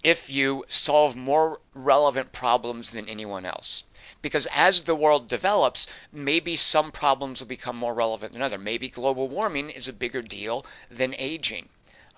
if 0.05 0.31
you 0.31 0.64
solve 0.69 1.17
more 1.17 1.61
relevant 1.75 2.31
problems 2.31 2.90
than 2.90 3.09
anyone 3.09 3.45
else 3.45 3.83
because 4.25 4.47
as 4.53 4.85
the 4.85 4.95
world 4.95 5.29
develops, 5.29 5.87
maybe 6.11 6.57
some 6.57 6.90
problems 6.90 7.40
will 7.40 7.47
become 7.47 7.77
more 7.77 7.93
relevant 7.93 8.33
than 8.33 8.40
other. 8.40 8.57
Maybe 8.57 8.88
global 8.88 9.29
warming 9.29 9.69
is 9.69 9.87
a 9.87 9.93
bigger 9.93 10.23
deal 10.23 10.64
than 10.90 11.14
aging. 11.19 11.69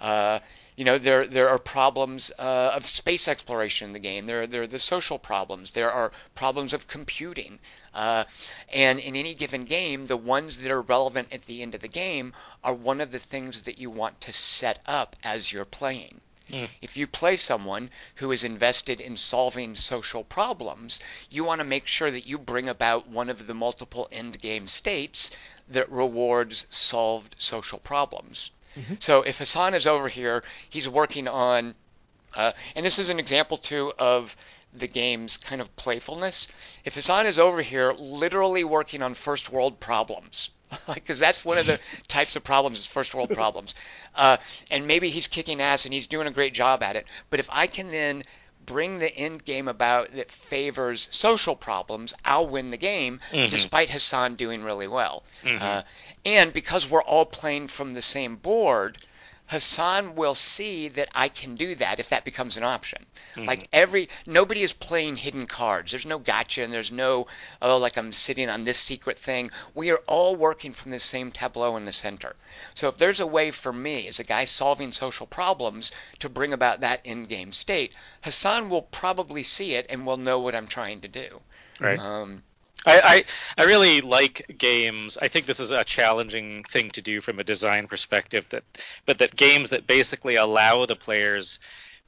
Uh, 0.01 0.39
you 0.77 0.85
know, 0.85 0.99
there 0.99 1.27
there 1.27 1.49
are 1.49 1.59
problems 1.59 2.31
uh, 2.39 2.71
of 2.75 2.87
space 2.87 3.27
exploration 3.27 3.89
in 3.89 3.93
the 3.93 3.99
game. 3.99 4.27
There 4.27 4.47
there 4.47 4.63
are 4.63 4.67
the 4.69 4.79
social 4.79 5.19
problems. 5.19 5.73
There 5.73 5.91
are 5.91 6.13
problems 6.37 6.73
of 6.73 6.87
computing. 6.87 7.59
Uh, 7.93 8.25
and 8.69 9.01
in 9.01 9.17
any 9.17 9.35
given 9.35 9.65
game, 9.65 10.07
the 10.07 10.17
ones 10.17 10.59
that 10.59 10.71
are 10.71 10.83
relevant 10.83 11.33
at 11.33 11.47
the 11.47 11.61
end 11.61 11.75
of 11.75 11.81
the 11.81 11.89
game 11.89 12.35
are 12.63 12.75
one 12.75 13.01
of 13.01 13.11
the 13.11 13.19
things 13.19 13.63
that 13.63 13.79
you 13.79 13.91
want 13.91 14.21
to 14.21 14.33
set 14.33 14.81
up 14.87 15.17
as 15.25 15.51
you're 15.51 15.65
playing. 15.65 16.21
Mm. 16.51 16.69
If 16.81 16.97
you 16.97 17.07
play 17.07 17.37
someone 17.37 17.91
who 18.17 18.31
is 18.33 18.45
invested 18.45 19.01
in 19.01 19.17
solving 19.17 19.75
social 19.75 20.25
problems, 20.25 21.01
you 21.31 21.45
want 21.45 21.61
to 21.61 21.65
make 21.65 21.87
sure 21.87 22.11
that 22.11 22.27
you 22.27 22.39
bring 22.39 22.69
about 22.69 23.09
one 23.09 23.29
of 23.29 23.47
the 23.47 23.55
multiple 23.55 24.09
end 24.13 24.41
game 24.41 24.69
states 24.69 25.31
that 25.69 25.91
rewards 25.91 26.67
solved 26.71 27.35
social 27.39 27.79
problems. 27.79 28.51
Mm-hmm. 28.77 28.95
So 29.01 29.23
if 29.23 29.39
Hassan 29.39 29.75
is 29.75 29.87
over 29.87 30.09
here, 30.09 30.45
he's 30.69 30.89
working 30.89 31.27
on, 31.27 31.75
uh, 32.35 32.53
and 32.75 32.87
this 32.87 32.99
is 32.99 33.09
an 33.09 33.19
example 33.19 33.57
too 33.57 33.93
of 33.99 34.37
the 34.73 34.87
game's 34.87 35.37
kind 35.37 35.61
of 35.61 35.75
playfulness. 35.77 36.49
If 36.85 36.95
Hassan 36.95 37.27
is 37.27 37.39
over 37.39 37.63
here 37.63 37.93
literally 37.93 38.65
working 38.65 39.03
on 39.03 39.15
first 39.15 39.51
world 39.51 39.81
problems, 39.81 40.51
because 40.95 41.19
that's 41.19 41.45
one 41.45 41.59
of 41.59 41.67
the 41.67 41.79
types 42.09 42.37
of 42.37 42.45
problems 42.45 42.79
is 42.79 42.87
first 42.87 43.15
world 43.15 43.31
problems. 43.31 43.75
Uh, 44.17 44.39
and 44.71 44.87
maybe 44.87 45.11
he's 45.11 45.27
kicking 45.27 45.61
ass 45.61 45.85
and 45.85 45.93
he's 45.93 46.07
doing 46.07 46.27
a 46.27 46.31
great 46.31 46.55
job 46.55 46.83
at 46.83 46.97
it. 46.97 47.07
But 47.29 47.39
if 47.39 47.47
I 47.53 47.67
can 47.67 47.91
then 47.91 48.25
bring 48.65 48.99
the 48.99 49.15
end 49.15 49.45
game 49.45 49.69
about 49.69 50.15
that 50.17 50.33
favors 50.33 51.07
social 51.11 51.55
problems, 51.55 52.15
I'll 52.25 52.49
win 52.49 52.71
the 52.71 52.79
game, 52.79 53.21
mm-hmm. 53.31 53.51
despite 53.51 53.91
Hassan 53.91 54.37
doing 54.37 54.65
really 54.65 54.89
well. 54.89 55.23
Mm-hmm. 55.45 55.63
Uh, 55.63 55.83
and 56.25 56.51
because 56.51 56.89
we're 56.89 57.03
all 57.03 57.27
playing 57.27 57.69
from 57.69 57.93
the 57.93 58.01
same 58.01 58.37
board, 58.37 58.97
Hassan 59.49 60.17
will 60.17 60.35
see 60.35 60.89
that 60.89 61.09
I 61.15 61.29
can 61.29 61.55
do 61.55 61.77
that 61.77 62.01
if 62.01 62.09
that 62.09 62.25
becomes 62.25 62.57
an 62.57 62.65
option. 62.65 63.07
Mm-hmm. 63.35 63.47
Like 63.47 63.69
every 63.73 64.09
nobody 64.27 64.63
is 64.63 64.73
playing 64.73 65.17
hidden 65.17 65.47
cards. 65.47 65.93
There's 65.93 66.05
no 66.05 66.19
gotcha 66.19 66.65
and 66.65 66.73
there's 66.73 66.91
no 66.91 67.29
oh 67.63 67.79
like 67.79 67.97
I'm 67.97 68.13
sitting 68.13 68.49
on 68.49 68.65
this 68.65 68.79
secret 68.79 69.19
thing. 69.19 69.51
We 69.75 69.91
are 69.91 70.03
all 70.09 70.35
working 70.35 70.73
from 70.73 70.91
the 70.91 70.99
same 70.99 71.31
tableau 71.31 71.77
in 71.77 71.85
the 71.85 71.93
center. 71.93 72.35
So 72.75 72.89
if 72.89 72.99
there's 72.99 73.21
a 73.21 73.27
way 73.27 73.51
for 73.53 73.73
me 73.73 74.09
as 74.09 74.19
a 74.19 74.25
guy 74.25 74.47
solving 74.47 74.93
social 74.93 75.27
problems 75.27 75.93
to 76.19 76.29
bring 76.29 76.53
about 76.53 76.81
that 76.81 77.05
in-game 77.05 77.53
state, 77.53 77.93
Hassan 78.23 78.69
will 78.69 78.83
probably 78.83 79.45
see 79.45 79.75
it 79.75 79.87
and 79.89 80.05
will 80.05 80.17
know 80.17 80.41
what 80.41 80.55
I'm 80.55 80.67
trying 80.67 81.01
to 81.03 81.09
do. 81.09 81.41
Right. 81.79 81.99
Um, 81.99 82.43
I, 82.87 83.01
I, 83.01 83.25
I 83.63 83.65
really 83.65 84.01
like 84.01 84.55
games. 84.57 85.19
I 85.21 85.29
think 85.29 85.47
this 85.47 85.61
is 85.61 85.73
a 85.73 85.85
challenging 85.85 86.63
thing 86.65 86.91
to 86.93 87.03
do 87.03 87.21
from 87.21 87.41
a 87.41 87.45
design 87.45 87.89
perspective. 87.89 88.49
That, 88.51 88.63
but 89.05 89.19
that 89.19 89.35
games 89.35 89.71
that 89.71 89.87
basically 89.87 90.37
allow 90.37 90.87
the 90.87 90.97
players 90.97 91.59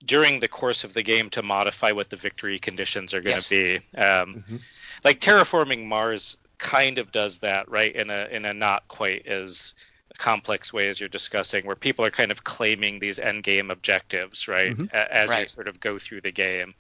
during 0.05 0.39
the 0.39 0.49
course 0.49 0.85
of 0.85 0.95
the 0.95 1.03
game 1.03 1.31
to 1.31 1.43
modify 1.43 1.93
what 1.93 2.09
the 2.09 2.17
victory 2.17 2.59
conditions 2.59 3.15
are 3.15 3.21
going 3.21 3.41
to 3.41 3.57
yes. 3.57 3.83
be. 3.93 3.99
Um, 3.99 4.35
mm-hmm. 4.35 4.57
Like 5.05 5.21
terraforming 5.21 5.87
Mars 5.87 6.37
kind 6.59 6.99
of 6.99 7.11
does 7.13 7.39
that, 7.39 7.69
right? 7.69 7.95
In 7.95 8.11
a 8.11 8.29
in 8.31 8.45
a 8.45 8.55
not 8.55 8.87
quite 8.89 9.27
as 9.27 9.75
complex 10.17 10.73
way 10.73 10.89
as 10.89 10.99
you're 10.99 11.09
discussing, 11.09 11.65
where 11.65 11.77
people 11.77 12.05
are 12.05 12.11
kind 12.11 12.31
of 12.31 12.43
claiming 12.45 12.99
these 12.99 13.19
end 13.19 13.43
game 13.43 13.71
objectives, 13.71 14.49
right, 14.49 14.77
mm-hmm. 14.77 14.95
as 14.95 15.31
right. 15.31 15.43
you 15.43 15.49
sort 15.49 15.69
of 15.69 15.81
go 15.81 15.99
through 15.99 16.21
the 16.21 16.33
game. 16.33 16.75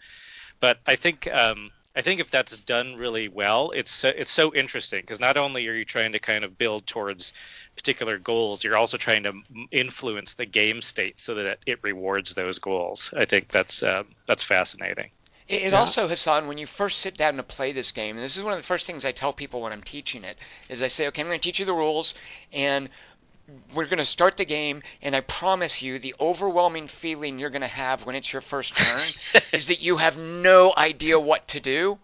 But 0.60 0.78
I 0.86 0.96
think 0.96 1.28
um, 1.32 1.70
I 1.98 2.00
think 2.00 2.20
if 2.20 2.30
that's 2.30 2.56
done 2.56 2.94
really 2.94 3.26
well, 3.26 3.72
it's 3.72 3.90
so, 3.90 4.08
it's 4.08 4.30
so 4.30 4.54
interesting 4.54 5.00
because 5.00 5.18
not 5.18 5.36
only 5.36 5.66
are 5.66 5.74
you 5.74 5.84
trying 5.84 6.12
to 6.12 6.20
kind 6.20 6.44
of 6.44 6.56
build 6.56 6.86
towards 6.86 7.32
particular 7.74 8.18
goals, 8.18 8.62
you're 8.62 8.76
also 8.76 8.96
trying 8.96 9.24
to 9.24 9.32
influence 9.72 10.34
the 10.34 10.46
game 10.46 10.80
state 10.80 11.18
so 11.18 11.34
that 11.34 11.58
it 11.66 11.80
rewards 11.82 12.34
those 12.34 12.60
goals. 12.60 13.12
I 13.16 13.24
think 13.24 13.48
that's 13.48 13.82
uh, 13.82 14.04
that's 14.28 14.44
fascinating. 14.44 15.10
It, 15.48 15.62
it 15.62 15.72
yeah. 15.72 15.80
also, 15.80 16.06
Hassan, 16.06 16.46
when 16.46 16.56
you 16.56 16.66
first 16.66 17.00
sit 17.00 17.16
down 17.16 17.34
to 17.34 17.42
play 17.42 17.72
this 17.72 17.90
game, 17.90 18.14
and 18.14 18.24
this 18.24 18.36
is 18.36 18.44
one 18.44 18.52
of 18.52 18.60
the 18.60 18.66
first 18.66 18.86
things 18.86 19.04
I 19.04 19.10
tell 19.10 19.32
people 19.32 19.60
when 19.60 19.72
I'm 19.72 19.82
teaching 19.82 20.22
it, 20.22 20.38
is 20.68 20.84
I 20.84 20.88
say, 20.88 21.08
okay, 21.08 21.20
I'm 21.20 21.26
going 21.26 21.40
to 21.40 21.42
teach 21.42 21.58
you 21.58 21.66
the 21.66 21.74
rules, 21.74 22.14
and 22.52 22.90
we're 23.74 23.86
going 23.86 23.98
to 23.98 24.04
start 24.04 24.36
the 24.36 24.44
game, 24.44 24.82
and 25.02 25.16
I 25.16 25.20
promise 25.20 25.80
you, 25.80 25.98
the 25.98 26.14
overwhelming 26.20 26.88
feeling 26.88 27.38
you're 27.38 27.50
going 27.50 27.62
to 27.62 27.68
have 27.68 28.04
when 28.04 28.14
it's 28.14 28.32
your 28.32 28.42
first 28.42 28.76
turn 28.76 28.98
is 29.52 29.68
that 29.68 29.80
you 29.80 29.96
have 29.96 30.18
no 30.18 30.72
idea 30.76 31.18
what 31.18 31.48
to 31.48 31.60
do. 31.60 31.98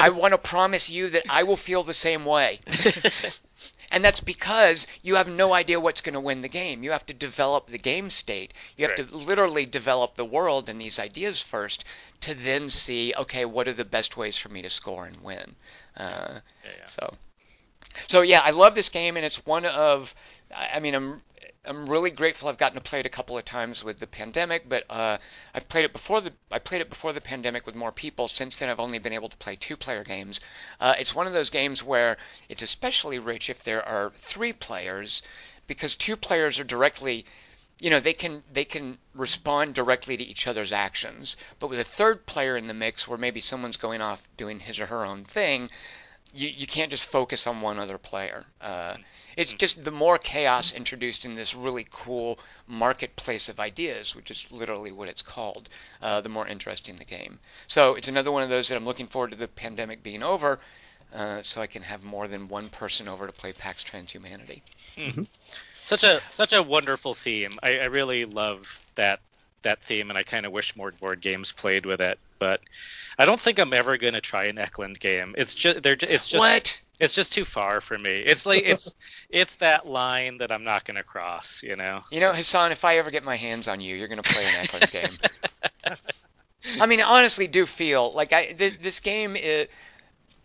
I 0.00 0.08
want 0.10 0.32
to 0.32 0.38
promise 0.38 0.90
you 0.90 1.10
that 1.10 1.24
I 1.28 1.44
will 1.44 1.56
feel 1.56 1.82
the 1.82 1.94
same 1.94 2.24
way. 2.24 2.58
and 3.90 4.04
that's 4.04 4.20
because 4.20 4.86
you 5.02 5.16
have 5.16 5.28
no 5.28 5.52
idea 5.52 5.78
what's 5.78 6.00
going 6.00 6.14
to 6.14 6.20
win 6.20 6.42
the 6.42 6.48
game. 6.48 6.82
You 6.82 6.90
have 6.90 7.06
to 7.06 7.14
develop 7.14 7.68
the 7.68 7.78
game 7.78 8.10
state. 8.10 8.52
You 8.76 8.88
have 8.88 8.98
right. 8.98 9.08
to 9.08 9.16
literally 9.16 9.66
develop 9.66 10.16
the 10.16 10.24
world 10.24 10.68
and 10.68 10.80
these 10.80 10.98
ideas 10.98 11.40
first 11.40 11.84
to 12.22 12.34
then 12.34 12.70
see, 12.70 13.14
okay, 13.16 13.44
what 13.44 13.68
are 13.68 13.72
the 13.72 13.84
best 13.84 14.16
ways 14.16 14.36
for 14.36 14.48
me 14.48 14.62
to 14.62 14.70
score 14.70 15.06
and 15.06 15.22
win? 15.22 15.56
Uh, 15.96 16.40
yeah, 16.64 16.70
yeah. 16.78 16.86
So, 16.86 17.14
so 18.08 18.22
yeah, 18.22 18.40
I 18.40 18.50
love 18.50 18.74
this 18.74 18.88
game, 18.88 19.16
and 19.16 19.24
it's 19.24 19.44
one 19.46 19.64
of 19.64 20.14
I 20.54 20.80
mean, 20.80 20.94
I'm 20.94 21.22
I'm 21.64 21.88
really 21.88 22.10
grateful 22.10 22.48
I've 22.48 22.58
gotten 22.58 22.76
to 22.76 22.82
play 22.82 23.00
it 23.00 23.06
a 23.06 23.10
couple 23.10 23.36
of 23.36 23.44
times 23.44 23.84
with 23.84 23.98
the 23.98 24.06
pandemic, 24.06 24.68
but 24.68 24.84
uh, 24.88 25.18
I've 25.54 25.68
played 25.68 25.84
it 25.84 25.92
before 25.92 26.20
the 26.20 26.32
I 26.50 26.58
played 26.58 26.80
it 26.80 26.90
before 26.90 27.12
the 27.12 27.20
pandemic 27.20 27.66
with 27.66 27.74
more 27.74 27.92
people. 27.92 28.28
Since 28.28 28.56
then, 28.56 28.68
I've 28.68 28.80
only 28.80 28.98
been 28.98 29.12
able 29.12 29.28
to 29.28 29.36
play 29.36 29.56
two-player 29.56 30.04
games. 30.04 30.40
Uh, 30.80 30.94
it's 30.98 31.14
one 31.14 31.26
of 31.26 31.32
those 31.32 31.50
games 31.50 31.82
where 31.82 32.16
it's 32.48 32.62
especially 32.62 33.18
rich 33.18 33.50
if 33.50 33.62
there 33.62 33.86
are 33.86 34.10
three 34.16 34.52
players, 34.52 35.22
because 35.66 35.96
two 35.96 36.16
players 36.16 36.58
are 36.58 36.64
directly, 36.64 37.26
you 37.78 37.90
know, 37.90 38.00
they 38.00 38.14
can 38.14 38.42
they 38.52 38.64
can 38.64 38.98
respond 39.14 39.74
directly 39.74 40.16
to 40.16 40.24
each 40.24 40.46
other's 40.46 40.72
actions. 40.72 41.36
But 41.58 41.68
with 41.68 41.78
a 41.78 41.84
third 41.84 42.26
player 42.26 42.56
in 42.56 42.68
the 42.68 42.74
mix, 42.74 43.06
where 43.06 43.18
maybe 43.18 43.40
someone's 43.40 43.76
going 43.76 44.00
off 44.00 44.26
doing 44.36 44.60
his 44.60 44.80
or 44.80 44.86
her 44.86 45.04
own 45.04 45.24
thing, 45.24 45.70
you, 46.34 46.48
you 46.48 46.66
can't 46.66 46.90
just 46.90 47.06
focus 47.06 47.46
on 47.46 47.60
one 47.60 47.78
other 47.78 47.98
player. 47.98 48.44
Uh, 48.60 48.96
it's 49.36 49.52
just 49.52 49.84
the 49.84 49.90
more 49.90 50.18
chaos 50.18 50.72
introduced 50.72 51.24
in 51.24 51.34
this 51.34 51.54
really 51.54 51.86
cool 51.90 52.38
marketplace 52.66 53.48
of 53.48 53.60
ideas, 53.60 54.14
which 54.14 54.30
is 54.30 54.46
literally 54.50 54.92
what 54.92 55.08
it's 55.08 55.22
called, 55.22 55.68
uh, 56.02 56.20
the 56.20 56.28
more 56.28 56.46
interesting 56.46 56.96
the 56.96 57.04
game. 57.04 57.38
So 57.66 57.94
it's 57.94 58.08
another 58.08 58.32
one 58.32 58.42
of 58.42 58.50
those 58.50 58.68
that 58.68 58.76
I'm 58.76 58.84
looking 58.84 59.06
forward 59.06 59.32
to 59.32 59.38
the 59.38 59.48
pandemic 59.48 60.02
being 60.02 60.22
over, 60.22 60.58
uh, 61.14 61.42
so 61.42 61.60
I 61.60 61.66
can 61.66 61.82
have 61.82 62.04
more 62.04 62.28
than 62.28 62.48
one 62.48 62.68
person 62.68 63.08
over 63.08 63.26
to 63.26 63.32
play 63.32 63.52
PAX 63.52 63.82
Transhumanity. 63.82 64.62
Mm-hmm. 64.96 65.22
Such 65.82 66.04
a 66.04 66.20
such 66.30 66.52
a 66.52 66.62
wonderful 66.62 67.14
theme. 67.14 67.58
I, 67.62 67.78
I 67.78 67.84
really 67.84 68.24
love 68.24 68.80
that 68.94 69.20
that 69.62 69.82
theme, 69.82 70.10
and 70.10 70.18
I 70.18 70.22
kind 70.22 70.46
of 70.46 70.52
wish 70.52 70.76
more 70.76 70.90
board 70.92 71.20
games 71.20 71.52
played 71.52 71.86
with 71.86 72.00
it. 72.00 72.18
But 72.38 72.60
I 73.18 73.24
don't 73.24 73.40
think 73.40 73.58
I'm 73.58 73.72
ever 73.72 73.96
going 73.96 74.14
to 74.14 74.20
try 74.20 74.44
an 74.44 74.58
Eklund 74.58 74.98
game. 74.98 75.34
It's 75.36 75.54
just 75.54 75.82
they're 75.82 75.96
it's 76.00 76.28
just 76.28 76.40
what? 76.40 76.82
It's 76.98 77.14
just 77.14 77.32
too 77.32 77.44
far 77.44 77.80
for 77.80 77.98
me. 77.98 78.10
It's 78.10 78.46
like 78.46 78.64
it's 78.64 78.94
it's 79.30 79.56
that 79.56 79.86
line 79.86 80.38
that 80.38 80.52
I'm 80.52 80.64
not 80.64 80.84
going 80.84 80.96
to 80.96 81.02
cross. 81.02 81.62
You 81.62 81.76
know. 81.76 82.00
You 82.10 82.20
know, 82.20 82.32
Hassan, 82.32 82.72
if 82.72 82.84
I 82.84 82.98
ever 82.98 83.10
get 83.10 83.24
my 83.24 83.36
hands 83.36 83.68
on 83.68 83.80
you, 83.80 83.96
you're 83.96 84.08
going 84.08 84.22
to 84.22 84.30
play 84.30 84.44
an 84.44 84.64
Eklund 84.64 84.90
game. 85.84 85.98
I 86.80 86.86
mean, 86.86 87.00
I 87.00 87.18
honestly 87.18 87.46
do 87.46 87.66
feel 87.66 88.12
like 88.12 88.32
I 88.32 88.54
this, 88.56 88.74
this 88.80 89.00
game 89.00 89.36
is 89.36 89.68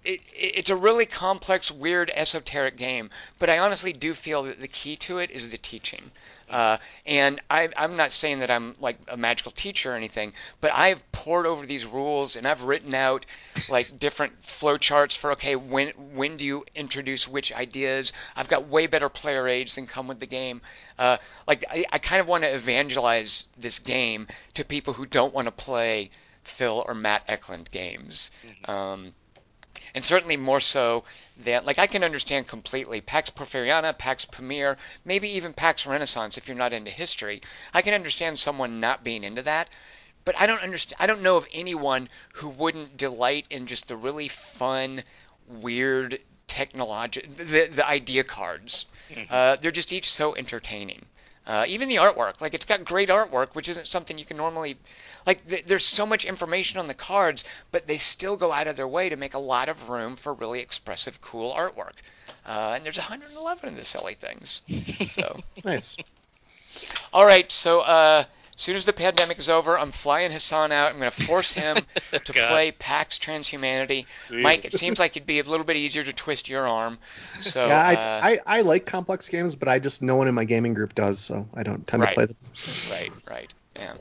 it, 0.05 0.21
it's 0.33 0.69
a 0.69 0.75
really 0.75 1.05
complex, 1.05 1.71
weird, 1.71 2.11
esoteric 2.13 2.77
game, 2.77 3.09
but 3.39 3.49
I 3.49 3.59
honestly 3.59 3.93
do 3.93 4.13
feel 4.13 4.43
that 4.43 4.59
the 4.59 4.67
key 4.67 4.95
to 4.97 5.17
it 5.17 5.31
is 5.31 5.51
the 5.51 5.57
teaching. 5.57 6.11
Uh, 6.49 6.77
and 7.07 7.41
I, 7.49 7.69
I'm 7.75 7.95
not 7.95 8.11
saying 8.11 8.39
that 8.39 8.51
I'm 8.51 8.75
like 8.79 8.97
a 9.07 9.17
magical 9.17 9.51
teacher 9.51 9.93
or 9.93 9.95
anything, 9.95 10.33
but 10.61 10.71
I've 10.73 11.11
poured 11.11 11.47
over 11.47 11.65
these 11.65 11.85
rules 11.85 12.35
and 12.35 12.47
I've 12.47 12.61
written 12.61 12.93
out 12.93 13.25
like 13.67 13.97
different 13.97 14.39
flowcharts 14.43 15.17
for 15.17 15.31
okay, 15.31 15.55
when 15.55 15.89
when 16.13 16.37
do 16.37 16.45
you 16.45 16.65
introduce 16.75 17.27
which 17.27 17.51
ideas? 17.51 18.13
I've 18.35 18.47
got 18.47 18.67
way 18.67 18.85
better 18.85 19.09
player 19.09 19.47
aids 19.47 19.75
than 19.75 19.87
come 19.87 20.07
with 20.07 20.19
the 20.19 20.27
game. 20.27 20.61
Uh, 20.99 21.17
like 21.47 21.65
I, 21.69 21.85
I 21.91 21.97
kind 21.97 22.21
of 22.21 22.27
want 22.27 22.43
to 22.43 22.53
evangelize 22.53 23.45
this 23.57 23.79
game 23.79 24.27
to 24.53 24.63
people 24.63 24.93
who 24.93 25.07
don't 25.07 25.33
want 25.33 25.47
to 25.47 25.51
play 25.51 26.11
Phil 26.43 26.85
or 26.87 26.93
Matt 26.93 27.23
Eklund 27.27 27.71
games. 27.71 28.29
Mm-hmm. 28.45 28.71
Um, 28.71 29.13
and 29.95 30.03
certainly 30.03 30.35
more 30.35 30.59
so 30.59 31.05
than 31.37 31.63
like 31.65 31.79
I 31.79 31.87
can 31.87 32.03
understand 32.03 32.47
completely 32.47 33.01
Pax 33.01 33.29
Porfiriana, 33.29 33.97
Pax 33.97 34.25
Pamir, 34.25 34.77
maybe 35.05 35.29
even 35.29 35.53
Pax 35.53 35.87
Renaissance 35.87 36.37
if 36.37 36.47
you're 36.47 36.57
not 36.57 36.73
into 36.73 36.91
history. 36.91 37.41
I 37.73 37.81
can 37.81 37.93
understand 37.93 38.37
someone 38.37 38.79
not 38.79 39.03
being 39.03 39.23
into 39.23 39.41
that, 39.43 39.69
but 40.25 40.35
I 40.37 40.45
don't 40.45 40.61
understand. 40.61 40.97
I 40.99 41.07
don't 41.07 41.23
know 41.23 41.37
of 41.37 41.47
anyone 41.53 42.09
who 42.33 42.49
wouldn't 42.49 42.97
delight 42.97 43.45
in 43.49 43.67
just 43.67 43.87
the 43.87 43.95
really 43.95 44.27
fun, 44.27 45.03
weird 45.47 46.19
technology, 46.45 47.21
the 47.37 47.69
the 47.73 47.87
idea 47.87 48.25
cards. 48.25 48.85
Mm-hmm. 49.09 49.33
Uh, 49.33 49.55
they're 49.55 49.71
just 49.71 49.93
each 49.93 50.11
so 50.11 50.35
entertaining. 50.35 51.05
Uh, 51.47 51.63
even 51.67 51.87
the 51.87 51.97
artwork, 51.97 52.41
like 52.41 52.55
it's 52.55 52.65
got 52.65 52.83
great 52.83 53.09
artwork, 53.09 53.53
which 53.53 53.69
isn't 53.69 53.87
something 53.87 54.17
you 54.17 54.25
can 54.25 54.35
normally 54.35 54.77
like 55.25 55.47
th- 55.47 55.65
there's 55.65 55.85
so 55.85 56.05
much 56.05 56.25
information 56.25 56.79
on 56.79 56.87
the 56.87 56.93
cards, 56.93 57.45
but 57.71 57.87
they 57.87 57.97
still 57.97 58.37
go 58.37 58.51
out 58.51 58.67
of 58.67 58.75
their 58.75 58.87
way 58.87 59.09
to 59.09 59.15
make 59.15 59.33
a 59.33 59.39
lot 59.39 59.69
of 59.69 59.89
room 59.89 60.15
for 60.15 60.33
really 60.33 60.59
expressive, 60.59 61.21
cool 61.21 61.53
artwork. 61.53 61.93
Uh, 62.45 62.73
and 62.75 62.85
there's 62.85 62.97
111 62.97 63.69
of 63.69 63.75
the 63.75 63.83
silly 63.83 64.13
things. 64.13 64.61
So 65.07 65.39
nice. 65.65 65.97
All 67.11 67.25
right, 67.25 67.51
so 67.51 67.81
uh, 67.81 68.25
as 68.55 68.61
soon 68.61 68.75
as 68.75 68.85
the 68.85 68.93
pandemic 68.93 69.39
is 69.39 69.49
over, 69.49 69.79
I'm 69.79 69.91
flying 69.91 70.31
Hassan 70.31 70.71
out. 70.71 70.87
I'm 70.87 70.99
going 70.99 71.11
to 71.11 71.23
force 71.23 71.53
him 71.53 71.77
to 72.11 72.33
play 72.33 72.71
PAX 72.71 73.17
Transhumanity. 73.17 74.05
Jesus. 74.27 74.43
Mike, 74.43 74.65
it 74.65 74.73
seems 74.73 74.99
like 74.99 75.17
it'd 75.17 75.25
be 75.25 75.39
a 75.39 75.43
little 75.43 75.65
bit 75.65 75.77
easier 75.77 76.03
to 76.03 76.13
twist 76.13 76.47
your 76.47 76.67
arm. 76.67 76.99
So 77.41 77.67
yeah, 77.67 77.81
I, 77.81 77.95
uh, 77.95 78.21
I, 78.23 78.57
I, 78.57 78.61
like 78.61 78.85
complex 78.85 79.27
games, 79.27 79.55
but 79.55 79.67
I 79.67 79.79
just 79.79 80.01
no 80.01 80.15
one 80.15 80.27
in 80.27 80.35
my 80.35 80.45
gaming 80.45 80.73
group 80.73 80.93
does, 80.93 81.19
so 81.19 81.47
I 81.53 81.63
don't 81.63 81.85
tend 81.87 82.03
right. 82.03 82.09
to 82.09 82.15
play 82.15 82.25
them. 82.25 82.37
Right, 82.91 83.11
right, 83.29 83.53
yeah. 83.75 83.93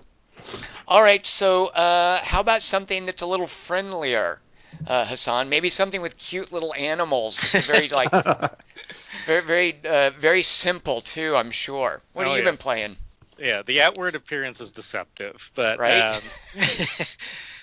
All 0.87 1.03
right, 1.03 1.25
so 1.25 1.67
uh, 1.69 2.23
how 2.23 2.41
about 2.41 2.63
something 2.63 3.07
that's 3.07 3.23
a 3.23 3.27
little 3.27 3.47
friendlier, 3.47 4.41
uh, 4.87 5.07
Hassan? 5.07 5.49
Maybe 5.49 5.69
something 5.69 6.03
with 6.03 6.17
cute 6.19 6.53
little 6.53 6.75
animals. 6.75 7.39
Very 7.53 7.89
like 7.89 8.11
very 9.27 9.41
very 9.41 9.77
uh, 9.85 10.11
very 10.11 10.43
simple 10.43 11.01
too. 11.01 11.35
I'm 11.37 11.51
sure. 11.51 12.03
What 12.13 12.27
oh, 12.27 12.31
have 12.31 12.39
you 12.39 12.45
yes. 12.45 12.57
been 12.57 12.63
playing? 12.63 12.97
Yeah, 13.39 13.63
the 13.63 13.83
outward 13.83 14.15
appearance 14.15 14.61
is 14.61 14.73
deceptive, 14.73 15.51
but 15.55 15.79
right. 15.79 16.17
Um, 16.17 16.23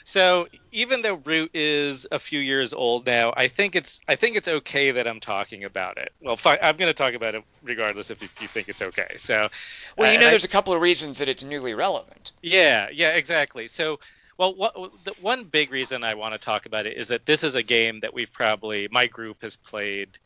So 0.03 0.47
even 0.71 1.01
though 1.01 1.15
Root 1.15 1.51
is 1.53 2.07
a 2.11 2.19
few 2.19 2.39
years 2.39 2.73
old 2.73 3.05
now, 3.05 3.33
I 3.35 3.47
think 3.47 3.75
it's 3.75 4.01
I 4.07 4.15
think 4.15 4.35
it's 4.35 4.47
okay 4.47 4.91
that 4.91 5.07
I'm 5.07 5.19
talking 5.19 5.63
about 5.63 5.97
it. 5.97 6.11
Well, 6.21 6.37
fi- 6.37 6.59
I'm 6.61 6.77
going 6.77 6.89
to 6.89 6.93
talk 6.93 7.13
about 7.13 7.35
it 7.35 7.43
regardless 7.63 8.09
if 8.09 8.21
you, 8.21 8.29
you, 8.39 8.47
think 8.47 8.69
it's 8.69 8.81
okay. 8.81 9.15
So, 9.17 9.49
well, 9.97 10.11
you 10.11 10.17
uh, 10.17 10.21
know, 10.21 10.29
there's 10.29 10.45
I, 10.45 10.47
a 10.47 10.51
couple 10.51 10.73
of 10.73 10.81
reasons 10.81 11.19
that 11.19 11.29
it's 11.29 11.43
newly 11.43 11.73
relevant. 11.73 12.31
Yeah, 12.41 12.89
yeah, 12.91 13.09
exactly. 13.09 13.67
So, 13.67 13.99
well, 14.37 14.55
what, 14.55 14.73
the 15.03 15.13
one 15.21 15.43
big 15.43 15.71
reason 15.71 16.03
I 16.03 16.15
want 16.15 16.33
to 16.33 16.39
talk 16.39 16.65
about 16.65 16.85
it 16.85 16.97
is 16.97 17.09
that 17.09 17.25
this 17.25 17.43
is 17.43 17.55
a 17.55 17.63
game 17.63 17.99
that 18.01 18.13
we've 18.13 18.31
probably 18.31 18.87
my 18.91 19.07
group 19.07 19.43
has 19.43 19.55
played 19.55 20.17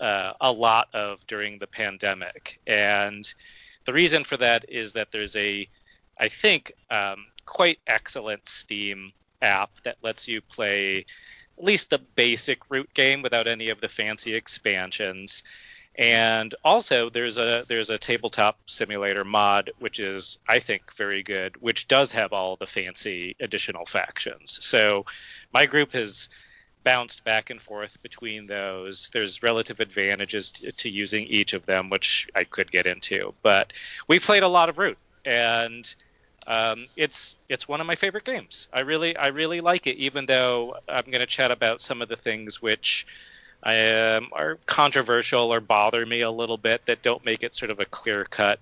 uh, 0.00 0.32
a 0.40 0.52
lot 0.52 0.88
of 0.94 1.26
during 1.26 1.58
the 1.58 1.66
pandemic, 1.66 2.60
and 2.66 3.32
the 3.84 3.92
reason 3.92 4.24
for 4.24 4.36
that 4.36 4.66
is 4.68 4.92
that 4.92 5.10
there's 5.10 5.36
a 5.36 5.68
I 6.18 6.28
think 6.28 6.72
um, 6.90 7.26
quite 7.46 7.78
excellent 7.86 8.46
Steam 8.46 9.12
app 9.42 9.70
that 9.82 9.96
lets 10.02 10.28
you 10.28 10.40
play 10.40 11.04
at 11.58 11.64
least 11.64 11.90
the 11.90 11.98
basic 11.98 12.70
root 12.70 12.92
game 12.94 13.22
without 13.22 13.46
any 13.46 13.68
of 13.68 13.80
the 13.80 13.88
fancy 13.88 14.34
expansions. 14.34 15.42
And 15.94 16.54
also 16.64 17.10
there's 17.10 17.36
a 17.36 17.64
there's 17.68 17.90
a 17.90 17.98
tabletop 17.98 18.58
simulator 18.66 19.24
mod 19.24 19.70
which 19.78 20.00
is 20.00 20.38
I 20.48 20.58
think 20.58 20.94
very 20.94 21.22
good, 21.22 21.60
which 21.60 21.86
does 21.86 22.12
have 22.12 22.32
all 22.32 22.56
the 22.56 22.66
fancy 22.66 23.36
additional 23.40 23.84
factions. 23.84 24.58
So 24.64 25.04
my 25.52 25.66
group 25.66 25.92
has 25.92 26.30
bounced 26.82 27.24
back 27.24 27.50
and 27.50 27.60
forth 27.60 28.02
between 28.02 28.46
those. 28.46 29.10
There's 29.12 29.42
relative 29.42 29.80
advantages 29.80 30.50
to, 30.52 30.72
to 30.72 30.88
using 30.88 31.26
each 31.26 31.52
of 31.52 31.66
them, 31.66 31.90
which 31.90 32.28
I 32.34 32.44
could 32.44 32.70
get 32.70 32.86
into. 32.86 33.34
But 33.42 33.72
we 34.08 34.18
played 34.18 34.42
a 34.42 34.48
lot 34.48 34.68
of 34.68 34.78
Root, 34.78 34.98
and 35.24 35.94
um, 36.46 36.86
it's 36.96 37.36
it's 37.48 37.68
one 37.68 37.80
of 37.80 37.86
my 37.86 37.94
favorite 37.94 38.24
games. 38.24 38.68
I 38.72 38.80
really 38.80 39.16
I 39.16 39.28
really 39.28 39.60
like 39.60 39.86
it, 39.86 39.96
even 39.96 40.26
though 40.26 40.76
I'm 40.88 41.04
going 41.04 41.20
to 41.20 41.26
chat 41.26 41.50
about 41.50 41.80
some 41.80 42.02
of 42.02 42.08
the 42.08 42.16
things 42.16 42.60
which 42.60 43.06
um, 43.62 44.28
are 44.32 44.58
controversial 44.66 45.52
or 45.52 45.60
bother 45.60 46.04
me 46.04 46.22
a 46.22 46.30
little 46.30 46.56
bit 46.56 46.86
that 46.86 47.02
don't 47.02 47.24
make 47.24 47.42
it 47.42 47.54
sort 47.54 47.70
of 47.70 47.80
a 47.80 47.84
clear 47.84 48.24
cut 48.24 48.58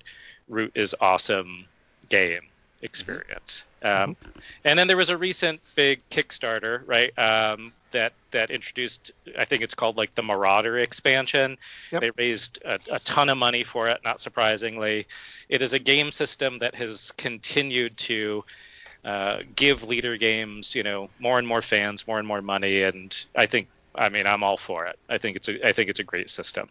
root 0.49 0.72
is 0.74 0.95
awesome 1.01 1.66
game 2.09 2.43
experience. 2.83 3.64
Mm-hmm. 3.83 4.11
Um, 4.11 4.16
and 4.64 4.78
then 4.78 4.87
there 4.87 4.97
was 4.97 5.11
a 5.11 5.16
recent 5.16 5.61
big 5.74 6.01
Kickstarter, 6.11 6.83
right? 6.87 7.16
That 7.91 8.12
that 8.30 8.51
introduced, 8.51 9.12
I 9.36 9.45
think 9.45 9.62
it's 9.62 9.74
called 9.74 9.97
like 9.97 10.14
the 10.14 10.22
Marauder 10.22 10.78
expansion. 10.78 11.59
Yep. 11.91 12.01
They 12.01 12.11
raised 12.11 12.61
a, 12.64 12.78
a, 12.91 12.99
ton 13.01 13.28
of 13.28 13.38
money 13.38 13.64
for 13.64 13.88
it, 13.88 14.01
not 14.05 14.20
surprisingly. 14.20 15.07
It 15.49 15.62
is 15.62 15.72
a 15.72 15.78
game 15.78 16.12
system 16.12 16.61
that 16.61 16.76
has 16.76 17.11
continued 17.12 17.97
to 17.99 18.45
uh, 19.05 19.38
give 19.57 19.82
Leder 19.82 20.18
Games, 20.18 20.74
you 20.74 20.82
know, 20.82 21.09
more 21.18 21.38
and 21.38 21.49
more 21.49 21.62
fans, 21.62 22.07
more 22.07 22.18
and 22.18 22.28
more 22.28 22.43
money, 22.43 22.82
and 22.82 23.26
I 23.34 23.47
think, 23.47 23.68
I 23.95 24.09
mean, 24.09 24.26
I'm 24.26 24.43
all 24.43 24.57
for 24.57 24.86
it. 24.86 24.99
I 25.09 25.18
think 25.18 25.36
it's 25.36 25.49
a, 25.49 25.66
I 25.66 25.72
think 25.72 25.91
it's 25.91 26.01
a 26.01 26.05
great 26.05 26.30
system. 26.30 26.68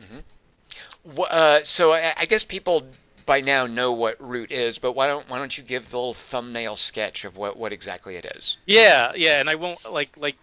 Mm-hmm. 0.00 1.20
Uh, 1.28 1.60
so 1.64 1.92
I, 1.92 2.14
I 2.16 2.26
guess 2.26 2.44
people 2.44 2.86
by 3.26 3.40
now 3.40 3.66
know 3.66 3.92
what 3.92 4.20
root 4.20 4.52
is, 4.52 4.78
but 4.78 4.92
why 4.92 5.06
don't 5.06 5.28
why 5.28 5.38
don't 5.38 5.56
you 5.56 5.64
give 5.64 5.90
the 5.90 5.96
little 5.96 6.14
thumbnail 6.14 6.76
sketch 6.76 7.24
of 7.24 7.36
what, 7.36 7.56
what 7.56 7.72
exactly 7.72 8.16
it 8.16 8.24
is? 8.36 8.56
Yeah, 8.66 9.12
yeah, 9.16 9.40
and 9.40 9.48
I 9.48 9.54
won't 9.54 9.90
like 9.90 10.16
like 10.16 10.36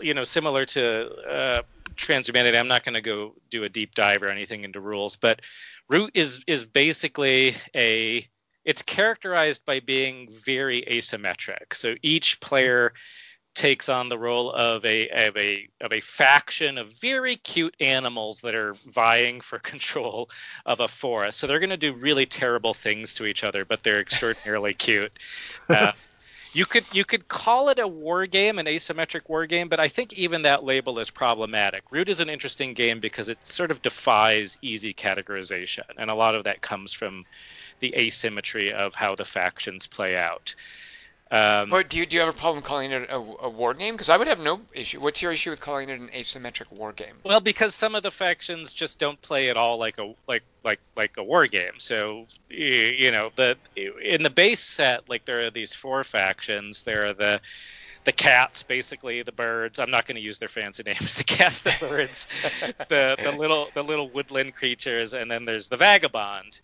you 0.00 0.14
know 0.14 0.24
similar 0.24 0.64
to 0.66 1.10
uh, 1.24 1.62
transhumanity. 1.96 2.58
I'm 2.58 2.68
not 2.68 2.84
going 2.84 2.94
to 2.94 3.00
go 3.00 3.34
do 3.50 3.64
a 3.64 3.68
deep 3.68 3.94
dive 3.94 4.22
or 4.22 4.28
anything 4.28 4.64
into 4.64 4.80
rules, 4.80 5.16
but 5.16 5.40
root 5.88 6.12
is 6.14 6.42
is 6.46 6.64
basically 6.64 7.54
a 7.74 8.26
it's 8.64 8.82
characterized 8.82 9.64
by 9.66 9.80
being 9.80 10.28
very 10.30 10.82
asymmetric. 10.82 11.74
So 11.74 11.94
each 12.02 12.40
player 12.40 12.92
takes 13.54 13.88
on 13.88 14.08
the 14.08 14.18
role 14.18 14.50
of 14.50 14.84
a 14.84 15.08
of 15.08 15.36
a 15.36 15.68
of 15.80 15.92
a 15.92 16.00
faction 16.00 16.78
of 16.78 16.92
very 17.00 17.36
cute 17.36 17.74
animals 17.80 18.40
that 18.42 18.54
are 18.54 18.74
vying 18.74 19.40
for 19.40 19.58
control 19.72 20.28
of 20.66 20.80
a 20.80 20.88
forest. 20.88 21.38
So 21.38 21.46
they're 21.46 21.60
going 21.60 21.70
to 21.70 21.76
do 21.76 21.92
really 21.92 22.26
terrible 22.26 22.74
things 22.74 23.14
to 23.14 23.26
each 23.26 23.44
other, 23.44 23.64
but 23.64 23.82
they're 23.82 24.00
extraordinarily 24.00 24.74
cute. 24.74 25.12
Uh, 25.68 25.92
you 26.52 26.64
could 26.64 26.84
you 26.92 27.04
could 27.04 27.26
call 27.26 27.68
it 27.68 27.80
a 27.80 27.88
war 27.88 28.26
game, 28.26 28.58
an 28.58 28.66
asymmetric 28.66 29.28
war 29.28 29.46
game, 29.46 29.68
but 29.68 29.80
I 29.80 29.88
think 29.88 30.12
even 30.12 30.42
that 30.42 30.62
label 30.62 31.00
is 31.00 31.10
problematic. 31.10 31.82
Root 31.90 32.08
is 32.08 32.20
an 32.20 32.30
interesting 32.30 32.74
game 32.74 33.00
because 33.00 33.28
it 33.28 33.44
sort 33.44 33.72
of 33.72 33.82
defies 33.82 34.56
easy 34.62 34.94
categorization, 34.94 35.82
and 35.98 36.10
a 36.10 36.14
lot 36.14 36.36
of 36.36 36.44
that 36.44 36.60
comes 36.60 36.92
from 36.92 37.24
the 37.80 37.94
asymmetry 37.96 38.72
of 38.72 38.94
how 38.94 39.16
the 39.16 39.24
factions 39.24 39.88
play 39.88 40.16
out. 40.16 40.54
Um, 41.30 41.70
but 41.70 41.88
do 41.88 41.98
you 41.98 42.06
do 42.06 42.16
you 42.16 42.20
have 42.20 42.34
a 42.34 42.38
problem 42.38 42.62
calling 42.62 42.92
it 42.92 43.08
a, 43.08 43.16
a 43.16 43.48
war 43.48 43.72
game? 43.72 43.94
Because 43.94 44.10
I 44.10 44.16
would 44.16 44.26
have 44.26 44.38
no 44.38 44.60
issue. 44.72 45.00
What's 45.00 45.22
your 45.22 45.32
issue 45.32 45.50
with 45.50 45.60
calling 45.60 45.88
it 45.88 45.98
an 45.98 46.08
asymmetric 46.08 46.70
war 46.70 46.92
game? 46.92 47.14
Well, 47.24 47.40
because 47.40 47.74
some 47.74 47.94
of 47.94 48.02
the 48.02 48.10
factions 48.10 48.72
just 48.74 48.98
don't 48.98 49.20
play 49.20 49.48
at 49.48 49.56
all 49.56 49.78
like 49.78 49.98
a 49.98 50.14
like 50.28 50.42
like 50.62 50.80
like 50.96 51.16
a 51.16 51.24
war 51.24 51.46
game. 51.46 51.78
So 51.78 52.26
you 52.50 53.10
know 53.10 53.30
the 53.34 53.56
in 53.74 54.22
the 54.22 54.30
base 54.30 54.60
set, 54.60 55.08
like 55.08 55.24
there 55.24 55.46
are 55.46 55.50
these 55.50 55.72
four 55.72 56.04
factions. 56.04 56.82
There 56.82 57.06
are 57.06 57.14
the 57.14 57.40
the 58.04 58.12
cats, 58.12 58.62
basically 58.62 59.22
the 59.22 59.32
birds. 59.32 59.78
I'm 59.78 59.90
not 59.90 60.06
going 60.06 60.16
to 60.16 60.22
use 60.22 60.38
their 60.38 60.48
fancy 60.48 60.82
names. 60.86 61.16
The 61.16 61.24
cats, 61.24 61.62
the 61.62 61.74
birds, 61.80 62.28
the 62.88 63.16
the 63.20 63.32
little 63.32 63.68
the 63.74 63.82
little 63.82 64.08
woodland 64.08 64.54
creatures, 64.54 65.14
and 65.14 65.30
then 65.30 65.46
there's 65.46 65.68
the 65.68 65.76
vagabond. 65.76 66.60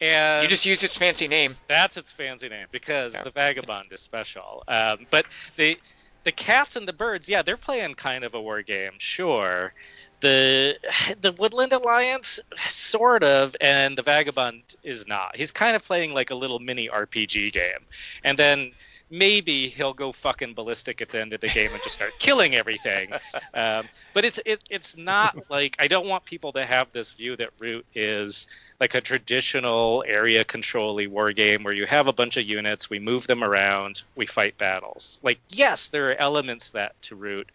And 0.00 0.42
you 0.42 0.48
just 0.48 0.66
use 0.66 0.82
its 0.82 0.96
fancy 0.96 1.28
name. 1.28 1.56
That's 1.68 1.96
its 1.96 2.12
fancy 2.12 2.48
name 2.48 2.66
because 2.70 3.14
yeah. 3.14 3.22
the 3.22 3.30
vagabond 3.30 3.86
is 3.90 4.00
special. 4.00 4.64
Um, 4.66 5.06
but 5.10 5.26
the 5.56 5.78
the 6.24 6.32
cats 6.32 6.76
and 6.76 6.88
the 6.88 6.92
birds, 6.92 7.28
yeah, 7.28 7.42
they're 7.42 7.56
playing 7.56 7.94
kind 7.94 8.24
of 8.24 8.34
a 8.34 8.40
war 8.40 8.62
game, 8.62 8.92
sure. 8.98 9.72
The 10.20 10.76
the 11.20 11.32
Woodland 11.32 11.72
Alliance, 11.72 12.40
sort 12.56 13.22
of, 13.22 13.54
and 13.60 13.96
the 13.96 14.02
Vagabond 14.02 14.62
is 14.82 15.06
not. 15.06 15.36
He's 15.36 15.52
kind 15.52 15.76
of 15.76 15.84
playing 15.84 16.14
like 16.14 16.30
a 16.30 16.34
little 16.34 16.58
mini 16.58 16.88
RPG 16.88 17.52
game. 17.52 17.84
And 18.24 18.38
then 18.38 18.72
maybe 19.10 19.68
he'll 19.68 19.92
go 19.92 20.12
fucking 20.12 20.54
ballistic 20.54 21.02
at 21.02 21.10
the 21.10 21.20
end 21.20 21.32
of 21.32 21.40
the 21.40 21.48
game 21.48 21.70
and 21.72 21.82
just 21.82 21.94
start 21.94 22.12
killing 22.18 22.54
everything. 22.54 23.10
Um, 23.52 23.86
but 24.14 24.24
it's 24.24 24.40
it, 24.44 24.60
it's 24.68 24.96
not 24.96 25.48
like 25.48 25.76
I 25.78 25.86
don't 25.86 26.08
want 26.08 26.24
people 26.24 26.52
to 26.52 26.64
have 26.64 26.90
this 26.92 27.12
view 27.12 27.36
that 27.36 27.50
Root 27.60 27.86
is 27.94 28.48
like 28.80 28.94
a 28.94 29.00
traditional 29.00 30.04
area 30.06 30.44
control 30.44 31.00
war 31.06 31.32
game 31.32 31.62
where 31.62 31.72
you 31.72 31.86
have 31.86 32.08
a 32.08 32.12
bunch 32.12 32.36
of 32.36 32.44
units, 32.44 32.90
we 32.90 32.98
move 32.98 33.28
them 33.28 33.44
around, 33.44 34.02
we 34.16 34.26
fight 34.26 34.58
battles. 34.58 35.20
Like 35.22 35.38
yes, 35.50 35.88
there 35.88 36.10
are 36.10 36.14
elements 36.14 36.70
that 36.70 37.00
to 37.02 37.16
Root, 37.16 37.48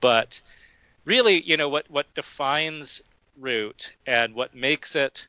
but 0.00 0.40
really, 1.04 1.40
you 1.42 1.58
know 1.58 1.68
what 1.68 1.90
what 1.90 2.12
defines 2.14 3.02
Root 3.38 3.94
and 4.06 4.34
what 4.34 4.54
makes 4.54 4.96
it 4.96 5.26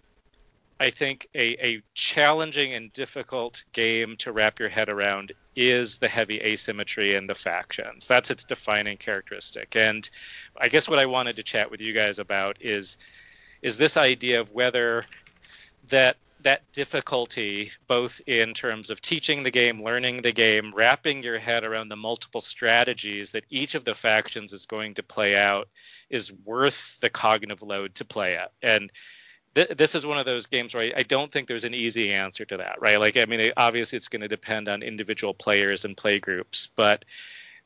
I 0.79 0.91
think 0.91 1.27
a, 1.33 1.65
a 1.65 1.81
challenging 1.93 2.73
and 2.73 2.93
difficult 2.93 3.63
game 3.73 4.15
to 4.17 4.31
wrap 4.31 4.59
your 4.59 4.69
head 4.69 4.89
around 4.89 5.31
is 5.55 5.97
the 5.97 6.07
heavy 6.07 6.39
asymmetry 6.39 7.15
in 7.15 7.25
the 7.25 7.35
factions. 7.35 8.05
That's 8.05 8.29
its 8.29 8.43
defining 8.43 8.97
characteristic. 8.97 9.75
And 9.75 10.07
I 10.59 10.69
guess 10.69 10.87
what 10.87 10.99
I 10.99 11.07
wanted 11.07 11.37
to 11.37 11.43
chat 11.43 11.71
with 11.71 11.81
you 11.81 11.93
guys 11.93 12.19
about 12.19 12.57
is 12.61 12.97
is 13.63 13.77
this 13.77 13.97
idea 13.97 14.39
of 14.39 14.51
whether 14.51 15.03
that 15.89 16.17
that 16.41 16.71
difficulty, 16.71 17.71
both 17.87 18.21
in 18.27 18.53
terms 18.53 18.91
of 18.91 19.01
teaching 19.01 19.41
the 19.41 19.51
game, 19.51 19.83
learning 19.83 20.21
the 20.21 20.31
game, 20.31 20.71
wrapping 20.75 21.23
your 21.23 21.39
head 21.39 21.63
around 21.63 21.89
the 21.89 21.95
multiple 21.95 22.41
strategies 22.41 23.31
that 23.31 23.43
each 23.49 23.73
of 23.73 23.83
the 23.83 23.95
factions 23.95 24.53
is 24.53 24.67
going 24.67 24.93
to 24.93 25.03
play 25.03 25.35
out, 25.35 25.67
is 26.09 26.31
worth 26.31 26.99
the 27.01 27.09
cognitive 27.09 27.63
load 27.63 27.95
to 27.95 28.05
play 28.05 28.35
at. 28.35 28.51
And 28.61 28.91
this 29.65 29.95
is 29.95 30.05
one 30.05 30.17
of 30.17 30.25
those 30.25 30.45
games 30.45 30.73
where 30.73 30.83
I, 30.83 30.99
I, 30.99 31.03
don't 31.03 31.31
think 31.31 31.47
there's 31.47 31.63
an 31.63 31.73
easy 31.73 32.13
answer 32.13 32.45
to 32.45 32.57
that, 32.57 32.81
right? 32.81 32.99
Like, 32.99 33.17
I 33.17 33.25
mean, 33.25 33.51
obviously 33.57 33.97
it's 33.97 34.07
going 34.07 34.21
to 34.21 34.27
depend 34.27 34.67
on 34.67 34.83
individual 34.83 35.33
players 35.33 35.85
and 35.85 35.97
play 35.97 36.19
groups, 36.19 36.67
but 36.67 37.05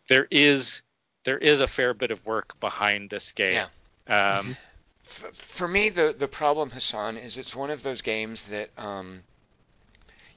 there 0.07 0.27
is 0.31 0.81
there 1.23 1.37
is 1.37 1.59
a 1.59 1.67
fair 1.67 1.93
bit 1.93 2.11
of 2.11 2.25
work 2.25 2.59
behind 2.59 3.09
this 3.09 3.31
game. 3.31 3.67
Yeah. 4.07 4.37
Um, 4.39 4.57
for, 5.03 5.31
for 5.33 5.67
me, 5.67 5.89
the 5.89 6.15
the 6.17 6.27
problem, 6.27 6.69
Hassan, 6.69 7.17
is 7.17 7.37
it's 7.37 7.55
one 7.55 7.69
of 7.69 7.83
those 7.83 8.01
games 8.01 8.45
that 8.45 8.69
um, 8.77 9.23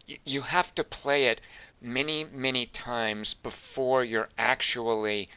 y- 0.09 0.19
you 0.25 0.43
have 0.43 0.75
to 0.75 0.85
play 0.85 1.27
it 1.27 1.41
many 1.81 2.25
many 2.33 2.67
times 2.67 3.35
before 3.35 4.05
you're 4.05 4.29
actually 4.39 5.29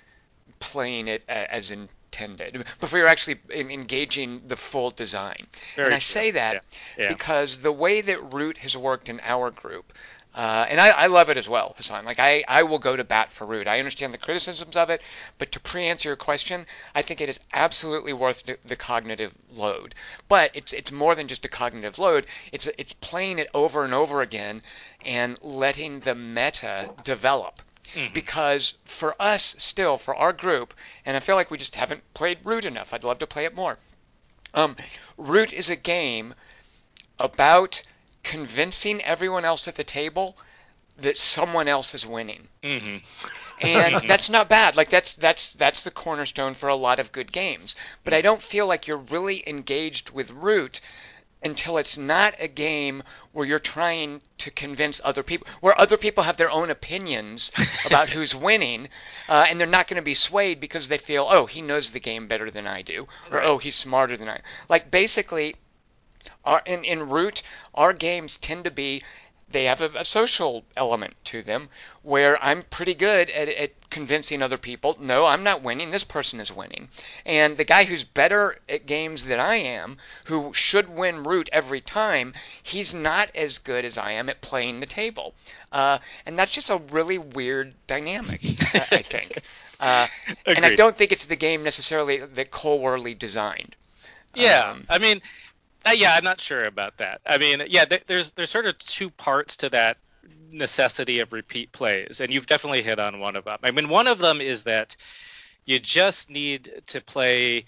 playing 0.60 1.08
it 1.08 1.24
as 1.28 1.72
in 1.72 1.90
intended 2.20 2.66
before 2.80 3.00
you're 3.00 3.08
actually 3.08 3.40
engaging 3.50 4.42
the 4.48 4.56
full 4.58 4.92
design. 4.92 5.48
Very 5.76 5.88
and 5.88 5.96
I 5.96 6.00
true. 6.00 6.02
say 6.02 6.32
that 6.32 6.66
yeah. 6.98 7.04
Yeah. 7.04 7.10
because 7.10 7.60
the 7.60 7.72
way 7.72 8.02
that 8.02 8.34
Root 8.34 8.58
has 8.60 8.76
worked 8.76 9.10
in 9.10 9.20
our 9.24 9.52
group, 9.52 9.94
uh, 10.34 10.68
and 10.70 10.80
I, 10.80 10.90
I, 10.90 11.08
love 11.08 11.30
it 11.30 11.38
as 11.38 11.50
well, 11.50 11.74
Hassan. 11.78 12.06
Like 12.06 12.20
I, 12.20 12.44
I 12.48 12.62
will 12.62 12.78
go 12.78 12.96
to 12.96 13.04
bat 13.04 13.32
for 13.32 13.46
Root. 13.48 13.66
I 13.66 13.80
understand 13.80 14.14
the 14.14 14.20
criticisms 14.20 14.76
of 14.76 14.92
it, 14.92 15.02
but 15.40 15.52
to 15.54 15.60
pre-answer 15.60 16.10
your 16.10 16.16
question, 16.16 16.68
I 16.94 17.02
think 17.02 17.22
it 17.22 17.30
is 17.30 17.40
absolutely 17.54 18.14
worth 18.14 18.46
the, 18.46 18.60
the 18.64 18.76
cognitive 18.76 19.34
load. 19.52 19.96
But 20.28 20.52
it's 20.54 20.74
it's 20.74 20.92
more 20.92 21.16
than 21.16 21.28
just 21.28 21.46
a 21.46 21.50
cognitive 21.50 21.98
load. 21.98 22.28
It's 22.52 22.68
it's 22.78 22.94
playing 22.94 23.40
it 23.40 23.50
over 23.56 23.84
and 23.84 23.96
over 23.96 24.22
again 24.22 24.62
and 25.04 25.40
letting 25.42 26.02
the 26.02 26.14
meta 26.14 26.92
develop. 27.04 27.62
Mm-hmm. 27.94 28.14
Because 28.14 28.74
for 28.86 29.16
us, 29.20 29.56
still, 29.58 29.98
for 29.98 30.16
our 30.16 30.34
group, 30.34 30.74
and 31.06 31.16
I 31.16 31.20
feel 31.20 31.36
like 31.36 31.52
we 31.52 31.58
just 31.58 31.76
haven't 31.76 32.04
played 32.14 32.40
Root 32.44 32.66
enough. 32.66 32.94
I'd 32.94 33.04
love 33.04 33.20
to 33.20 33.28
play 33.28 33.46
it 33.46 33.56
more. 33.56 33.78
Um, 34.54 34.76
Root 35.18 35.54
is 35.54 35.70
a 35.70 35.76
game 35.76 36.34
about 37.20 37.84
convincing 38.24 39.02
everyone 39.04 39.46
else 39.46 39.68
at 39.68 39.76
the 39.76 39.84
table 39.84 40.38
that 40.98 41.18
someone 41.18 41.68
else 41.68 41.94
is 41.94 42.06
winning. 42.06 42.48
Mm-hmm. 42.64 42.98
and 43.62 44.08
that's 44.08 44.30
not 44.30 44.50
bad. 44.50 44.76
Like 44.76 44.90
that's 44.90 45.14
that's 45.14 45.54
that's 45.54 45.84
the 45.84 45.92
cornerstone 45.92 46.54
for 46.54 46.70
a 46.70 46.76
lot 46.76 47.00
of 47.00 47.12
good 47.12 47.32
games. 47.32 47.76
But 48.04 48.14
I 48.14 48.22
don't 48.22 48.42
feel 48.42 48.68
like 48.68 48.88
you're 48.88 48.98
really 48.98 49.48
engaged 49.48 50.12
with 50.12 50.32
Root 50.32 50.82
until 51.48 51.78
it's 51.78 51.98
not 51.98 52.36
a 52.40 52.48
game 52.48 53.02
where 53.32 53.46
you're 53.46 53.58
trying 53.58 54.22
to 54.38 54.52
convince 54.52 55.02
other 55.04 55.24
people, 55.24 55.48
where 55.62 55.80
other 55.80 55.98
people 55.98 56.24
have 56.24 56.38
their 56.38 56.52
own 56.52 56.70
opinions 56.70 57.52
about 57.88 58.10
who's 58.10 58.36
winning, 58.36 58.90
uh, 59.30 59.46
and 59.48 59.60
they're 59.60 59.68
not 59.68 59.88
going 59.88 59.96
to 59.96 60.06
be 60.06 60.14
swayed 60.14 60.60
because 60.60 60.88
they 60.88 60.98
feel, 60.98 61.26
oh, 61.30 61.46
he 61.46 61.62
knows 61.62 61.92
the 61.92 62.00
game 62.00 62.28
better 62.28 62.52
than 62.52 62.68
I 62.68 62.82
do, 62.82 63.08
or 63.32 63.38
right. 63.38 63.48
oh, 63.48 63.58
he's 63.58 63.76
smarter 63.76 64.18
than 64.18 64.30
I. 64.30 64.42
Like 64.70 64.92
basically, 64.92 65.56
our, 66.44 66.62
in 66.66 66.84
in 66.84 67.10
Root, 67.10 67.42
our 67.74 67.94
games 67.94 68.38
tend 68.38 68.66
to 68.66 68.72
be 68.72 69.02
they 69.50 69.66
have 69.66 69.82
a, 69.82 69.90
a, 70.00 70.06
social 70.06 70.66
element 70.76 71.16
to 71.24 71.42
them 71.42 71.70
where 72.04 72.42
I'm 72.44 72.64
pretty 72.64 72.94
good 72.94 73.30
at, 73.30 73.48
at, 73.48 73.90
convincing 73.90 74.42
other 74.42 74.58
people, 74.58 74.98
no, 75.00 75.26
I'm 75.26 75.44
not 75.44 75.64
winning, 75.64 75.92
this 75.92 76.04
person 76.04 76.40
is 76.40 76.52
winning. 76.52 76.90
And 77.26 77.56
the 77.56 77.64
guy 77.64 77.86
who's 77.86 78.04
better 78.04 78.60
at 78.68 78.86
games 78.86 79.24
than 79.24 79.40
I 79.40 79.56
am, 79.56 79.98
who 80.26 80.52
should 80.54 80.90
win 80.90 81.24
root 81.24 81.50
every 81.54 81.80
time, 81.80 82.34
he's 82.62 82.94
not 82.94 83.34
as 83.36 83.60
good 83.60 83.86
as 83.86 83.98
I 83.98 84.12
am 84.12 84.30
at 84.30 84.42
playing 84.42 84.80
the 84.80 84.86
table. 84.86 85.34
Uh, 85.72 86.00
and 86.26 86.38
that's 86.38 86.52
just 86.52 86.70
a 86.70 86.78
really 86.78 87.18
weird 87.18 87.74
dynamic, 87.88 88.42
I 88.44 88.80
think. 89.02 89.40
Uh, 89.80 90.08
and 90.48 90.66
I 90.66 90.76
don't 90.76 90.98
think 90.98 91.12
it's 91.12 91.28
the 91.28 91.36
game 91.36 91.62
necessarily 91.62 92.18
that 92.18 92.50
Cole 92.50 92.82
Wehrle 92.82 93.16
designed. 93.16 93.76
Yeah, 94.34 94.72
um, 94.72 94.86
I 94.90 94.98
mean, 94.98 95.22
Uh, 95.88 95.92
yeah, 95.92 96.14
I'm 96.16 96.24
not 96.24 96.42
sure 96.42 96.66
about 96.66 96.98
that. 96.98 97.22
I 97.26 97.38
mean, 97.38 97.64
yeah, 97.70 97.86
th- 97.86 98.04
there's 98.08 98.34
there's 98.34 98.50
sort 98.50 98.66
of 98.66 98.78
two 98.78 99.10
parts 99.10 99.58
to 99.58 99.70
that 99.70 99.98
necessity 100.52 101.20
of 101.20 101.32
repeat 101.32 101.72
plays, 101.72 102.20
and 102.20 102.34
you've 102.34 102.46
definitely 102.46 102.82
hit 102.82 103.00
on 103.00 103.20
one 103.20 103.38
of 103.38 103.46
them. 103.46 103.60
I 103.64 103.72
mean, 103.72 103.88
one 103.88 104.08
of 104.08 104.18
them 104.18 104.42
is 104.42 104.64
that 104.64 104.98
you 105.66 105.80
just 105.80 106.30
need 106.30 106.84
to 106.88 107.00
play 107.00 107.66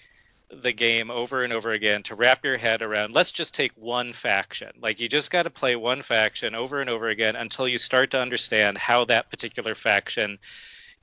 the 0.50 0.72
game 0.72 1.10
over 1.10 1.42
and 1.42 1.52
over 1.52 1.70
again 1.70 2.02
to 2.02 2.14
wrap 2.14 2.44
your 2.44 2.56
head 2.56 2.82
around 2.82 3.14
let's 3.14 3.30
just 3.30 3.54
take 3.54 3.70
one 3.76 4.12
faction 4.12 4.68
like 4.82 4.98
you 4.98 5.08
just 5.08 5.30
got 5.30 5.44
to 5.44 5.50
play 5.50 5.76
one 5.76 6.02
faction 6.02 6.56
over 6.56 6.80
and 6.80 6.90
over 6.90 7.06
again 7.06 7.36
until 7.36 7.68
you 7.68 7.78
start 7.78 8.10
to 8.10 8.20
understand 8.20 8.76
how 8.76 9.04
that 9.04 9.30
particular 9.30 9.76
faction 9.76 10.40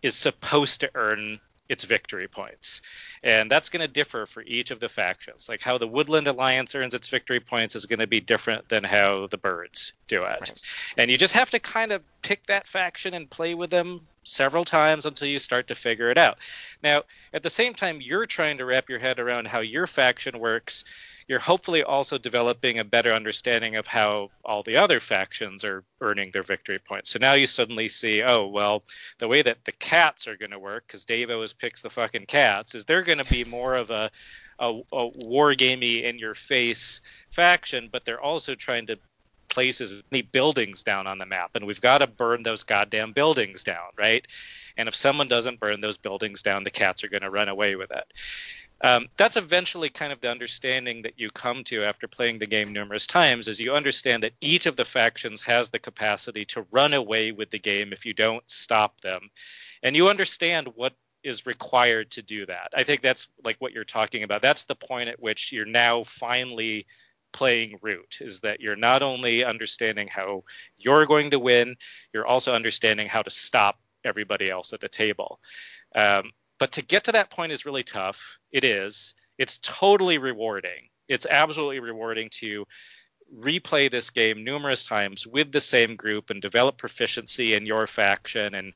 is 0.01 0.15
supposed 0.15 0.81
to 0.81 0.91
earn 0.95 1.39
its 1.69 1.83
victory 1.83 2.27
points. 2.27 2.81
And 3.23 3.49
that's 3.51 3.69
going 3.69 3.81
to 3.81 3.87
differ 3.87 4.25
for 4.25 4.41
each 4.41 4.71
of 4.71 4.79
the 4.79 4.89
factions. 4.89 5.49
Like 5.49 5.61
how 5.61 5.77
the 5.77 5.87
Woodland 5.87 6.27
Alliance 6.27 6.75
earns 6.75 6.93
its 6.93 7.09
victory 7.09 7.39
points 7.39 7.75
is 7.75 7.85
going 7.85 7.99
to 7.99 8.07
be 8.07 8.19
different 8.19 8.69
than 8.69 8.83
how 8.83 9.27
the 9.27 9.37
birds 9.37 9.93
do 10.07 10.23
it. 10.23 10.39
Right. 10.39 10.61
And 10.97 11.11
you 11.11 11.17
just 11.17 11.33
have 11.33 11.51
to 11.51 11.59
kind 11.59 11.91
of 11.91 12.01
pick 12.21 12.45
that 12.47 12.67
faction 12.67 13.13
and 13.13 13.29
play 13.29 13.53
with 13.53 13.69
them 13.69 13.99
several 14.23 14.65
times 14.65 15.05
until 15.05 15.27
you 15.27 15.39
start 15.39 15.67
to 15.67 15.75
figure 15.75 16.11
it 16.11 16.17
out. 16.17 16.37
Now, 16.83 17.03
at 17.33 17.43
the 17.43 17.49
same 17.49 17.73
time, 17.73 18.01
you're 18.01 18.25
trying 18.25 18.57
to 18.57 18.65
wrap 18.65 18.89
your 18.89 18.99
head 18.99 19.19
around 19.19 19.47
how 19.47 19.59
your 19.59 19.87
faction 19.87 20.39
works 20.39 20.83
you're 21.27 21.39
hopefully 21.39 21.83
also 21.83 22.17
developing 22.17 22.79
a 22.79 22.85
better 22.85 23.13
understanding 23.13 23.75
of 23.75 23.85
how 23.85 24.29
all 24.45 24.63
the 24.63 24.77
other 24.77 24.99
factions 24.99 25.65
are 25.65 25.83
earning 25.99 26.31
their 26.31 26.43
victory 26.43 26.79
points. 26.79 27.09
So 27.09 27.19
now 27.19 27.33
you 27.33 27.47
suddenly 27.47 27.89
see, 27.89 28.23
oh, 28.23 28.47
well, 28.47 28.81
the 29.19 29.27
way 29.27 29.41
that 29.41 29.65
the 29.65 29.73
cats 29.73 30.27
are 30.27 30.37
going 30.37 30.51
to 30.51 30.59
work, 30.59 30.85
because 30.87 31.05
Dave 31.05 31.29
always 31.29 31.53
picks 31.53 31.81
the 31.81 31.89
fucking 31.89 32.27
cats, 32.27 32.75
is 32.75 32.85
they're 32.85 33.03
going 33.03 33.17
to 33.17 33.25
be 33.25 33.43
more 33.43 33.75
of 33.75 33.89
a, 33.91 34.09
a, 34.57 34.69
a 34.69 35.11
wargamey 35.11 36.03
in 36.03 36.17
your 36.17 36.33
face 36.33 37.01
faction, 37.29 37.89
but 37.91 38.05
they're 38.05 38.21
also 38.21 38.55
trying 38.55 38.87
to 38.87 38.97
place 39.49 39.81
as 39.81 40.03
many 40.11 40.21
buildings 40.21 40.83
down 40.83 41.07
on 41.07 41.17
the 41.17 41.25
map, 41.25 41.51
and 41.55 41.65
we've 41.65 41.81
got 41.81 41.99
to 41.99 42.07
burn 42.07 42.43
those 42.43 42.63
goddamn 42.63 43.11
buildings 43.13 43.63
down, 43.63 43.89
right? 43.97 44.25
And 44.77 44.87
if 44.87 44.95
someone 44.95 45.27
doesn't 45.27 45.59
burn 45.59 45.81
those 45.81 45.97
buildings 45.97 46.43
down, 46.43 46.63
the 46.63 46.69
cats 46.69 47.03
are 47.03 47.09
going 47.09 47.23
to 47.23 47.29
run 47.29 47.49
away 47.49 47.75
with 47.75 47.91
it. 47.91 48.05
Um, 48.81 49.07
that's 49.17 49.37
eventually 49.37 49.89
kind 49.89 50.13
of 50.13 50.21
the 50.21 50.29
understanding 50.29 51.03
that 51.03 51.19
you 51.19 51.29
come 51.31 51.63
to 51.65 51.83
after 51.83 52.07
playing 52.07 52.39
the 52.39 52.45
game 52.45 52.73
numerous 52.73 53.07
times 53.07 53.47
is 53.47 53.59
you 53.59 53.73
understand 53.73 54.23
that 54.23 54.33
each 54.39 54.67
of 54.67 54.75
the 54.75 54.85
factions 54.85 55.41
has 55.43 55.69
the 55.69 55.79
capacity 55.79 56.45
to 56.45 56.65
run 56.71 56.93
away 56.93 57.31
with 57.31 57.49
the 57.49 57.59
game 57.59 57.91
if 57.91 58.05
you 58.05 58.13
don't 58.13 58.43
stop 58.49 59.01
them. 59.01 59.29
And 59.81 59.95
you 59.95 60.09
understand 60.09 60.69
what 60.75 60.93
is 61.23 61.45
required 61.45 62.11
to 62.11 62.21
do 62.21 62.45
that. 62.45 62.69
I 62.75 62.83
think 62.83 63.01
that's 63.01 63.27
like 63.43 63.57
what 63.59 63.73
you're 63.73 63.83
talking 63.83 64.23
about. 64.23 64.41
That's 64.41 64.65
the 64.65 64.75
point 64.75 65.09
at 65.09 65.19
which 65.19 65.51
you're 65.51 65.65
now 65.65 66.03
finally 66.03 66.85
playing 67.33 67.79
root 67.81 68.19
is 68.21 68.41
that 68.41 68.61
you're 68.61 68.75
not 68.75 69.01
only 69.01 69.43
understanding 69.43 70.07
how 70.07 70.43
you're 70.77 71.05
going 71.05 71.31
to 71.31 71.39
win 71.39 71.75
you're 72.13 72.25
also 72.25 72.53
understanding 72.53 73.07
how 73.07 73.21
to 73.21 73.29
stop 73.29 73.79
everybody 74.03 74.49
else 74.49 74.73
at 74.73 74.79
the 74.79 74.87
table. 74.87 75.39
Um, 75.93 76.31
but 76.59 76.73
to 76.73 76.85
get 76.85 77.05
to 77.05 77.13
that 77.13 77.29
point 77.29 77.51
is 77.51 77.65
really 77.65 77.83
tough. 77.83 78.39
It 78.51 78.63
is. 78.63 79.13
It's 79.37 79.59
totally 79.59 80.17
rewarding. 80.17 80.89
It's 81.07 81.25
absolutely 81.29 81.79
rewarding 81.79 82.29
to 82.39 82.65
replay 83.35 83.91
this 83.91 84.09
game 84.09 84.43
numerous 84.43 84.85
times 84.85 85.27
with 85.27 85.51
the 85.51 85.59
same 85.59 85.95
group 85.95 86.29
and 86.29 86.41
develop 86.41 86.77
proficiency 86.77 87.53
in 87.53 87.65
your 87.65 87.85
faction 87.87 88.55
and 88.55 88.73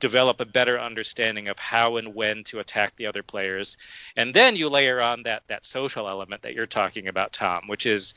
develop 0.00 0.40
a 0.40 0.44
better 0.44 0.78
understanding 0.78 1.48
of 1.48 1.58
how 1.58 1.96
and 1.96 2.14
when 2.14 2.44
to 2.44 2.60
attack 2.60 2.94
the 2.96 3.06
other 3.06 3.22
players. 3.22 3.76
And 4.16 4.32
then 4.32 4.56
you 4.56 4.68
layer 4.68 5.00
on 5.00 5.24
that 5.24 5.42
that 5.48 5.64
social 5.64 6.08
element 6.08 6.42
that 6.42 6.54
you're 6.54 6.66
talking 6.66 7.08
about, 7.08 7.32
Tom, 7.32 7.66
which 7.66 7.86
is 7.86 8.14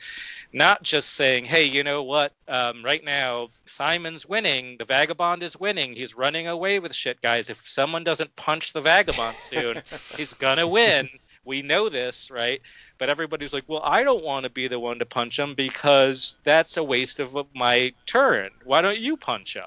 not 0.52 0.82
just 0.82 1.10
saying, 1.10 1.44
hey, 1.44 1.64
you 1.64 1.82
know 1.82 2.02
what, 2.02 2.32
um, 2.46 2.84
right 2.84 3.02
now 3.02 3.48
Simon's 3.64 4.26
winning, 4.26 4.76
the 4.78 4.84
vagabond 4.84 5.42
is 5.42 5.58
winning, 5.58 5.94
he's 5.94 6.16
running 6.16 6.46
away 6.46 6.78
with 6.78 6.94
shit, 6.94 7.20
guys. 7.20 7.50
If 7.50 7.68
someone 7.68 8.04
doesn't 8.04 8.36
punch 8.36 8.72
the 8.72 8.80
vagabond 8.80 9.38
soon, 9.40 9.82
he's 10.16 10.34
gonna 10.34 10.68
win. 10.68 11.08
We 11.44 11.62
know 11.62 11.88
this, 11.88 12.30
right? 12.30 12.62
But 12.98 13.08
everybody's 13.08 13.52
like, 13.52 13.64
well, 13.66 13.82
I 13.82 14.04
don't 14.04 14.22
want 14.22 14.44
to 14.44 14.50
be 14.50 14.68
the 14.68 14.78
one 14.78 15.00
to 15.00 15.06
punch 15.06 15.36
him 15.36 15.54
because 15.56 16.36
that's 16.44 16.76
a 16.76 16.84
waste 16.84 17.18
of 17.18 17.36
my 17.52 17.94
turn. 18.06 18.50
Why 18.64 18.80
don't 18.80 18.98
you 18.98 19.16
punch 19.16 19.56
him? 19.56 19.66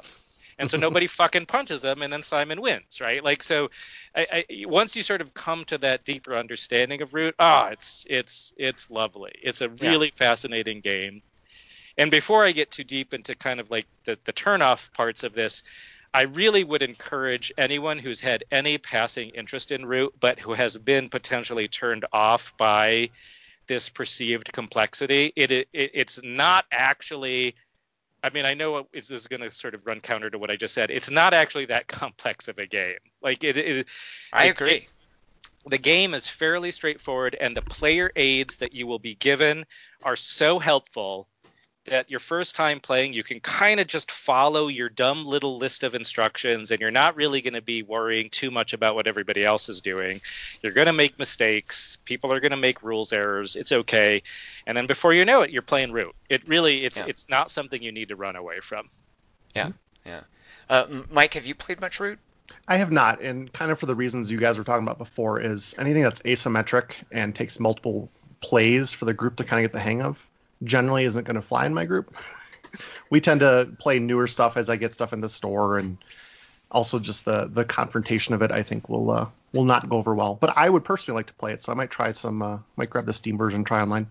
And 0.58 0.70
so 0.70 0.78
nobody 0.86 1.08
fucking 1.08 1.46
punches 1.46 1.84
him, 1.84 2.02
and 2.02 2.12
then 2.12 2.24
Simon 2.24 2.62
wins, 2.62 3.02
right? 3.02 3.24
Like 3.24 3.44
so, 3.44 3.70
I, 4.16 4.46
I, 4.50 4.66
once 4.66 4.96
you 4.96 5.04
sort 5.04 5.22
of 5.22 5.34
come 5.34 5.66
to 5.66 5.78
that 5.80 6.06
deeper 6.06 6.36
understanding 6.36 7.02
of 7.02 7.14
Root, 7.14 7.36
ah, 7.40 7.70
it's 7.70 8.06
it's 8.10 8.54
it's 8.58 8.90
lovely. 8.90 9.34
It's 9.42 9.62
a 9.62 9.70
really 9.70 10.08
yeah. 10.08 10.18
fascinating 10.18 10.82
game. 10.82 11.22
And 11.98 12.12
before 12.12 12.44
I 12.44 12.52
get 12.52 12.72
too 12.72 12.84
deep 12.84 13.14
into 13.14 13.36
kind 13.36 13.60
of 13.60 13.72
like 13.72 13.88
the 14.06 14.18
the 14.26 14.34
turnoff 14.34 14.94
parts 14.94 15.24
of 15.24 15.34
this, 15.34 15.64
I 16.14 16.24
really 16.24 16.64
would 16.64 16.82
encourage 16.82 17.52
anyone 17.58 18.00
who's 18.00 18.22
had 18.22 18.46
any 18.52 18.78
passing 18.78 19.32
interest 19.32 19.72
in 19.72 19.86
Root, 19.86 20.14
but 20.20 20.40
who 20.40 20.54
has 20.54 20.78
been 20.78 21.10
potentially 21.10 21.68
turned 21.68 22.06
off 22.14 22.54
by 22.58 23.10
this 23.68 23.90
perceived 23.90 24.54
complexity. 24.54 25.34
It, 25.36 25.52
it 25.52 25.68
it's 25.74 26.22
not 26.24 26.66
actually 26.72 27.56
I 28.26 28.32
mean, 28.32 28.46
I 28.46 28.56
know 28.56 28.88
this 28.92 29.12
is 29.12 29.28
going 29.28 29.42
to 29.42 29.52
sort 29.52 29.76
of 29.76 29.86
run 29.86 30.02
counter 30.02 30.32
to 30.32 30.40
what 30.40 30.50
I 30.50 30.56
just 30.56 30.74
said. 30.74 30.90
It's 30.90 31.12
not 31.12 31.36
actually 31.36 31.68
that 31.68 31.88
complex 31.88 32.48
of 32.48 32.58
a 32.58 32.66
game. 32.66 32.98
Like 33.22 33.44
it, 33.44 33.56
it 33.56 33.88
I 34.34 34.46
agree. 34.46 34.72
It, 34.72 34.88
the 35.68 35.78
game 35.78 36.16
is 36.16 36.28
fairly 36.28 36.72
straightforward, 36.72 37.36
and 37.40 37.56
the 37.56 37.62
player 37.62 38.12
aids 38.16 38.58
that 38.58 38.74
you 38.74 38.88
will 38.88 39.00
be 39.00 39.14
given 39.14 39.66
are 40.02 40.16
so 40.16 40.58
helpful 40.58 41.28
that 41.86 42.10
your 42.10 42.20
first 42.20 42.56
time 42.56 42.80
playing, 42.80 43.14
you 43.14 43.24
can 43.24 43.40
kind 43.40 43.80
of 43.80 43.88
just 43.88 44.12
follow 44.12 44.68
your 44.68 44.90
dumb 44.90 45.26
little 45.26 45.58
list 45.58 45.84
of 45.84 45.94
instructions, 45.94 46.72
and 46.72 46.82
you're 46.82 46.92
not 46.92 47.16
really 47.16 47.42
going 47.42 47.54
to 47.54 47.62
be 47.62 47.84
worrying 47.84 48.30
too 48.30 48.52
much 48.52 48.74
about 48.74 48.96
what 48.96 49.08
everybody 49.08 49.46
else 49.46 49.70
is 49.70 49.82
doing. 49.82 50.22
You're 50.62 50.74
going 50.74 50.88
to 50.88 50.94
make 50.94 51.20
mistakes. 51.20 51.98
People 52.06 52.34
are 52.34 52.40
going 52.40 52.52
to 52.52 52.58
make 52.58 52.84
rules 52.84 53.14
errors. 53.14 53.56
It's 53.56 53.72
okay. 53.72 54.24
And 54.66 54.76
then 54.76 54.88
before 54.88 55.14
you 55.14 55.26
know 55.26 55.42
it, 55.42 55.52
you're 55.52 55.62
playing 55.62 55.92
root. 55.92 56.16
It 56.30 56.48
really, 56.48 56.84
it's 56.84 57.00
yeah. 57.00 57.06
it's 57.08 57.30
not 57.30 57.52
something 57.52 57.82
you 57.82 57.92
need 57.92 58.10
to 58.10 58.16
run 58.16 58.36
away 58.36 58.60
from. 58.62 58.88
Yeah, 59.56 59.72
yeah. 60.06 60.22
Uh, 60.70 61.04
Mike, 61.12 61.36
have 61.36 61.46
you 61.46 61.54
played 61.54 61.80
much 61.80 62.00
root? 62.00 62.20
I 62.68 62.78
have 62.78 62.92
not, 62.92 63.22
and 63.22 63.52
kind 63.52 63.72
of 63.72 63.80
for 63.80 63.86
the 63.86 63.96
reasons 63.96 64.32
you 64.32 64.40
guys 64.40 64.58
were 64.58 64.64
talking 64.64 64.86
about 64.86 64.98
before, 64.98 65.40
is 65.40 65.76
anything 65.78 66.04
that's 66.04 66.22
asymmetric 66.22 66.92
and 67.12 67.34
takes 67.36 67.60
multiple 67.60 68.10
plays 68.42 68.94
for 68.94 69.06
the 69.06 69.14
group 69.14 69.38
to 69.38 69.44
kind 69.44 69.64
of 69.64 69.72
get 69.72 69.74
the 69.74 69.84
hang 69.84 70.02
of 70.02 70.28
generally 70.66 71.06
isn't 71.06 71.24
going 71.24 71.36
to 71.36 71.42
fly 71.42 71.66
in 71.66 71.74
my 71.74 71.86
group. 71.86 72.16
we 73.10 73.22
tend 73.22 73.40
to 73.40 73.70
play 73.80 74.00
newer 74.00 74.28
stuff 74.28 74.58
as 74.58 74.70
I 74.70 74.76
get 74.76 74.94
stuff 74.94 75.14
in 75.14 75.22
the 75.22 75.30
store, 75.30 75.78
and 75.78 75.98
also 76.70 77.00
just 77.00 77.26
the 77.26 77.46
the 77.46 77.64
confrontation 77.66 78.34
of 78.34 78.42
it. 78.42 78.52
I 78.52 78.64
think 78.64 78.90
will 78.90 79.10
uh, 79.12 79.30
will 79.54 79.66
not 79.66 79.88
go 79.88 79.98
over 79.98 80.14
well. 80.14 80.36
But 80.36 80.58
I 80.58 80.70
would 80.70 80.84
personally 80.84 81.20
like 81.20 81.28
to 81.28 81.34
play 81.34 81.54
it, 81.54 81.64
so 81.64 81.72
I 81.72 81.76
might 81.76 81.92
try 81.92 82.12
some. 82.12 82.42
Uh, 82.42 82.58
might 82.76 82.90
grab 82.90 83.06
the 83.06 83.14
Steam 83.14 83.38
version, 83.38 83.64
try 83.64 83.82
online. 83.82 84.08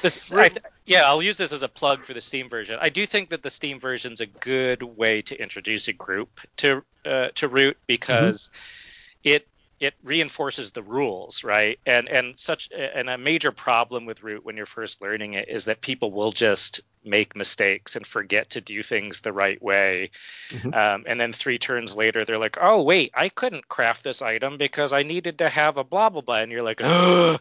This, 0.00 0.32
I, 0.32 0.50
yeah, 0.86 1.02
I'll 1.02 1.22
use 1.22 1.36
this 1.36 1.52
as 1.52 1.62
a 1.62 1.68
plug 1.68 2.04
for 2.04 2.14
the 2.14 2.20
Steam 2.20 2.48
version. 2.48 2.78
I 2.80 2.88
do 2.88 3.06
think 3.06 3.30
that 3.30 3.42
the 3.42 3.50
Steam 3.50 3.78
version 3.80 4.12
is 4.12 4.20
a 4.20 4.26
good 4.26 4.82
way 4.82 5.22
to 5.22 5.40
introduce 5.40 5.88
a 5.88 5.92
group 5.92 6.40
to 6.58 6.84
uh, 7.04 7.28
to 7.36 7.48
Root 7.48 7.76
because 7.86 8.48
mm-hmm. 8.48 9.36
it 9.36 9.48
it 9.82 9.94
reinforces 10.04 10.70
the 10.70 10.82
rules, 10.82 11.42
right? 11.42 11.80
And 11.84 12.08
and 12.08 12.38
such 12.38 12.68
and 12.72 13.10
a 13.10 13.18
major 13.18 13.50
problem 13.50 14.06
with 14.06 14.22
Root 14.22 14.44
when 14.44 14.56
you're 14.56 14.64
first 14.64 15.02
learning 15.02 15.34
it 15.34 15.48
is 15.48 15.64
that 15.64 15.80
people 15.80 16.12
will 16.12 16.30
just 16.30 16.82
make 17.04 17.36
mistakes 17.36 17.96
and 17.96 18.06
forget 18.06 18.50
to 18.50 18.60
do 18.60 18.82
things 18.82 19.20
the 19.20 19.32
right 19.32 19.60
way. 19.62 20.10
Mm-hmm. 20.48 20.74
Um, 20.74 21.04
and 21.06 21.20
then 21.20 21.32
three 21.32 21.58
turns 21.58 21.96
later, 21.96 22.24
they're 22.24 22.38
like, 22.38 22.58
"Oh 22.60 22.82
wait, 22.82 23.12
I 23.14 23.28
couldn't 23.28 23.68
craft 23.68 24.04
this 24.04 24.22
item 24.22 24.56
because 24.56 24.92
I 24.92 25.02
needed 25.02 25.38
to 25.38 25.48
have 25.48 25.76
a 25.76 25.84
blah 25.84 26.08
blah 26.08 26.22
blah," 26.22 26.36
and 26.36 26.52
you're 26.52 26.62
like, 26.62 26.80
"Ugh." 26.82 27.40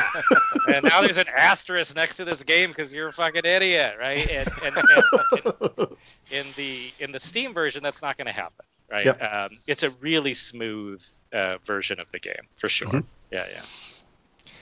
and 0.68 0.84
now 0.84 1.02
there's 1.02 1.18
an 1.18 1.28
asterisk 1.34 1.94
next 1.94 2.16
to 2.16 2.24
this 2.24 2.42
game 2.44 2.70
because 2.70 2.92
you're 2.92 3.08
a 3.08 3.12
fucking 3.12 3.44
idiot, 3.44 3.96
right? 3.98 4.28
And, 4.30 4.50
and, 4.64 4.76
and 4.76 5.88
in 6.30 6.46
the 6.56 6.92
in 6.98 7.12
the 7.12 7.20
Steam 7.20 7.54
version, 7.54 7.82
that's 7.82 8.02
not 8.02 8.16
going 8.16 8.26
to 8.26 8.32
happen 8.32 8.64
right? 8.90 9.06
Yep. 9.06 9.22
Um, 9.22 9.58
it's 9.66 9.82
a 9.82 9.90
really 9.90 10.34
smooth 10.34 11.02
uh, 11.32 11.58
version 11.64 12.00
of 12.00 12.10
the 12.10 12.18
game 12.18 12.48
for 12.56 12.68
sure. 12.68 12.88
Mm-hmm. 12.88 13.00
Yeah, 13.30 13.46
yeah. 13.50 13.60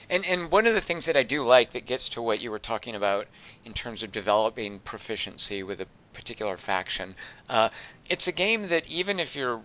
And 0.09 0.25
and 0.25 0.51
one 0.51 0.65
of 0.67 0.73
the 0.73 0.81
things 0.81 1.05
that 1.05 1.17
I 1.17 1.23
do 1.23 1.41
like 1.43 1.73
that 1.73 1.85
gets 1.85 2.09
to 2.09 2.21
what 2.21 2.39
you 2.39 2.51
were 2.51 2.59
talking 2.59 2.95
about 2.95 3.27
in 3.65 3.73
terms 3.73 4.03
of 4.03 4.11
developing 4.11 4.79
proficiency 4.79 5.63
with 5.63 5.81
a 5.81 5.87
particular 6.13 6.57
faction, 6.57 7.15
uh, 7.49 7.69
it's 8.09 8.27
a 8.27 8.31
game 8.31 8.69
that 8.69 8.87
even 8.87 9.19
if 9.19 9.35
you're 9.35 9.61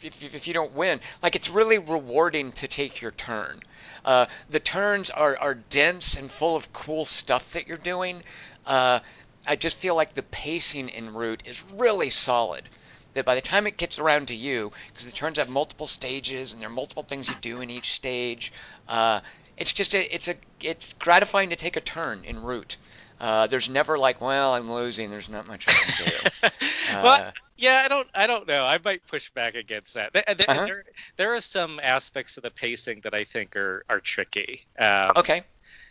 if, 0.00 0.22
if 0.34 0.46
you 0.46 0.54
don't 0.54 0.72
win, 0.72 1.00
like 1.22 1.34
it's 1.34 1.48
really 1.48 1.78
rewarding 1.78 2.52
to 2.52 2.68
take 2.68 3.00
your 3.00 3.10
turn. 3.10 3.62
Uh, 4.04 4.26
the 4.50 4.60
turns 4.60 5.10
are, 5.10 5.36
are 5.38 5.54
dense 5.54 6.14
and 6.16 6.30
full 6.30 6.56
of 6.56 6.72
cool 6.72 7.04
stuff 7.04 7.52
that 7.52 7.66
you're 7.66 7.76
doing. 7.76 8.22
Uh, 8.66 9.00
I 9.46 9.56
just 9.56 9.76
feel 9.76 9.94
like 9.94 10.14
the 10.14 10.22
pacing 10.22 10.88
in 10.88 11.14
Root 11.14 11.42
is 11.46 11.62
really 11.72 12.10
solid 12.10 12.68
that 13.14 13.24
by 13.24 13.34
the 13.34 13.40
time 13.40 13.66
it 13.66 13.76
gets 13.76 13.98
around 13.98 14.28
to 14.28 14.34
you, 14.34 14.72
because 14.92 15.06
the 15.06 15.12
turns 15.12 15.38
have 15.38 15.48
multiple 15.48 15.86
stages 15.86 16.52
and 16.52 16.60
there 16.60 16.68
are 16.68 16.72
multiple 16.72 17.02
things 17.02 17.28
you 17.28 17.36
do 17.40 17.60
in 17.60 17.70
each 17.70 17.92
stage, 17.92 18.52
uh, 18.88 19.20
it's 19.56 19.72
just 19.72 19.94
a, 19.94 20.14
it's 20.14 20.28
a 20.28 20.34
it's 20.60 20.92
gratifying 20.98 21.50
to 21.50 21.56
take 21.56 21.76
a 21.76 21.80
turn 21.80 22.22
in 22.24 22.42
root. 22.42 22.76
Uh, 23.20 23.46
there's 23.46 23.68
never 23.68 23.96
like, 23.96 24.20
well, 24.20 24.54
I'm 24.54 24.70
losing. 24.70 25.10
There's 25.10 25.28
not 25.28 25.46
much 25.46 25.66
I 25.68 25.72
can 25.72 26.04
do. 26.04 26.48
Uh, 26.92 27.00
well, 27.02 27.32
yeah, 27.56 27.82
I 27.82 27.88
don't, 27.88 28.06
I 28.14 28.26
don't 28.26 28.46
know. 28.46 28.62
I 28.62 28.78
might 28.84 29.06
push 29.06 29.30
back 29.30 29.54
against 29.54 29.94
that. 29.94 30.12
There, 30.12 30.22
uh-huh. 30.28 30.66
there, 30.66 30.84
there, 31.16 31.34
are 31.34 31.40
some 31.40 31.80
aspects 31.82 32.36
of 32.36 32.42
the 32.42 32.50
pacing 32.50 33.00
that 33.04 33.14
I 33.14 33.24
think 33.24 33.56
are 33.56 33.84
are 33.88 34.00
tricky. 34.00 34.60
Um, 34.78 35.12
okay. 35.16 35.44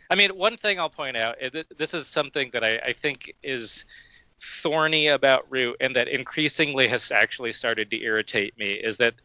I 0.09 0.15
mean, 0.15 0.37
one 0.37 0.55
thing 0.55 0.79
I'll 0.79 0.91
point 0.91 1.17
out. 1.17 1.37
This 1.75 1.95
is 1.95 2.05
something 2.05 2.51
that 2.53 2.63
I, 2.63 2.77
I 2.77 2.93
think 2.93 3.33
is 3.41 3.85
thorny 4.39 5.07
about 5.07 5.47
Root 5.49 5.77
and 5.79 5.95
that 5.95 6.07
increasingly 6.07 6.87
has 6.89 7.11
actually 7.11 7.53
started 7.53 7.89
to 7.91 8.01
irritate 8.01 8.57
me 8.57 8.73
is 8.73 8.97
that 8.97 9.15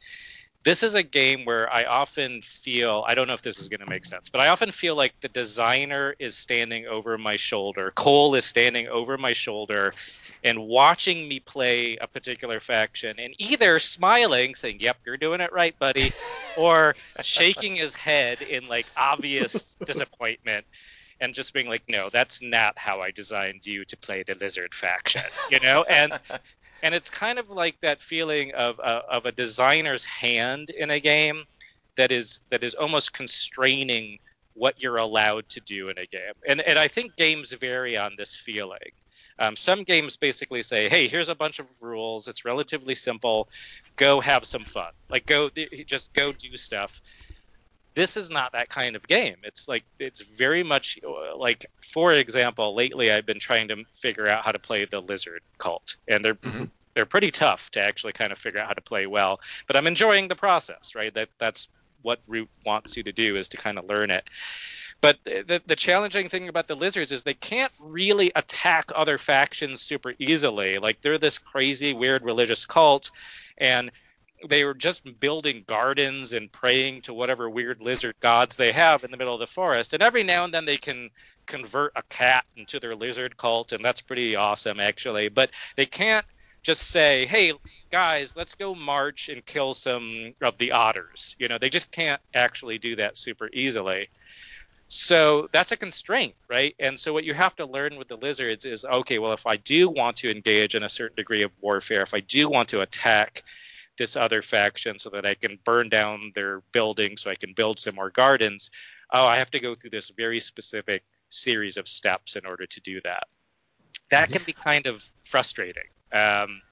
this 0.65 0.83
is 0.83 0.95
a 0.95 1.03
game 1.03 1.45
where 1.45 1.73
I 1.73 1.85
often 1.85 2.41
feel 2.41 3.05
I 3.07 3.15
don't 3.15 3.29
know 3.29 3.35
if 3.35 3.43
this 3.43 3.59
is 3.59 3.69
going 3.69 3.81
to 3.81 3.87
make 3.87 4.05
sense, 4.05 4.29
but 4.29 4.41
I 4.41 4.49
often 4.49 4.71
feel 4.71 4.97
like 4.97 5.19
the 5.21 5.29
designer 5.29 6.15
is 6.19 6.37
standing 6.37 6.87
over 6.87 7.17
my 7.17 7.37
shoulder. 7.37 7.91
Cole 7.95 8.35
is 8.35 8.45
standing 8.45 8.89
over 8.89 9.17
my 9.17 9.33
shoulder 9.33 9.95
and 10.45 10.59
watching 10.61 11.29
me 11.29 11.41
play 11.41 11.97
a 11.97 12.07
particular 12.07 12.61
faction 12.61 13.19
and 13.19 13.35
either 13.39 13.79
smiling 13.79 14.55
saying, 14.55 14.81
"Yep, 14.81 14.99
you're 15.07 15.17
doing 15.17 15.41
it 15.41 15.53
right, 15.53 15.79
buddy," 15.79 16.13
or 16.57 16.95
shaking 17.23 17.77
his 17.77 17.95
head 17.95 18.43
in 18.43 18.69
like 18.69 18.87
obvious 18.97 19.77
disappointment 19.85 20.67
and 21.21 21.35
just 21.35 21.53
being 21.53 21.69
like, 21.69 21.83
no, 21.89 22.11
that's 22.11 22.43
not 22.43 22.79
how 22.79 23.01
I 23.01 23.11
designed 23.11 23.67
you 23.67 23.85
to 23.87 23.97
play 23.97 24.23
the 24.23 24.35
lizard 24.35 24.75
faction, 24.75 25.23
you 25.51 25.59
know, 25.61 25.83
and 25.83 26.13
and 26.83 26.95
it's 26.95 27.11
kind 27.11 27.39
of 27.39 27.51
like 27.51 27.81
that 27.81 28.01
feeling 28.01 28.53
of 28.55 28.79
of 28.81 29.27
a 29.27 29.33
designer's 29.33 30.05
hand 30.05 30.71
in 30.71 30.91
a 30.91 31.01
game 31.01 31.45
that 31.97 32.13
is 32.13 32.41
that 32.51 32.63
is 32.63 32.75
almost 32.75 33.13
constraining 33.13 34.19
what 34.55 34.83
you're 34.83 34.97
allowed 34.97 35.49
to 35.51 35.61
do 35.61 35.89
in 35.89 35.99
a 35.99 36.07
game, 36.07 36.33
and 36.47 36.61
and 36.61 36.79
I 36.79 36.89
think 36.89 37.17
games 37.17 37.53
vary 37.53 37.97
on 37.97 38.15
this 38.17 38.35
feeling. 38.35 38.79
Um, 39.39 39.55
some 39.55 39.85
games 39.85 40.17
basically 40.17 40.63
say, 40.63 40.89
"Hey, 40.89 41.07
here's 41.07 41.29
a 41.29 41.35
bunch 41.35 41.59
of 41.61 41.67
rules. 41.81 42.27
It's 42.27 42.45
relatively 42.45 42.95
simple. 42.95 43.49
Go 43.97 44.21
have 44.21 44.45
some 44.45 44.65
fun. 44.65 44.91
Like 45.11 45.27
go 45.27 45.51
just 45.87 46.13
go 46.13 46.33
do 46.33 46.57
stuff." 46.57 47.01
This 47.95 48.17
is 48.17 48.31
not 48.31 48.53
that 48.53 48.69
kind 48.69 48.97
of 48.97 49.07
game. 49.07 49.37
It's 49.43 49.69
like 49.69 49.85
it's 49.99 50.21
very 50.21 50.63
much 50.63 50.99
like 51.37 51.67
for 51.81 52.13
example, 52.13 52.75
lately 52.75 53.11
I've 53.11 53.27
been 53.27 53.41
trying 53.41 53.69
to 53.69 53.85
figure 53.95 54.29
out 54.29 54.45
how 54.45 54.53
to 54.53 54.59
play 54.59 54.85
the 54.85 55.01
lizard 55.01 55.43
cult, 55.59 55.97
and 56.07 56.25
they're 56.25 56.35
mm-hmm. 56.35 56.65
they're 56.95 57.07
pretty 57.07 57.31
tough 57.31 57.71
to 57.73 57.81
actually 57.81 58.13
kind 58.13 58.33
of 58.33 58.39
figure 58.39 58.61
out 58.61 58.69
how 58.69 58.75
to 58.75 58.83
play 58.83 59.07
well. 59.07 59.41
But 59.67 59.77
I'm 59.77 59.87
enjoying 59.87 60.29
the 60.29 60.37
process, 60.37 60.95
right? 60.95 61.13
That 61.13 61.29
that's 61.39 61.69
what 62.03 62.21
Root 62.27 62.49
wants 62.65 62.97
you 62.97 63.03
to 63.05 63.13
do 63.13 63.37
is 63.37 63.49
to 63.51 63.57
kind 63.57 63.79
of 63.79 63.87
learn 63.87 64.11
it. 64.11 64.25
But 65.01 65.19
the, 65.25 65.63
the 65.65 65.77
challenging 65.77 66.29
thing 66.29 66.49
about 66.49 66.67
the 66.67 66.75
lizards 66.75 67.13
is 67.13 67.23
they 67.23 67.35
can't 67.35 67.73
really 67.79 68.33
attack 68.35 68.91
other 68.95 69.17
factions 69.17 69.81
super 69.81 70.13
easily. 70.19 70.79
Like 70.79 71.01
they're 71.01 71.19
this 71.19 71.39
crazy, 71.39 71.93
weird 71.93 72.25
religious 72.25 72.65
cult, 72.67 73.11
and 73.57 73.93
they 74.47 74.65
were 74.65 74.75
just 74.75 75.19
building 75.21 75.65
gardens 75.67 76.33
and 76.33 76.51
praying 76.51 77.03
to 77.03 77.15
whatever 77.15 77.49
weird 77.49 77.81
lizard 77.81 78.15
gods 78.21 78.57
they 78.57 78.73
have 78.73 79.05
in 79.05 79.11
the 79.11 79.17
middle 79.17 79.35
of 79.35 79.41
the 79.41 79.47
forest. 79.47 79.95
And 79.95 80.03
every 80.03 80.23
now 80.23 80.45
and 80.45 80.53
then 80.53 80.65
they 80.65 80.77
can 80.77 81.11
convert 81.47 81.93
a 81.97 82.03
cat 82.03 82.45
into 82.57 82.79
their 82.79 82.95
lizard 82.95 83.37
cult, 83.37 83.73
and 83.73 83.85
that's 83.85 84.01
pretty 84.01 84.37
awesome 84.37 84.81
actually. 84.81 85.29
But 85.29 85.51
they 85.77 85.87
can't 85.87 86.27
just 86.63 86.83
say, 86.83 87.27
hey, 87.27 87.53
guys, 87.91 88.37
let's 88.37 88.55
go 88.55 88.75
march 88.75 89.29
and 89.29 89.45
kill 89.45 89.75
some 89.75 90.35
of 90.43 90.59
the 90.59 90.73
otters. 90.73 91.35
You 91.39 91.49
know, 91.49 91.59
they 91.59 91.71
just 91.71 91.91
can't 91.91 92.21
actually 92.35 92.79
do 92.79 92.97
that 92.97 93.17
super 93.17 93.49
easily. 93.53 94.09
So 94.89 95.49
that's 95.53 95.71
a 95.71 95.77
constraint, 95.77 96.35
right? 96.49 96.75
And 96.79 96.99
so 96.99 97.13
what 97.13 97.25
you 97.25 97.35
have 97.35 97.55
to 97.57 97.67
learn 97.67 97.97
with 97.97 98.09
the 98.09 98.17
lizards 98.17 98.65
is 98.65 98.85
okay, 98.85 99.19
well, 99.19 99.33
if 99.33 99.47
I 99.47 99.57
do 99.57 99.89
want 99.91 100.17
to 100.19 100.31
engage 100.31 100.75
in 100.75 100.83
a 100.83 100.89
certain 100.89 101.17
degree 101.17 101.43
of 101.43 101.53
warfare, 101.61 102.03
if 102.03 102.15
I 102.15 102.21
do 102.21 102.49
want 102.49 102.71
to 102.71 102.81
attack 102.81 103.45
this 103.99 104.17
other 104.17 104.43
faction 104.43 104.99
so 104.99 105.11
that 105.11 105.27
I 105.27 105.35
can 105.35 105.59
burn 105.65 105.89
down 105.89 106.33
their 106.35 106.61
building 106.73 107.17
so 107.17 107.31
I 107.31 107.35
can 107.35 107.53
build 107.53 107.79
some 107.79 107.97
more 107.97 108.11
gardens, 108.11 108.71
oh, 109.13 109.27
I 109.27 109.39
have 109.39 109.51
to 109.51 109.61
go 109.61 109.75
through 109.75 109.91
this 109.91 110.11
very 110.11 110.41
specific 110.41 111.05
series 111.29 111.77
of 111.77 111.87
steps 111.87 112.37
in 112.37 112.47
order 112.47 112.67
to 112.67 112.81
do 112.81 113.01
that. 113.03 113.25
That 114.11 114.25
mm-hmm. 114.25 114.33
can 114.33 114.43
be 114.45 114.53
kind 114.53 114.87
of 114.87 115.05
frustrating. 115.23 115.85
Um, 116.13 116.63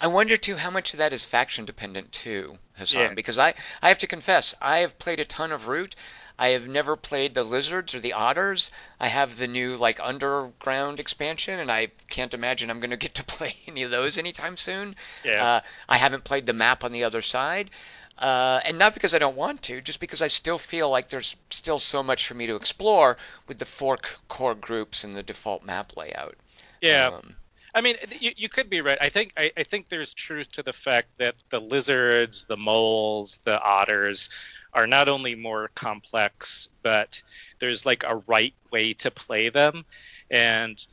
I 0.00 0.08
wonder 0.08 0.36
too 0.36 0.56
how 0.56 0.70
much 0.70 0.92
of 0.92 0.98
that 0.98 1.12
is 1.12 1.24
faction 1.24 1.64
dependent 1.64 2.12
too, 2.12 2.58
Hassan. 2.74 3.00
Yeah. 3.00 3.14
Because 3.14 3.38
I, 3.38 3.54
I 3.80 3.88
have 3.88 3.98
to 3.98 4.06
confess, 4.06 4.54
I 4.60 4.78
have 4.78 4.98
played 4.98 5.20
a 5.20 5.24
ton 5.24 5.52
of 5.52 5.68
Root. 5.68 5.96
I 6.38 6.48
have 6.48 6.66
never 6.66 6.96
played 6.96 7.34
the 7.34 7.44
lizards 7.44 7.94
or 7.94 8.00
the 8.00 8.14
otters. 8.14 8.70
I 8.98 9.08
have 9.08 9.36
the 9.36 9.46
new 9.46 9.76
like 9.76 10.00
underground 10.00 10.98
expansion, 10.98 11.60
and 11.60 11.70
I 11.70 11.88
can't 12.10 12.34
imagine 12.34 12.70
I'm 12.70 12.80
going 12.80 12.90
to 12.90 12.96
get 12.96 13.14
to 13.14 13.24
play 13.24 13.56
any 13.66 13.82
of 13.82 13.90
those 13.90 14.18
anytime 14.18 14.56
soon. 14.56 14.96
Yeah. 15.24 15.44
Uh, 15.44 15.60
I 15.88 15.96
haven't 15.96 16.24
played 16.24 16.46
the 16.46 16.52
map 16.52 16.82
on 16.84 16.92
the 16.92 17.04
other 17.04 17.22
side, 17.22 17.70
uh, 18.18 18.60
and 18.64 18.78
not 18.78 18.94
because 18.94 19.14
I 19.14 19.18
don't 19.18 19.36
want 19.36 19.62
to, 19.64 19.80
just 19.80 20.00
because 20.00 20.22
I 20.22 20.28
still 20.28 20.58
feel 20.58 20.90
like 20.90 21.08
there's 21.08 21.36
still 21.50 21.78
so 21.78 22.02
much 22.02 22.26
for 22.26 22.34
me 22.34 22.46
to 22.46 22.56
explore 22.56 23.16
with 23.46 23.58
the 23.58 23.64
four 23.64 23.98
core 24.28 24.54
groups 24.54 25.04
and 25.04 25.14
the 25.14 25.22
default 25.22 25.64
map 25.64 25.96
layout. 25.96 26.36
Yeah. 26.80 27.08
Um, 27.08 27.36
I 27.76 27.80
mean, 27.80 27.96
you, 28.20 28.30
you 28.36 28.48
could 28.48 28.70
be 28.70 28.80
right. 28.80 28.98
I 29.00 29.08
think 29.08 29.32
I, 29.36 29.50
I 29.56 29.64
think 29.64 29.88
there's 29.88 30.14
truth 30.14 30.52
to 30.52 30.62
the 30.62 30.72
fact 30.72 31.08
that 31.18 31.34
the 31.50 31.60
lizards, 31.60 32.44
the 32.44 32.56
moles, 32.56 33.38
the 33.38 33.60
otters 33.60 34.30
are 34.74 34.86
not 34.86 35.08
only 35.08 35.34
more 35.34 35.68
complex, 35.74 36.68
but 36.82 37.22
there's 37.60 37.86
like 37.86 38.02
a 38.04 38.16
right 38.26 38.54
way 38.70 38.92
to 38.94 39.10
play 39.10 39.48
them. 39.48 39.84
And 40.30 40.84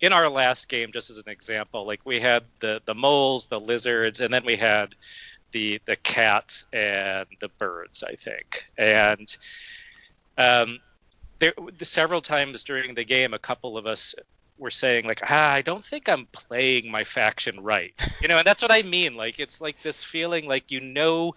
in 0.00 0.12
our 0.12 0.28
last 0.28 0.68
game, 0.68 0.92
just 0.92 1.10
as 1.10 1.18
an 1.18 1.28
example, 1.28 1.86
like 1.86 2.00
we 2.04 2.20
had 2.20 2.44
the 2.60 2.82
the 2.84 2.94
moles, 2.94 3.46
the 3.46 3.60
lizards, 3.60 4.20
and 4.20 4.32
then 4.32 4.44
we 4.44 4.56
had 4.56 4.94
the 5.52 5.80
the 5.84 5.96
cats 5.96 6.64
and 6.72 7.26
the 7.40 7.48
birds, 7.58 8.02
I 8.02 8.14
think. 8.14 8.66
And 8.76 9.34
um, 10.36 10.80
there 11.38 11.54
several 11.82 12.20
times 12.20 12.64
during 12.64 12.94
the 12.94 13.04
game, 13.04 13.34
a 13.34 13.38
couple 13.38 13.78
of 13.78 13.86
us 13.86 14.14
were 14.58 14.70
saying 14.70 15.06
like 15.06 15.20
ah, 15.22 15.52
I 15.52 15.62
don't 15.62 15.84
think 15.84 16.08
I'm 16.08 16.26
playing 16.26 16.90
my 16.90 17.04
faction 17.04 17.62
right. 17.62 17.94
You 18.20 18.28
know, 18.28 18.38
and 18.38 18.46
that's 18.46 18.62
what 18.62 18.72
I 18.72 18.82
mean. 18.82 19.14
Like 19.14 19.38
it's 19.38 19.60
like 19.60 19.82
this 19.82 20.02
feeling 20.02 20.46
like 20.46 20.70
you 20.70 20.80
know 20.80 21.34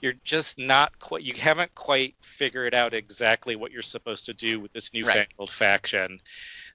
you're 0.00 0.14
just 0.24 0.58
not 0.58 0.98
quite 0.98 1.22
you 1.22 1.34
haven't 1.34 1.74
quite 1.74 2.14
figured 2.20 2.74
out 2.74 2.94
exactly 2.94 3.56
what 3.56 3.72
you're 3.72 3.82
supposed 3.82 4.26
to 4.26 4.34
do 4.34 4.60
with 4.60 4.72
this 4.72 4.92
newfangled 4.92 5.48
right. 5.48 5.50
faction 5.50 6.20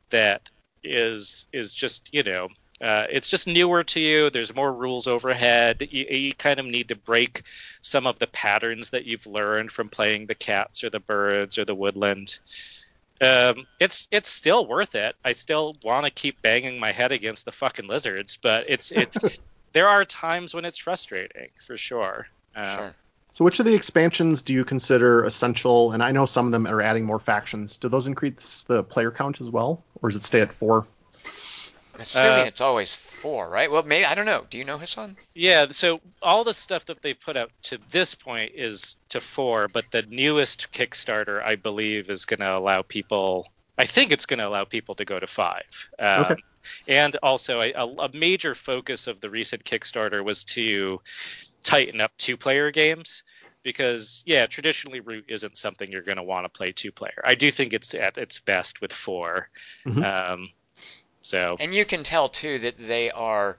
that 0.09 0.49
is 0.84 1.47
is 1.53 1.74
just, 1.74 2.13
you 2.13 2.24
know, 2.24 2.49
uh, 2.82 3.05
it's 3.09 3.30
just 3.30 3.47
newer 3.47 3.84
to 3.84 3.99
you. 3.99 4.30
There's 4.30 4.53
more 4.53 4.71
rules 4.71 5.07
overhead. 5.07 5.88
You, 5.89 6.05
you, 6.09 6.34
kind 6.34 6.59
of 6.59 6.65
need 6.65 6.89
to 6.89 6.95
break 6.95 7.43
some 7.82 8.05
of 8.05 8.19
the 8.19 8.28
patterns 8.28 8.89
that 8.89 9.05
you've 9.05 9.26
learned 9.26 9.71
from 9.71 9.88
playing 9.88 10.26
the 10.26 10.36
cats 10.36 10.84
or 10.84 10.89
the 10.89 10.99
birds 10.99 11.57
or 11.57 11.65
the 11.65 11.76
woodland 11.76 12.39
um, 13.24 13.67
it's 13.80 14.07
it's 14.11 14.30
still 14.30 14.65
worth 14.65 14.95
it. 14.95 15.15
I 15.24 15.32
still 15.34 15.76
want 15.84 16.05
to 16.05 16.11
keep 16.11 16.41
banging 16.41 16.80
my 16.80 16.91
head 16.91 17.11
against 17.11 17.45
the 17.45 17.51
fucking 17.51 17.88
lizards, 17.88 18.38
but 18.41 18.69
it's 18.69 18.91
it. 18.91 19.39
there 19.74 19.88
are 19.88 20.03
times 20.03 20.53
when 20.53 20.65
it's 20.65 20.78
frustrating 20.78 21.49
for 21.65 21.78
sure. 21.78 22.26
Um, 22.55 22.78
sure. 22.78 22.95
So, 23.34 23.44
which 23.44 23.60
of 23.60 23.66
the 23.66 23.74
expansions 23.74 24.44
do 24.44 24.54
you 24.54 24.64
consider 24.64 25.24
essential? 25.24 25.92
And 25.92 26.04
I 26.04 26.12
know 26.12 26.26
some 26.26 26.46
of 26.46 26.52
them 26.52 26.68
are 26.68 26.82
adding 26.82 27.04
more 27.04 27.20
factions. 27.20 27.78
Do 27.78 27.90
those 27.90 28.06
increase 28.06 28.64
the 28.64 28.84
player 28.84 29.10
count 29.10 29.42
as 29.42 29.50
well, 29.50 29.84
or 30.02 30.10
does 30.10 30.18
it 30.18 30.24
stay 30.24 30.42
at 30.42 30.54
four? 30.54 30.86
Assuming 31.98 32.42
uh, 32.42 32.46
it's 32.46 32.62
always 32.62 32.96
four, 32.96 33.50
right? 33.50 33.72
Well, 33.72 33.84
maybe 33.84 34.06
I 34.06 34.14
don't 34.14 34.28
know. 34.28 34.46
Do 34.50 34.60
you 34.60 34.66
know 34.66 34.78
Hassan? 34.78 35.18
Yeah. 35.34 35.68
So 35.72 36.00
all 36.22 36.44
the 36.44 36.54
stuff 36.54 36.86
that 36.86 37.02
they've 37.02 37.20
put 37.20 37.36
out 37.36 37.52
to 37.64 37.80
this 37.92 38.14
point 38.14 38.54
is 38.56 38.98
to 39.10 39.20
four, 39.20 39.68
but 39.68 39.90
the 39.90 40.04
newest 40.04 40.72
Kickstarter, 40.72 41.44
I 41.44 41.56
believe, 41.56 42.12
is 42.12 42.26
going 42.26 42.40
to 42.40 42.56
allow 42.56 42.84
people. 42.84 43.52
I 43.78 43.86
think 43.86 44.12
it's 44.12 44.28
going 44.28 44.40
to 44.40 44.48
allow 44.48 44.66
people 44.66 44.96
to 44.96 45.06
go 45.06 45.20
to 45.20 45.28
five. 45.28 45.90
Um, 45.98 46.26
okay. 46.26 46.36
And 46.88 47.18
also, 47.22 47.62
a, 47.62 47.72
a 47.74 48.10
major 48.14 48.56
focus 48.56 49.08
of 49.08 49.22
the 49.22 49.30
recent 49.30 49.64
Kickstarter 49.64 50.24
was 50.24 50.44
to 50.46 51.02
tighten 51.64 52.01
up 52.01 52.11
two-player 52.18 52.72
games 52.72 53.24
because 53.64 54.24
yeah, 54.26 54.45
traditionally 54.45 54.99
Root 54.99 55.26
isn't 55.30 55.57
something 55.57 55.89
you're 55.91 56.01
going 56.01 56.18
to 56.18 56.24
want 56.24 56.45
to 56.45 56.49
play 56.49 56.72
two-player. 56.72 57.22
I 57.24 57.36
do 57.36 57.49
think 57.49 57.74
it's 57.74 57.93
at 57.93 58.18
its 58.18 58.39
best 58.39 58.82
with 58.82 58.91
4 58.91 59.49
mm-hmm. 59.86 60.03
um, 60.03 60.49
so 61.22 61.55
and 61.59 61.74
you 61.74 61.86
can 61.86 62.03
tell 62.03 62.28
too 62.30 62.59
that 62.59 62.76
they 62.78 63.09
are 63.09 63.57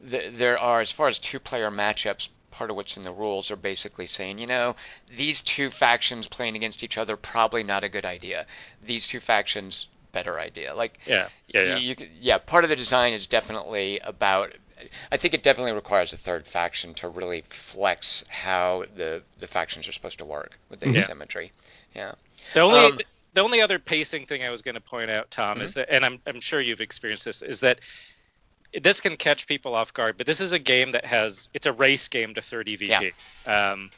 there 0.00 0.58
are 0.58 0.80
as 0.80 0.92
far 0.92 1.08
as 1.08 1.18
two 1.18 1.40
player 1.40 1.70
matchups 1.70 2.28
part 2.50 2.70
of 2.70 2.76
what's 2.76 2.96
in 2.96 3.02
the 3.02 3.12
rules 3.12 3.50
are 3.50 3.56
basically 3.56 4.06
saying, 4.06 4.38
you 4.38 4.46
know, 4.46 4.74
these 5.16 5.40
two 5.40 5.70
factions 5.70 6.28
playing 6.28 6.56
against 6.56 6.82
each 6.82 6.98
other 6.98 7.16
probably 7.16 7.62
not 7.62 7.84
a 7.84 7.88
good 7.88 8.04
idea. 8.04 8.46
These 8.84 9.06
two 9.06 9.20
factions 9.20 9.88
better 10.12 10.38
idea. 10.38 10.74
Like 10.74 10.98
yeah, 11.06 11.28
yeah, 11.48 11.62
yeah. 11.62 11.76
You, 11.76 11.96
yeah, 12.20 12.38
part 12.38 12.64
of 12.64 12.70
the 12.70 12.76
design 12.76 13.12
is 13.12 13.26
definitely 13.26 14.00
about 14.00 14.52
I 15.10 15.16
think 15.16 15.34
it 15.34 15.42
definitely 15.42 15.72
requires 15.72 16.12
a 16.12 16.16
third 16.16 16.46
faction 16.46 16.94
to 16.94 17.08
really 17.08 17.44
flex 17.48 18.24
how 18.28 18.84
the 18.96 19.22
the 19.38 19.46
factions 19.46 19.88
are 19.88 19.92
supposed 19.92 20.18
to 20.18 20.24
work 20.24 20.58
with 20.68 20.80
the 20.80 20.90
yeah. 20.90 21.00
asymmetry. 21.00 21.52
Yeah. 21.94 22.12
The 22.54 22.60
only 22.60 22.78
um, 22.78 22.98
the 23.34 23.40
only 23.40 23.60
other 23.60 23.78
pacing 23.78 24.26
thing 24.26 24.42
I 24.42 24.50
was 24.50 24.62
going 24.62 24.74
to 24.74 24.80
point 24.80 25.10
out, 25.10 25.30
Tom, 25.30 25.56
mm-hmm. 25.56 25.62
is 25.62 25.74
that, 25.74 25.88
and 25.90 26.04
I'm 26.04 26.20
I'm 26.26 26.40
sure 26.40 26.60
you've 26.60 26.80
experienced 26.80 27.24
this, 27.24 27.42
is 27.42 27.60
that 27.60 27.80
this 28.80 29.00
can 29.00 29.16
catch 29.16 29.46
people 29.46 29.74
off 29.74 29.92
guard, 29.92 30.16
but 30.16 30.26
this 30.26 30.40
is 30.40 30.52
a 30.52 30.58
game 30.58 30.92
that 30.92 31.04
has 31.04 31.48
it's 31.54 31.66
a 31.66 31.72
race 31.72 32.08
game 32.08 32.34
to 32.34 32.40
30 32.40 32.76
VP. 32.76 33.12
Yeah. 33.46 33.70
Um, 33.72 33.90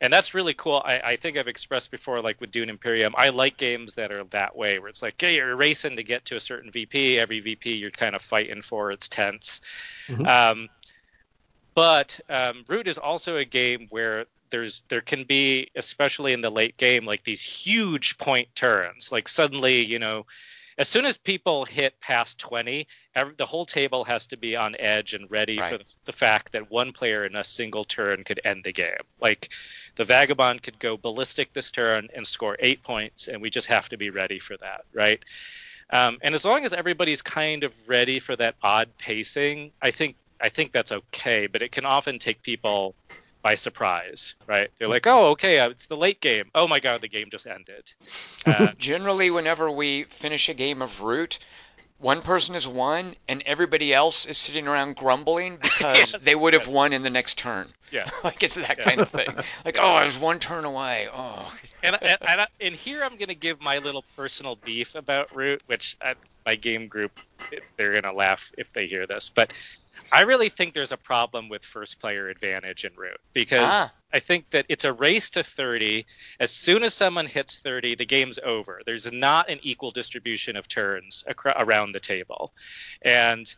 and 0.00 0.12
that's 0.12 0.34
really 0.34 0.54
cool. 0.54 0.82
I, 0.84 1.00
I, 1.00 1.16
think 1.16 1.36
I've 1.36 1.48
expressed 1.48 1.90
before, 1.90 2.20
like 2.20 2.40
with 2.40 2.50
Dune 2.50 2.70
Imperium, 2.70 3.14
I 3.16 3.30
like 3.30 3.56
games 3.56 3.94
that 3.94 4.12
are 4.12 4.24
that 4.24 4.56
way, 4.56 4.78
where 4.78 4.88
it's 4.88 5.02
like, 5.02 5.20
hey, 5.20 5.36
you're 5.36 5.56
racing 5.56 5.96
to 5.96 6.02
get 6.02 6.26
to 6.26 6.36
a 6.36 6.40
certain 6.40 6.70
VP. 6.70 7.18
Every 7.18 7.40
VP 7.40 7.74
you're 7.76 7.90
kind 7.90 8.14
of 8.14 8.22
fighting 8.22 8.62
for. 8.62 8.90
It's 8.92 9.08
tense. 9.08 9.60
Mm-hmm. 10.08 10.26
Um, 10.26 10.68
but 11.74 12.20
um, 12.28 12.64
Root 12.68 12.88
is 12.88 12.98
also 12.98 13.36
a 13.36 13.44
game 13.44 13.86
where 13.90 14.26
there's 14.50 14.82
there 14.88 15.00
can 15.00 15.24
be 15.24 15.70
especially 15.74 16.32
in 16.32 16.40
the 16.40 16.50
late 16.50 16.76
game 16.76 17.04
like 17.04 17.24
these 17.24 17.42
huge 17.42 18.16
point 18.16 18.46
turns 18.54 19.10
like 19.10 19.28
suddenly 19.28 19.84
you 19.84 19.98
know 19.98 20.24
as 20.78 20.88
soon 20.88 21.06
as 21.06 21.16
people 21.16 21.64
hit 21.64 21.98
past 22.00 22.38
20 22.38 22.86
every, 23.14 23.34
the 23.36 23.46
whole 23.46 23.64
table 23.64 24.04
has 24.04 24.28
to 24.28 24.36
be 24.36 24.56
on 24.56 24.76
edge 24.78 25.14
and 25.14 25.30
ready 25.30 25.58
right. 25.58 25.72
for 25.72 25.78
the, 25.78 25.94
the, 26.06 26.12
fact 26.12 26.52
that 26.52 26.70
one 26.70 26.92
player 26.92 27.24
in 27.24 27.34
a 27.36 27.44
single 27.44 27.84
turn 27.84 28.24
could 28.24 28.40
end 28.44 28.64
the 28.64 28.72
game 28.72 28.96
like 29.20 29.50
the 29.96 30.04
vagabond 30.04 30.62
could 30.62 30.78
go 30.78 30.96
ballistic 30.96 31.52
this 31.52 31.70
turn 31.70 32.08
and 32.14 32.26
score 32.26 32.56
eight 32.60 32.82
points 32.82 33.28
and 33.28 33.40
we 33.40 33.50
just 33.50 33.68
have 33.68 33.88
to 33.88 33.96
be 33.96 34.10
ready 34.10 34.38
for 34.38 34.56
that 34.58 34.82
right 34.92 35.24
um, 35.90 36.18
and 36.22 36.34
as 36.34 36.44
long 36.44 36.64
as 36.64 36.72
everybody's 36.72 37.22
kind 37.22 37.62
of 37.62 37.88
ready 37.88 38.18
for 38.18 38.34
that 38.36 38.54
odd 38.62 38.88
pacing 38.98 39.70
i 39.80 39.90
think 39.90 40.16
i 40.40 40.48
think 40.48 40.72
that's 40.72 40.92
okay 40.92 41.46
but 41.46 41.62
it 41.62 41.72
can 41.72 41.84
often 41.84 42.18
take 42.18 42.42
people 42.42 42.94
by 43.46 43.54
surprise, 43.54 44.34
right? 44.48 44.72
They're 44.76 44.88
like, 44.88 45.06
oh, 45.14 45.26
okay, 45.28 45.60
uh, 45.60 45.70
it's 45.70 45.86
the 45.86 45.96
late 45.96 46.20
game. 46.20 46.50
Oh 46.52 46.66
my 46.66 46.80
god, 46.80 47.00
the 47.00 47.08
game 47.08 47.28
just 47.30 47.46
ended. 47.46 47.92
Uh, 48.46 48.68
Generally, 48.78 49.32
whenever 49.32 49.68
we 49.68 50.04
finish 50.04 50.48
a 50.48 50.54
game 50.54 50.80
of 50.80 51.00
Root, 51.00 51.40
one 51.98 52.22
person 52.22 52.54
has 52.54 52.68
won 52.68 53.16
and 53.28 53.42
everybody 53.44 53.92
else 53.92 54.24
is 54.24 54.38
sitting 54.38 54.68
around 54.68 54.94
grumbling 54.94 55.56
because 55.62 56.12
yes, 56.12 56.24
they 56.24 56.36
would 56.36 56.52
have 56.52 56.68
won 56.68 56.92
in 56.92 57.02
the 57.02 57.10
next 57.10 57.38
turn. 57.38 57.66
Yeah, 57.90 58.08
like 58.22 58.44
it's 58.44 58.54
that 58.54 58.78
yes. 58.78 58.86
kind 58.86 59.00
of 59.00 59.08
thing. 59.08 59.34
Like, 59.64 59.78
oh, 59.80 59.82
I 59.82 60.04
was 60.04 60.16
one 60.16 60.38
turn 60.38 60.64
away. 60.64 61.08
Oh. 61.12 61.52
and, 61.82 61.96
and, 62.00 62.18
and, 62.22 62.46
and 62.60 62.74
here 62.76 63.02
I'm 63.02 63.16
going 63.16 63.28
to 63.28 63.34
give 63.34 63.60
my 63.60 63.78
little 63.78 64.04
personal 64.16 64.54
beef 64.54 64.94
about 64.94 65.34
Root, 65.34 65.60
which 65.66 65.96
at 66.00 66.16
my 66.44 66.54
game 66.54 66.86
group 66.86 67.18
they're 67.76 67.90
going 67.90 68.04
to 68.04 68.12
laugh 68.12 68.52
if 68.56 68.72
they 68.72 68.86
hear 68.86 69.08
this, 69.08 69.28
but 69.28 69.52
I 70.12 70.22
really 70.22 70.48
think 70.48 70.74
there's 70.74 70.92
a 70.92 70.96
problem 70.96 71.48
with 71.48 71.64
first 71.64 72.00
player 72.00 72.28
advantage 72.28 72.84
in 72.84 72.92
Root 72.96 73.18
because 73.32 73.70
ah. 73.72 73.92
I 74.12 74.20
think 74.20 74.50
that 74.50 74.66
it's 74.68 74.84
a 74.84 74.92
race 74.92 75.30
to 75.30 75.42
30. 75.42 76.06
As 76.38 76.50
soon 76.50 76.82
as 76.82 76.94
someone 76.94 77.26
hits 77.26 77.58
30, 77.58 77.96
the 77.96 78.06
game's 78.06 78.38
over. 78.42 78.80
There's 78.86 79.10
not 79.10 79.50
an 79.50 79.58
equal 79.62 79.90
distribution 79.90 80.56
of 80.56 80.68
turns 80.68 81.24
around 81.44 81.92
the 81.92 82.00
table. 82.00 82.52
And 83.02 83.52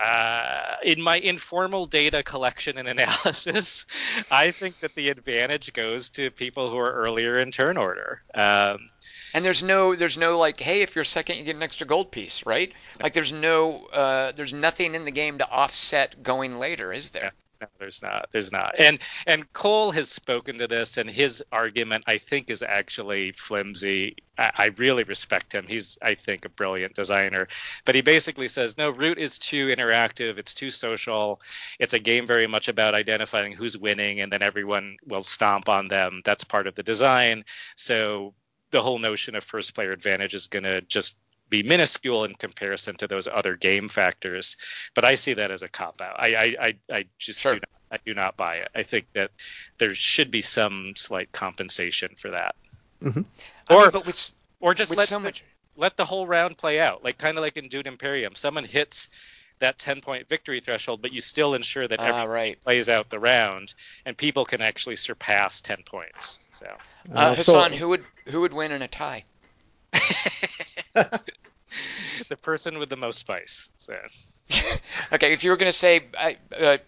uh, 0.00 0.76
in 0.82 1.02
my 1.02 1.16
informal 1.16 1.86
data 1.86 2.22
collection 2.22 2.78
and 2.78 2.88
analysis, 2.98 3.84
I 4.30 4.50
think 4.50 4.80
that 4.80 4.94
the 4.94 5.10
advantage 5.10 5.72
goes 5.72 6.10
to 6.10 6.30
people 6.30 6.70
who 6.70 6.78
are 6.78 6.92
earlier 6.92 7.38
in 7.38 7.50
turn 7.50 7.76
order. 7.76 8.22
Um, 8.34 8.90
And 9.34 9.44
there's 9.44 9.62
no 9.62 9.94
there's 9.94 10.18
no 10.18 10.38
like, 10.38 10.60
hey, 10.60 10.82
if 10.82 10.94
you're 10.94 11.04
second, 11.04 11.38
you 11.38 11.44
get 11.44 11.56
an 11.56 11.62
extra 11.62 11.86
gold 11.86 12.10
piece, 12.10 12.44
right? 12.46 12.72
Like 13.00 13.14
there's 13.14 13.32
no 13.32 13.86
uh, 13.86 14.32
there's 14.32 14.52
nothing 14.52 14.94
in 14.94 15.04
the 15.04 15.10
game 15.10 15.38
to 15.38 15.48
offset 15.48 16.22
going 16.22 16.58
later, 16.58 16.92
is 16.92 17.10
there? 17.10 17.32
No, 17.60 17.66
there's 17.78 18.00
not. 18.00 18.28
There's 18.32 18.52
not. 18.52 18.74
And 18.78 19.00
and 19.26 19.52
Cole 19.52 19.90
has 19.90 20.08
spoken 20.08 20.58
to 20.58 20.66
this, 20.66 20.96
and 20.96 21.10
his 21.10 21.44
argument 21.52 22.04
I 22.06 22.16
think 22.16 22.48
is 22.48 22.62
actually 22.62 23.32
flimsy. 23.32 24.16
I, 24.38 24.50
I 24.56 24.64
really 24.78 25.02
respect 25.02 25.54
him. 25.54 25.66
He's 25.66 25.98
I 26.00 26.14
think 26.14 26.46
a 26.46 26.48
brilliant 26.48 26.94
designer, 26.94 27.48
but 27.84 27.94
he 27.94 28.00
basically 28.00 28.48
says 28.48 28.78
no. 28.78 28.88
Root 28.88 29.18
is 29.18 29.38
too 29.38 29.66
interactive. 29.66 30.38
It's 30.38 30.54
too 30.54 30.70
social. 30.70 31.42
It's 31.78 31.92
a 31.92 31.98
game 31.98 32.26
very 32.26 32.46
much 32.46 32.68
about 32.68 32.94
identifying 32.94 33.52
who's 33.52 33.76
winning, 33.76 34.20
and 34.20 34.32
then 34.32 34.42
everyone 34.42 34.96
will 35.06 35.22
stomp 35.22 35.68
on 35.68 35.88
them. 35.88 36.22
That's 36.24 36.44
part 36.44 36.66
of 36.66 36.74
the 36.74 36.82
design. 36.82 37.44
So 37.76 38.32
the 38.70 38.82
whole 38.82 38.98
notion 38.98 39.34
of 39.34 39.44
first 39.44 39.74
player 39.74 39.92
advantage 39.92 40.34
is 40.34 40.46
going 40.46 40.64
to 40.64 40.80
just 40.80 41.16
be 41.48 41.62
minuscule 41.62 42.24
in 42.24 42.34
comparison 42.34 42.96
to 42.96 43.08
those 43.08 43.26
other 43.26 43.56
game 43.56 43.88
factors. 43.88 44.56
But 44.94 45.04
I 45.04 45.16
see 45.16 45.34
that 45.34 45.50
as 45.50 45.62
a 45.62 45.68
cop 45.68 46.00
out. 46.00 46.18
I 46.18 46.34
I, 46.34 46.44
I, 46.44 46.74
I 46.90 47.04
just 47.18 47.40
sure. 47.40 47.52
do 47.52 47.56
not 47.56 47.68
I 47.92 47.98
do 48.06 48.14
not 48.14 48.36
buy 48.36 48.56
it. 48.56 48.68
I 48.72 48.84
think 48.84 49.06
that 49.14 49.32
there 49.78 49.94
should 49.96 50.30
be 50.30 50.42
some 50.42 50.92
slight 50.94 51.32
compensation 51.32 52.14
for 52.16 52.30
that. 52.30 52.54
Mm-hmm. 53.02 53.22
Or 53.68 53.82
mean, 53.82 53.90
but 53.90 54.06
with, 54.06 54.30
or 54.60 54.74
just 54.74 54.90
with 54.90 54.98
let 54.98 55.08
so 55.08 55.18
much... 55.18 55.42
let 55.76 55.96
the 55.96 56.04
whole 56.04 56.24
round 56.24 56.56
play 56.56 56.78
out, 56.78 57.02
like 57.02 57.18
kind 57.18 57.36
of 57.36 57.42
like 57.42 57.56
in 57.56 57.68
Dune 57.68 57.88
Imperium. 57.88 58.36
Someone 58.36 58.62
hits 58.62 59.08
that 59.60 59.78
10 59.78 60.00
point 60.00 60.28
victory 60.28 60.60
threshold, 60.60 61.00
but 61.00 61.12
you 61.12 61.20
still 61.20 61.54
ensure 61.54 61.86
that 61.86 62.00
everyone 62.00 62.28
right. 62.28 62.60
plays 62.60 62.88
out 62.88 63.08
the 63.08 63.18
round, 63.18 63.74
and 64.04 64.16
people 64.16 64.44
can 64.44 64.60
actually 64.60 64.96
surpass 64.96 65.60
10 65.60 65.84
points. 65.84 66.38
So, 66.50 66.66
uh, 67.14 67.34
Hassan, 67.34 67.72
so... 67.72 67.76
who 67.76 67.88
would 67.90 68.04
who 68.26 68.40
would 68.42 68.52
win 68.52 68.72
in 68.72 68.82
a 68.82 68.88
tie? 68.88 69.24
the 72.28 72.36
person 72.42 72.78
with 72.78 72.88
the 72.88 72.96
most 72.96 73.18
spice. 73.18 73.70
So. 73.76 73.94
okay, 75.12 75.32
if 75.32 75.44
you 75.44 75.50
were 75.50 75.56
going 75.56 75.70
to 75.70 75.76
say 75.76 76.02
uh, 76.18 76.78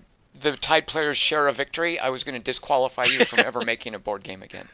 the 0.40 0.56
tied 0.56 0.86
players 0.86 1.18
share 1.18 1.48
a 1.48 1.52
victory, 1.52 1.98
I 1.98 2.10
was 2.10 2.24
going 2.24 2.38
to 2.38 2.44
disqualify 2.44 3.04
you 3.04 3.24
from 3.24 3.40
ever 3.40 3.62
making 3.62 3.94
a 3.94 3.98
board 3.98 4.22
game 4.22 4.42
again. 4.42 4.68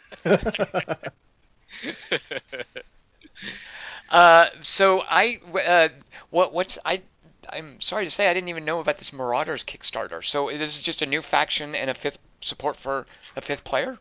uh, 4.10 4.46
so 4.62 5.00
I, 5.00 5.40
uh, 5.64 5.88
what, 6.30 6.52
what's 6.52 6.78
I? 6.84 7.02
I'm 7.50 7.80
sorry 7.80 8.04
to 8.04 8.10
say 8.10 8.28
I 8.28 8.34
didn't 8.34 8.48
even 8.48 8.64
know 8.64 8.80
about 8.80 8.98
this 8.98 9.12
Marauders 9.12 9.64
Kickstarter. 9.64 10.24
So 10.24 10.48
this 10.50 10.76
is 10.76 10.82
just 10.82 11.02
a 11.02 11.06
new 11.06 11.22
faction 11.22 11.74
and 11.74 11.90
a 11.90 11.94
fifth 11.94 12.18
support 12.40 12.76
for 12.76 13.06
a 13.36 13.40
fifth 13.40 13.64
player. 13.64 13.98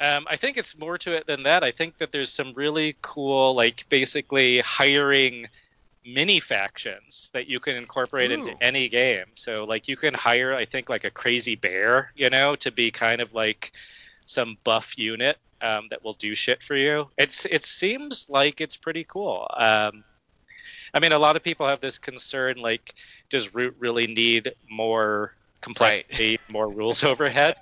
Um, 0.00 0.26
I 0.28 0.36
think 0.36 0.56
it's 0.56 0.76
more 0.76 0.98
to 0.98 1.12
it 1.12 1.26
than 1.26 1.44
that. 1.44 1.62
I 1.62 1.70
think 1.70 1.98
that 1.98 2.10
there's 2.10 2.32
some 2.32 2.54
really 2.54 2.96
cool, 3.02 3.54
like 3.54 3.86
basically 3.88 4.58
hiring 4.58 5.46
mini 6.04 6.40
factions 6.40 7.30
that 7.32 7.46
you 7.46 7.60
can 7.60 7.76
incorporate 7.76 8.30
Ooh. 8.30 8.34
into 8.34 8.62
any 8.62 8.88
game. 8.88 9.26
So 9.36 9.64
like 9.64 9.88
you 9.88 9.96
can 9.96 10.14
hire, 10.14 10.54
I 10.54 10.64
think, 10.64 10.88
like 10.88 11.04
a 11.04 11.10
crazy 11.10 11.54
bear, 11.54 12.12
you 12.16 12.30
know, 12.30 12.56
to 12.56 12.72
be 12.72 12.90
kind 12.90 13.20
of 13.20 13.32
like 13.32 13.72
some 14.26 14.58
buff 14.64 14.98
unit 14.98 15.38
um, 15.60 15.86
that 15.90 16.02
will 16.02 16.14
do 16.14 16.34
shit 16.34 16.62
for 16.62 16.74
you. 16.74 17.08
It's 17.16 17.46
it 17.46 17.62
seems 17.62 18.28
like 18.28 18.60
it's 18.60 18.76
pretty 18.76 19.04
cool. 19.04 19.46
Um, 19.56 20.04
I 20.94 21.00
mean, 21.00 21.12
a 21.12 21.18
lot 21.18 21.36
of 21.36 21.42
people 21.42 21.66
have 21.66 21.80
this 21.80 21.98
concern, 21.98 22.58
like, 22.58 22.94
does 23.30 23.54
Root 23.54 23.76
really 23.78 24.06
need 24.06 24.54
more 24.68 25.34
complexity, 25.60 26.32
right. 26.32 26.52
more 26.52 26.68
rules 26.68 27.02
overhead? 27.12 27.56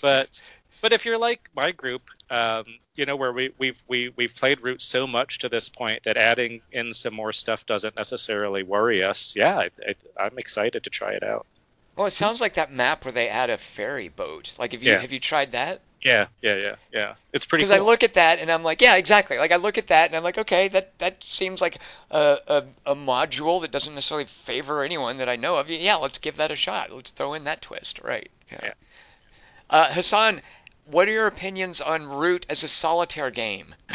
But 0.00 0.40
but 0.84 0.92
if 0.92 1.06
you're 1.06 1.16
like 1.16 1.48
my 1.56 1.72
group, 1.72 2.02
um, 2.28 2.66
you 2.94 3.06
know, 3.06 3.16
where 3.16 3.32
we, 3.32 3.54
we've 3.58 3.82
we, 3.88 4.12
we've 4.14 4.34
played 4.34 4.60
Root 4.60 4.82
so 4.82 5.06
much 5.06 5.38
to 5.38 5.48
this 5.48 5.70
point 5.70 6.02
that 6.02 6.18
adding 6.18 6.60
in 6.72 6.92
some 6.92 7.14
more 7.14 7.32
stuff 7.32 7.64
doesn't 7.64 7.96
necessarily 7.96 8.62
worry 8.62 9.02
us. 9.02 9.34
Yeah, 9.34 9.56
I, 9.56 9.70
I, 9.86 9.94
I'm 10.24 10.38
excited 10.38 10.84
to 10.84 10.90
try 10.90 11.12
it 11.12 11.22
out. 11.22 11.46
Well, 11.96 12.06
it 12.06 12.10
sounds 12.10 12.40
like 12.40 12.54
that 12.54 12.70
map 12.72 13.04
where 13.04 13.12
they 13.12 13.28
add 13.28 13.50
a 13.50 13.56
ferry 13.56 14.08
boat. 14.08 14.52
Like, 14.58 14.72
have 14.72 14.82
you 14.82 14.92
yeah. 14.92 15.00
have 15.00 15.12
you 15.12 15.20
tried 15.20 15.52
that? 15.52 15.80
Yeah, 16.04 16.26
yeah, 16.42 16.58
yeah, 16.58 16.74
yeah. 16.92 17.14
It's 17.32 17.46
pretty. 17.46 17.64
Because 17.64 17.78
cool. 17.78 17.86
I 17.86 17.90
look 17.90 18.02
at 18.02 18.14
that 18.14 18.38
and 18.38 18.52
I'm 18.52 18.62
like, 18.62 18.82
yeah, 18.82 18.96
exactly. 18.96 19.38
Like 19.38 19.52
I 19.52 19.56
look 19.56 19.78
at 19.78 19.86
that 19.86 20.06
and 20.06 20.16
I'm 20.16 20.22
like, 20.22 20.36
okay, 20.36 20.68
that 20.68 20.98
that 20.98 21.24
seems 21.24 21.62
like 21.62 21.78
a, 22.10 22.38
a, 22.46 22.64
a 22.84 22.94
module 22.94 23.62
that 23.62 23.70
doesn't 23.70 23.94
necessarily 23.94 24.26
favor 24.26 24.82
anyone 24.82 25.16
that 25.16 25.30
I 25.30 25.36
know 25.36 25.56
of. 25.56 25.70
Yeah, 25.70 25.96
let's 25.96 26.18
give 26.18 26.36
that 26.36 26.50
a 26.50 26.56
shot. 26.56 26.92
Let's 26.92 27.10
throw 27.10 27.32
in 27.32 27.44
that 27.44 27.62
twist, 27.62 28.00
right? 28.04 28.30
Yeah. 28.52 28.60
yeah. 28.62 28.72
Uh, 29.70 29.92
Hassan, 29.94 30.42
what 30.84 31.08
are 31.08 31.12
your 31.12 31.26
opinions 31.26 31.80
on 31.80 32.06
Root 32.06 32.44
as 32.50 32.62
a 32.62 32.68
solitaire 32.68 33.30
game? 33.30 33.74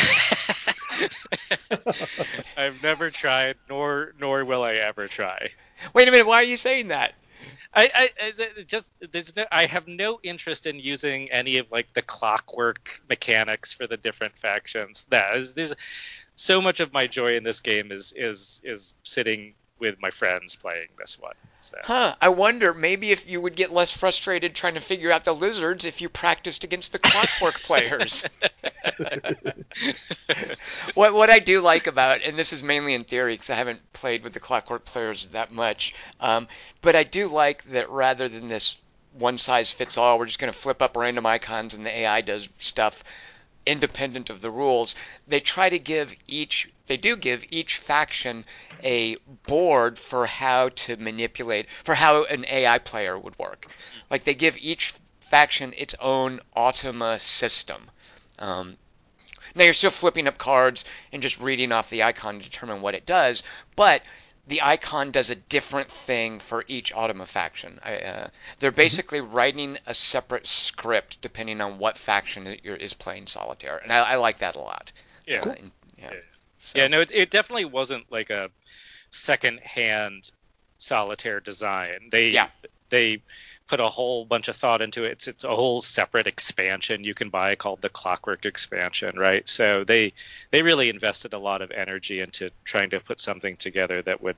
I've 2.57 2.82
never 2.82 3.12
tried, 3.12 3.57
nor 3.70 4.14
nor 4.20 4.43
will 4.45 4.64
I 4.64 4.74
ever 4.76 5.07
try. 5.07 5.51
Wait 5.93 6.07
a 6.07 6.12
minute, 6.12 6.26
why 6.26 6.41
are 6.41 6.43
you 6.43 6.57
saying 6.57 6.88
that? 6.88 7.14
I, 7.73 7.91
I, 7.93 8.09
I 8.19 8.61
just 8.63 8.93
there's 9.11 9.35
no, 9.35 9.45
I 9.51 9.65
have 9.65 9.87
no 9.87 10.19
interest 10.23 10.65
in 10.65 10.79
using 10.79 11.31
any 11.31 11.57
of 11.57 11.71
like 11.71 11.93
the 11.93 12.01
clockwork 12.01 13.01
mechanics 13.07 13.73
for 13.73 13.85
the 13.87 13.97
different 13.97 14.37
factions. 14.37 15.05
That 15.09 15.37
is, 15.37 15.53
there's 15.53 15.73
so 16.35 16.61
much 16.61 16.79
of 16.79 16.93
my 16.93 17.07
joy 17.07 17.35
in 17.35 17.43
this 17.43 17.61
game 17.61 17.91
is 17.91 18.13
is 18.15 18.61
is 18.63 18.95
sitting 19.03 19.53
with 19.80 20.01
my 20.01 20.09
friends 20.09 20.55
playing 20.55 20.88
this 20.97 21.17
one. 21.19 21.34
So. 21.61 21.77
Huh. 21.84 22.15
I 22.21 22.30
wonder 22.30 22.73
maybe 22.73 23.11
if 23.11 23.27
you 23.27 23.41
would 23.41 23.55
get 23.55 23.71
less 23.71 23.91
frustrated 23.91 24.55
trying 24.55 24.75
to 24.75 24.80
figure 24.80 25.11
out 25.11 25.25
the 25.25 25.34
lizards 25.34 25.86
if 25.86 26.01
you 26.01 26.09
practiced 26.09 26.63
against 26.63 26.91
the 26.91 26.99
clockwork 26.99 27.53
players. 27.63 28.23
what 30.93 31.13
what 31.13 31.30
I 31.30 31.39
do 31.39 31.61
like 31.61 31.88
about, 31.88 32.21
and 32.21 32.38
this 32.38 32.53
is 32.53 32.63
mainly 32.63 32.93
in 32.93 33.03
theory 33.03 33.34
because 33.34 33.49
I 33.49 33.55
haven't 33.55 33.93
played 33.93 34.23
with 34.23 34.34
the 34.34 34.39
clockwork 34.39 34.86
players 34.86 35.25
that 35.27 35.51
much, 35.51 35.93
um, 36.19 36.47
but 36.82 36.95
I 36.95 37.03
do 37.03 37.27
like 37.27 37.63
that 37.65 37.89
rather 37.89 38.30
than 38.30 38.47
this 38.47 38.77
one 39.13 39.38
size 39.38 39.71
fits 39.71 39.97
all, 39.97 40.19
we're 40.19 40.27
just 40.27 40.39
going 40.39 40.53
to 40.53 40.57
flip 40.57 40.82
up 40.82 40.95
random 40.95 41.25
icons 41.25 41.73
and 41.73 41.86
the 41.86 41.97
AI 41.99 42.21
does 42.21 42.47
stuff 42.59 43.03
independent 43.66 44.30
of 44.30 44.41
the 44.41 44.51
rules. 44.51 44.95
They 45.28 45.39
try 45.39 45.70
to 45.70 45.80
give 45.80 46.16
each 46.28 46.70
they 46.88 46.97
do 46.97 47.16
give 47.16 47.45
each 47.51 47.78
faction 47.78 48.45
a 48.84 49.16
board 49.45 49.99
for 49.99 50.26
how 50.26 50.70
to 50.70 50.97
manipulate, 50.97 51.70
for 51.70 51.93
how 51.93 52.24
an 52.24 52.45
AI 52.45 52.80
player 52.80 53.18
would 53.18 53.38
work. 53.38 53.68
Like 54.10 54.24
they 54.24 54.34
give 54.34 54.57
each 54.57 54.95
faction 55.22 55.74
its 55.78 55.93
own 55.99 56.41
automa 56.57 57.22
system. 57.22 57.91
Um, 58.39 58.78
now 59.53 59.66
you're 59.66 59.74
still 59.74 59.91
flipping 59.91 60.28
up 60.28 60.39
cards 60.39 60.84
and 61.12 61.22
just 61.22 61.39
reading 61.39 61.72
off 61.72 61.91
the 61.91 62.01
icon 62.01 62.39
to 62.39 62.43
determine 62.43 62.82
what 62.82 62.95
it 62.95 63.05
does, 63.05 63.43
but 63.76 64.01
the 64.50 64.62
icon 64.62 65.12
does 65.12 65.30
a 65.30 65.36
different 65.36 65.91
thing 65.91 66.39
for 66.39 66.66
each 66.68 66.93
automa 66.93 67.28
faction. 67.28 67.80
I, 67.84 67.95
uh, 67.97 68.28
they're 68.60 68.72
mm-hmm. 68.72 68.78
basically 68.78 69.20
mm-hmm. 69.20 69.36
writing 69.36 69.78
a 69.86 69.93
separate 69.93 70.47
script 70.47 71.22
depending 71.22 71.62
on 71.62 71.78
what 71.78 71.97
faction 71.97 72.47
is 72.47 72.93
playing 72.93 73.28
solitaire, 73.28 73.78
and 73.78 73.93
I, 73.93 74.00
I 74.00 74.16
like 74.16 74.39
that 74.39 74.56
a 74.56 74.60
lot. 74.60 74.91
Yeah. 75.26 75.41
Uh, 75.41 75.56
yeah. 75.97 76.10
yeah. 76.12 76.14
So. 76.58 76.80
Yeah, 76.80 76.88
no, 76.88 77.02
it, 77.02 77.12
it 77.14 77.32
definitely 77.32 77.66
wasn't 77.66 78.12
like 78.12 78.30
a 78.32 78.50
second-hand 79.12 80.32
solitaire 80.78 81.39
design. 81.39 82.10
They 82.12 82.30
yeah. 82.30 82.50
They 82.89 83.21
put 83.67 83.79
a 83.79 83.87
whole 83.87 84.25
bunch 84.25 84.47
of 84.47 84.55
thought 84.55 84.81
into 84.81 85.03
it. 85.03 85.11
It's 85.11 85.27
it's 85.27 85.43
a 85.43 85.55
whole 85.55 85.81
separate 85.81 86.27
expansion 86.27 87.03
you 87.03 87.13
can 87.13 87.29
buy 87.29 87.55
called 87.55 87.81
the 87.81 87.89
Clockwork 87.89 88.45
expansion, 88.45 89.17
right? 89.17 89.47
So 89.47 89.83
they 89.83 90.13
they 90.51 90.61
really 90.61 90.89
invested 90.89 91.33
a 91.33 91.39
lot 91.39 91.61
of 91.61 91.71
energy 91.71 92.19
into 92.19 92.49
trying 92.63 92.89
to 92.91 92.99
put 92.99 93.21
something 93.21 93.57
together 93.57 94.01
that 94.01 94.21
would 94.21 94.37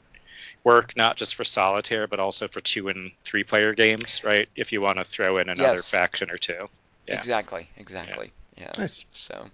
work 0.64 0.96
not 0.96 1.18
just 1.18 1.36
for 1.36 1.44
solitaire 1.44 2.08
but 2.08 2.20
also 2.20 2.48
for 2.48 2.62
two 2.62 2.90
and 2.90 3.12
three 3.24 3.44
player 3.44 3.74
games, 3.74 4.24
right? 4.24 4.50
If 4.56 4.74
you 4.74 4.82
want 4.82 4.98
to 4.98 5.04
throw 5.04 5.38
in 5.38 5.50
another 5.50 5.76
yes. 5.76 5.90
faction 5.90 6.30
or 6.30 6.38
two. 6.38 6.68
Yeah. 7.08 7.18
Exactly, 7.18 7.70
exactly. 7.78 8.32
Yeah. 8.58 8.64
yeah. 8.64 8.82
Nice. 8.82 9.06
So 9.14 9.50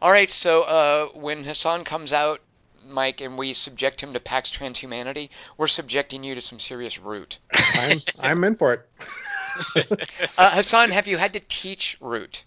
all 0.00 0.10
right, 0.10 0.30
so 0.30 0.62
uh, 0.62 1.06
when 1.14 1.44
Hassan 1.44 1.84
comes 1.84 2.12
out, 2.12 2.40
Mike, 2.88 3.20
and 3.20 3.38
we 3.38 3.52
subject 3.52 4.00
him 4.00 4.12
to 4.12 4.20
PAX 4.20 4.50
Transhumanity, 4.50 5.30
we're 5.56 5.68
subjecting 5.68 6.24
you 6.24 6.34
to 6.34 6.40
some 6.40 6.58
serious 6.58 6.98
root. 6.98 7.38
I'm, 7.52 7.98
I'm 8.20 8.44
in 8.44 8.56
for 8.56 8.74
it. 8.74 8.88
uh, 10.38 10.50
Hassan, 10.50 10.90
have 10.90 11.06
you 11.06 11.18
had 11.18 11.34
to 11.34 11.40
teach 11.40 11.96
root? 12.00 12.44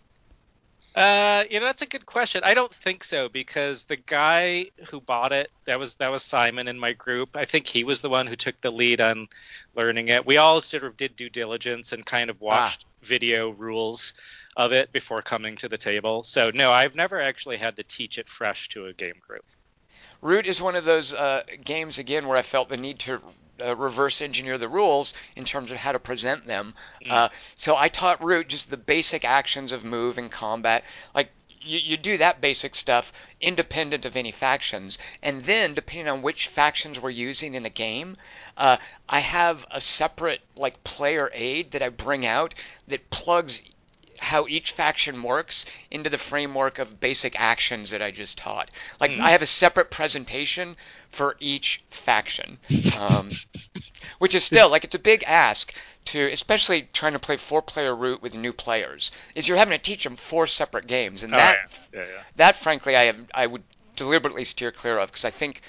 Uh, 0.95 1.43
you 1.49 1.59
know, 1.59 1.65
that's 1.65 1.81
a 1.81 1.85
good 1.85 2.05
question. 2.05 2.41
I 2.45 2.53
don't 2.53 2.73
think 2.73 3.03
so 3.03 3.27
because 3.27 3.83
the 3.83 3.97
guy 3.97 4.67
who 4.89 5.01
bought 5.01 5.33
it, 5.33 5.51
that 5.65 5.77
was 5.77 5.95
that 5.95 6.09
was 6.09 6.23
Simon 6.23 6.69
in 6.69 6.79
my 6.79 6.93
group. 6.93 7.35
I 7.35 7.43
think 7.43 7.67
he 7.67 7.83
was 7.83 8.01
the 8.01 8.09
one 8.09 8.27
who 8.27 8.37
took 8.37 8.59
the 8.61 8.71
lead 8.71 9.01
on 9.01 9.27
learning 9.75 10.07
it. 10.07 10.25
We 10.25 10.37
all 10.37 10.61
sort 10.61 10.85
of 10.85 10.95
did 10.95 11.17
due 11.17 11.29
diligence 11.29 11.91
and 11.91 12.05
kind 12.05 12.29
of 12.29 12.39
watched 12.39 12.85
ah. 12.87 12.91
video 13.01 13.49
rules 13.49 14.13
of 14.55 14.71
it 14.71 14.93
before 14.93 15.21
coming 15.21 15.57
to 15.57 15.67
the 15.67 15.77
table. 15.77 16.23
So 16.23 16.51
no, 16.53 16.71
I've 16.71 16.95
never 16.95 17.19
actually 17.19 17.57
had 17.57 17.75
to 17.75 17.83
teach 17.83 18.17
it 18.17 18.29
fresh 18.29 18.69
to 18.69 18.85
a 18.85 18.93
game 18.93 19.19
group. 19.27 19.43
Root 20.21 20.47
is 20.47 20.61
one 20.61 20.75
of 20.75 20.85
those 20.85 21.13
uh, 21.13 21.43
games 21.63 21.97
again 21.97 22.27
where 22.27 22.37
I 22.37 22.41
felt 22.41 22.69
the 22.69 22.77
need 22.77 22.99
to 22.99 23.21
uh, 23.63 23.75
reverse 23.75 24.21
engineer 24.21 24.57
the 24.57 24.67
rules 24.67 25.13
in 25.35 25.45
terms 25.45 25.71
of 25.71 25.77
how 25.77 25.91
to 25.91 25.99
present 25.99 26.45
them. 26.45 26.73
Mm. 27.05 27.11
Uh, 27.11 27.29
so 27.55 27.77
I 27.77 27.89
taught 27.89 28.23
Root 28.23 28.49
just 28.49 28.69
the 28.69 28.77
basic 28.77 29.23
actions 29.23 29.71
of 29.71 29.83
move 29.83 30.17
and 30.17 30.31
combat. 30.31 30.83
Like 31.13 31.29
you, 31.65 31.79
you 31.79 31.97
do 31.97 32.17
that 32.17 32.41
basic 32.41 32.75
stuff 32.75 33.11
independent 33.41 34.05
of 34.05 34.15
any 34.15 34.31
factions. 34.31 34.97
And 35.21 35.45
then, 35.45 35.73
depending 35.73 36.07
on 36.07 36.21
which 36.21 36.47
factions 36.47 36.99
we're 36.99 37.09
using 37.09 37.55
in 37.55 37.63
the 37.63 37.69
game, 37.69 38.17
uh, 38.57 38.77
I 39.09 39.19
have 39.19 39.65
a 39.71 39.81
separate 39.81 40.41
like 40.55 40.83
player 40.83 41.31
aid 41.33 41.71
that 41.71 41.81
I 41.81 41.89
bring 41.89 42.25
out 42.25 42.53
that 42.87 43.09
plugs 43.09 43.61
how 44.25 44.47
each 44.47 44.71
faction 44.71 45.21
works 45.21 45.65
into 45.91 46.09
the 46.09 46.17
framework 46.17 46.79
of 46.79 46.99
basic 46.99 47.39
actions 47.39 47.91
that 47.91 48.01
I 48.01 48.09
just 48.09 48.37
taught. 48.37 48.71
Like 48.99 49.11
mm. 49.11 49.21
I 49.21 49.31
have 49.31 49.43
a 49.43 49.47
separate 49.47 49.91
presentation 49.91 50.77
for 51.11 51.35
each 51.39 51.83
faction, 51.89 52.57
um, 52.97 53.29
which 54.19 54.33
is 54.33 54.43
still 54.43 54.69
like 54.69 54.83
it's 54.83 54.95
a 54.95 54.99
big 54.99 55.23
ask 55.27 55.73
to, 56.05 56.31
especially 56.31 56.89
trying 56.91 57.13
to 57.13 57.19
play 57.19 57.37
four-player 57.37 57.95
root 57.95 58.21
with 58.23 58.35
new 58.35 58.51
players. 58.51 59.11
Is 59.35 59.47
you're 59.47 59.57
having 59.57 59.77
to 59.77 59.83
teach 59.83 60.03
them 60.03 60.15
four 60.15 60.47
separate 60.47 60.87
games, 60.87 61.23
and 61.23 61.31
that 61.33 61.57
oh, 61.57 61.77
yeah. 61.93 61.99
Yeah, 62.01 62.07
yeah. 62.07 62.23
that 62.37 62.55
frankly 62.55 62.95
I 62.95 63.03
have 63.03 63.17
I 63.33 63.45
would 63.45 63.63
deliberately 63.95 64.43
steer 64.43 64.71
clear 64.71 64.97
of 64.97 65.11
because 65.11 65.25
I 65.25 65.31
think 65.31 65.61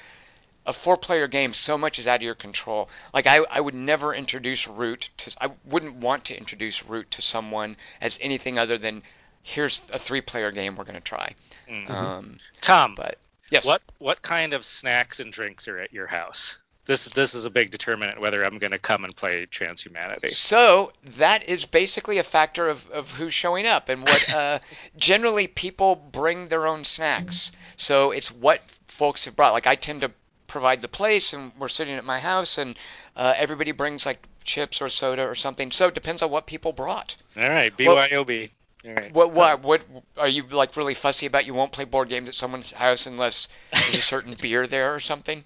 a 0.67 0.73
four 0.73 0.97
player 0.97 1.29
game 1.29 1.55
so 1.55 1.79
much 1.79 1.99
is 1.99 2.07
out 2.07 2.17
of 2.17 2.23
your 2.23 2.35
control. 2.35 2.89
Like 3.15 3.27
I, 3.27 3.39
I 3.51 3.61
would 3.61 3.75
never 3.75 4.15
introduce 4.15 4.67
root 4.67 5.09
to 5.19 5.37
I 5.41 5.51
wouldn't 5.65 5.97
want 5.97 6.27
to 6.27 6.37
introduce 6.37 6.85
root 6.85 7.11
to 7.13 7.23
someone 7.23 7.77
as 8.01 8.19
anything 8.21 8.59
other 8.59 8.77
than 8.77 9.03
here's 9.43 9.83
a 9.93 9.99
three 9.99 10.21
player 10.21 10.51
game 10.51 10.77
we're 10.77 10.85
going 10.85 10.97
to 10.97 11.01
try. 11.01 11.35
Mm-hmm. 11.71 11.93
Um, 11.93 12.39
Tom, 12.61 12.95
but 12.97 13.19
yes. 13.51 13.65
What 13.65 13.83
what 13.99 14.23
kind 14.23 14.53
of 14.53 14.65
snacks 14.65 15.21
and 15.21 15.33
drinks 15.33 15.69
are 15.69 15.79
at 15.79 15.93
your 15.93 16.09
house? 16.09 16.59
This 16.87 17.11
this 17.11 17.35
is 17.35 17.45
a 17.45 17.51
big 17.51 17.71
determinant 17.71 18.21
whether 18.21 18.45
I'm 18.45 18.59
going 18.59 18.71
to 18.73 18.79
come 18.79 19.05
and 19.05 19.15
play 19.15 19.47
Transhumanity. 19.47 20.31
So 20.31 20.93
that 21.19 21.49
is 21.49 21.65
basically 21.65 22.19
a 22.19 22.25
factor 22.25 22.69
of, 22.69 22.89
of 22.91 23.11
who's 23.11 23.35
showing 23.35 23.67
up 23.67 23.89
and 23.89 24.03
what. 24.03 24.35
Uh, 24.35 24.59
generally, 24.97 25.49
people 25.49 25.97
bring 25.97 26.49
their 26.49 26.67
own 26.67 26.85
snacks, 26.85 27.51
so 27.77 28.13
it's 28.13 28.31
what 28.31 28.63
folks 28.87 29.25
have 29.25 29.35
brought. 29.35 29.53
Like 29.53 29.67
I 29.67 29.75
tend 29.75 30.03
to 30.03 30.13
provide 30.57 30.81
the 30.81 30.89
place, 30.89 31.35
and 31.35 31.53
we're 31.59 31.69
sitting 31.69 31.95
at 31.97 32.05
my 32.05 32.19
house, 32.19 32.57
and 32.57 32.79
uh, 33.15 33.35
everybody 33.37 33.73
brings 33.73 34.07
like 34.07 34.27
chips 34.43 34.81
or 34.81 34.89
soda 34.89 35.23
or 35.23 35.35
something. 35.35 35.71
So 35.71 35.89
it 35.89 35.95
depends 35.95 36.23
on 36.23 36.31
what 36.31 36.47
people 36.47 36.73
brought. 36.73 37.15
All 37.37 37.47
right, 37.47 37.77
BYOB. 37.77 38.51
All 38.87 38.95
right. 38.95 39.13
What, 39.13 39.33
what 39.33 39.63
what 39.63 39.83
are 40.17 40.29
you 40.29 40.45
like 40.45 40.75
really 40.79 40.95
fussy 40.95 41.27
about? 41.27 41.45
You 41.45 41.53
won't 41.53 41.73
play 41.73 41.85
board 41.85 42.09
games 42.09 42.31
at 42.31 42.35
someone's 42.35 42.71
house 42.71 43.05
unless 43.05 43.49
there's 43.71 43.97
a 43.97 44.01
certain 44.01 44.35
beer 44.41 44.67
there 44.67 44.95
or 44.95 45.01
something. 45.01 45.45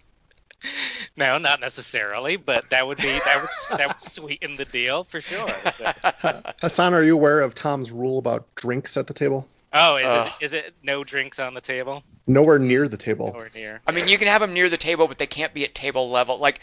No, 1.17 1.39
not 1.39 1.59
necessarily, 1.59 2.37
but 2.37 2.71
that 2.71 2.87
would 2.87 2.99
be 2.99 3.09
that 3.09 3.41
would 3.41 3.79
that 3.79 3.89
would 3.89 4.01
sweeten 4.01 4.55
the 4.55 4.65
deal 4.65 5.03
for 5.03 5.21
sure. 5.21 5.49
So. 5.73 5.93
Hassan, 6.61 6.95
are 6.95 7.03
you 7.03 7.15
aware 7.15 7.41
of 7.41 7.57
Tom's 7.57 7.91
rule 7.91 8.19
about 8.19 8.47
drinks 8.55 8.97
at 8.97 9.09
the 9.09 9.15
table? 9.15 9.49
Oh, 9.73 9.97
is, 9.97 10.05
uh, 10.07 10.29
it, 10.41 10.45
is 10.45 10.55
it 10.55 10.75
no 10.83 11.05
drinks 11.05 11.39
on 11.39 11.55
the 11.55 11.61
table? 11.61 12.03
Nowhere 12.27 12.59
near 12.59 12.89
the 12.89 12.97
table. 12.97 13.29
Nowhere 13.29 13.51
near. 13.55 13.81
I 13.87 13.93
mean, 13.93 14.09
you 14.09 14.19
can 14.19 14.27
have 14.27 14.41
them 14.41 14.53
near 14.53 14.69
the 14.69 14.77
table, 14.77 15.07
but 15.07 15.19
they 15.19 15.29
can't 15.29 15.55
be 15.55 15.65
at 15.65 15.75
table 15.75 16.11
level. 16.11 16.39
Like, 16.39 16.61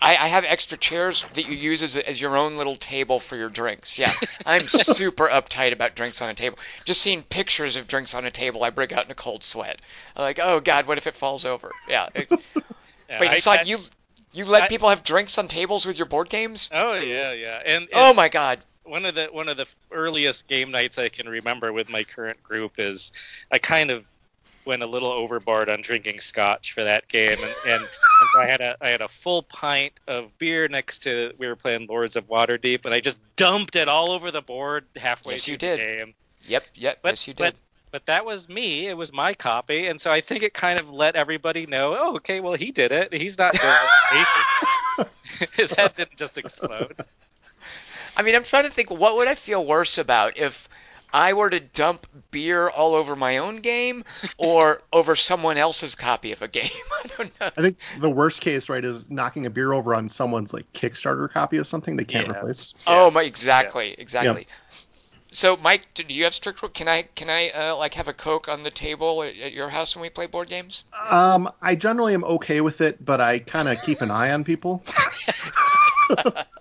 I, 0.00 0.16
I 0.16 0.26
have 0.28 0.44
extra 0.44 0.76
chairs 0.76 1.24
that 1.34 1.46
you 1.46 1.54
use 1.54 1.82
as, 1.82 1.96
as 1.96 2.20
your 2.20 2.36
own 2.36 2.56
little 2.56 2.76
table 2.76 3.18
for 3.18 3.36
your 3.36 3.48
drinks. 3.48 3.98
Yeah, 3.98 4.12
I'm 4.46 4.62
super 4.62 5.28
uptight 5.28 5.72
about 5.72 5.94
drinks 5.94 6.20
on 6.20 6.28
a 6.28 6.34
table. 6.34 6.58
Just 6.84 7.00
seeing 7.00 7.22
pictures 7.22 7.76
of 7.76 7.86
drinks 7.86 8.14
on 8.14 8.26
a 8.26 8.30
table, 8.30 8.62
I 8.62 8.70
break 8.70 8.92
out 8.92 9.06
in 9.06 9.10
a 9.10 9.14
cold 9.14 9.42
sweat. 9.42 9.80
I'm 10.14 10.22
like, 10.22 10.38
oh 10.42 10.60
God, 10.60 10.86
what 10.86 10.98
if 10.98 11.06
it 11.06 11.14
falls 11.14 11.44
over? 11.44 11.70
Yeah. 11.88 12.08
It, 12.14 12.30
yeah 13.08 13.20
Wait, 13.20 13.32
Hassan, 13.32 13.66
you 13.66 13.78
you 14.32 14.46
let 14.46 14.62
I, 14.62 14.68
people 14.68 14.88
have 14.88 15.04
drinks 15.04 15.36
on 15.36 15.46
tables 15.46 15.84
with 15.84 15.98
your 15.98 16.06
board 16.06 16.30
games? 16.30 16.70
Oh 16.72 16.94
yeah, 16.94 17.32
yeah. 17.32 17.60
And, 17.64 17.82
and 17.84 17.88
oh 17.92 18.14
my 18.14 18.30
God 18.30 18.60
one 18.84 19.04
of 19.04 19.14
the 19.14 19.26
one 19.26 19.48
of 19.48 19.56
the 19.56 19.66
earliest 19.90 20.46
game 20.46 20.70
nights 20.70 20.98
I 20.98 21.08
can 21.08 21.28
remember 21.28 21.72
with 21.72 21.88
my 21.88 22.04
current 22.04 22.42
group 22.42 22.78
is 22.78 23.12
I 23.50 23.58
kind 23.58 23.90
of 23.90 24.08
went 24.64 24.82
a 24.82 24.86
little 24.86 25.12
overboard 25.12 25.68
on 25.68 25.82
drinking 25.82 26.20
scotch 26.20 26.72
for 26.72 26.84
that 26.84 27.06
game, 27.08 27.38
and, 27.38 27.54
and, 27.66 27.82
and 27.82 28.28
so 28.32 28.40
I 28.40 28.46
had 28.46 28.60
a 28.60 28.76
I 28.80 28.88
had 28.88 29.00
a 29.00 29.08
full 29.08 29.42
pint 29.42 29.92
of 30.06 30.36
beer 30.38 30.68
next 30.68 31.00
to 31.00 31.32
we 31.38 31.46
were 31.46 31.56
playing 31.56 31.86
Lords 31.86 32.16
of 32.16 32.28
Waterdeep, 32.28 32.84
and 32.84 32.94
I 32.94 33.00
just 33.00 33.20
dumped 33.36 33.76
it 33.76 33.88
all 33.88 34.10
over 34.10 34.30
the 34.30 34.42
board 34.42 34.84
halfway 34.96 35.34
yes, 35.34 35.44
through 35.44 35.52
you 35.52 35.58
did. 35.58 35.80
the 35.80 35.84
game. 35.84 36.14
Yep, 36.46 36.64
yep, 36.74 36.98
but, 37.02 37.12
yes 37.12 37.28
you 37.28 37.34
did. 37.34 37.42
But, 37.42 37.54
but 37.90 38.06
that 38.06 38.26
was 38.26 38.48
me. 38.48 38.86
It 38.88 38.96
was 38.96 39.12
my 39.12 39.34
copy, 39.34 39.86
and 39.86 40.00
so 40.00 40.10
I 40.10 40.20
think 40.20 40.42
it 40.42 40.52
kind 40.52 40.78
of 40.78 40.90
let 40.90 41.16
everybody 41.16 41.66
know. 41.66 41.96
Oh, 41.98 42.16
okay, 42.16 42.40
well 42.40 42.54
he 42.54 42.70
did 42.70 42.92
it. 42.92 43.12
He's 43.12 43.38
not 43.38 43.52
doing 43.60 43.74
it. 44.12 45.08
His 45.54 45.72
head 45.72 45.94
didn't 45.96 46.16
just 46.16 46.38
explode. 46.38 46.96
I 48.16 48.22
mean, 48.22 48.34
I'm 48.34 48.44
trying 48.44 48.64
to 48.64 48.70
think 48.70 48.90
what 48.90 49.16
would 49.16 49.28
I 49.28 49.34
feel 49.34 49.64
worse 49.64 49.98
about 49.98 50.36
if 50.36 50.68
I 51.14 51.32
were 51.34 51.48
to 51.48 51.60
dump 51.60 52.08
beer 52.32 52.68
all 52.68 52.96
over 52.96 53.14
my 53.14 53.38
own 53.38 53.56
game 53.56 54.04
or 54.36 54.82
over 54.92 55.14
someone 55.14 55.56
else's 55.56 55.94
copy 55.94 56.32
of 56.32 56.42
a 56.42 56.48
game. 56.48 56.70
I 57.04 57.06
don't 57.16 57.40
know. 57.40 57.50
I 57.56 57.62
think 57.62 57.78
the 58.00 58.10
worst 58.10 58.40
case, 58.40 58.68
right, 58.68 58.84
is 58.84 59.10
knocking 59.10 59.46
a 59.46 59.50
beer 59.50 59.72
over 59.72 59.94
on 59.94 60.08
someone's 60.08 60.52
like 60.52 60.70
Kickstarter 60.72 61.30
copy 61.30 61.58
of 61.58 61.68
something 61.68 61.94
they 61.94 62.04
can't 62.04 62.28
replace. 62.28 62.74
Oh 62.88 63.12
my, 63.12 63.22
exactly, 63.22 63.94
exactly. 63.96 64.44
So, 65.30 65.56
Mike, 65.56 65.82
do 65.94 66.04
you 66.08 66.24
have 66.24 66.34
strict? 66.34 66.60
Can 66.74 66.86
I 66.86 67.08
can 67.16 67.28
I 67.28 67.50
uh, 67.50 67.76
like 67.76 67.94
have 67.94 68.06
a 68.06 68.12
Coke 68.12 68.48
on 68.48 68.62
the 68.62 68.70
table 68.70 69.24
at, 69.24 69.36
at, 69.36 69.52
your 69.52 69.68
house 69.68 69.96
when 69.96 70.02
we 70.02 70.08
play 70.08 70.26
board 70.26 70.48
games? 70.48 70.84
Um, 71.10 71.50
I 71.60 71.74
generally 71.74 72.14
am 72.14 72.22
okay 72.24 72.60
with 72.60 72.80
it, 72.80 73.04
but 73.04 73.20
I 73.20 73.40
kind 73.40 73.68
of 73.68 73.82
keep 73.82 74.00
an 74.00 74.12
eye 74.12 74.30
on 74.30 74.44
people. 74.44 74.84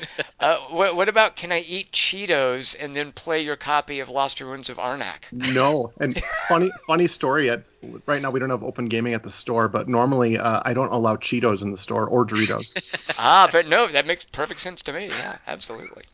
Uh, 0.40 0.60
what, 0.68 0.94
what, 0.94 1.08
about 1.08 1.34
can 1.34 1.50
I 1.50 1.58
eat 1.58 1.90
Cheetos 1.90 2.76
and 2.78 2.94
then 2.94 3.10
play 3.10 3.42
your 3.42 3.56
copy 3.56 3.98
of 3.98 4.08
Lost 4.08 4.40
Ruins 4.40 4.70
of 4.70 4.76
Arnak? 4.76 5.24
No. 5.32 5.92
And 5.98 6.22
funny 6.48 6.70
funny 6.86 7.08
story. 7.08 7.50
At 7.50 7.64
right 8.06 8.22
now 8.22 8.30
we 8.30 8.38
don't 8.38 8.50
have 8.50 8.62
open 8.62 8.86
gaming 8.86 9.14
at 9.14 9.24
the 9.24 9.32
store, 9.32 9.66
but 9.66 9.88
normally 9.88 10.38
uh, 10.38 10.62
I 10.64 10.74
don't 10.74 10.92
allow 10.92 11.16
Cheetos 11.16 11.62
in 11.62 11.72
the 11.72 11.76
store 11.76 12.06
or 12.06 12.24
Doritos. 12.24 12.72
ah, 13.18 13.48
but 13.50 13.66
no, 13.66 13.88
that 13.88 14.06
makes 14.06 14.24
perfect 14.26 14.60
sense 14.60 14.82
to 14.82 14.92
me. 14.92 15.08
Yeah, 15.08 15.38
absolutely. 15.48 16.04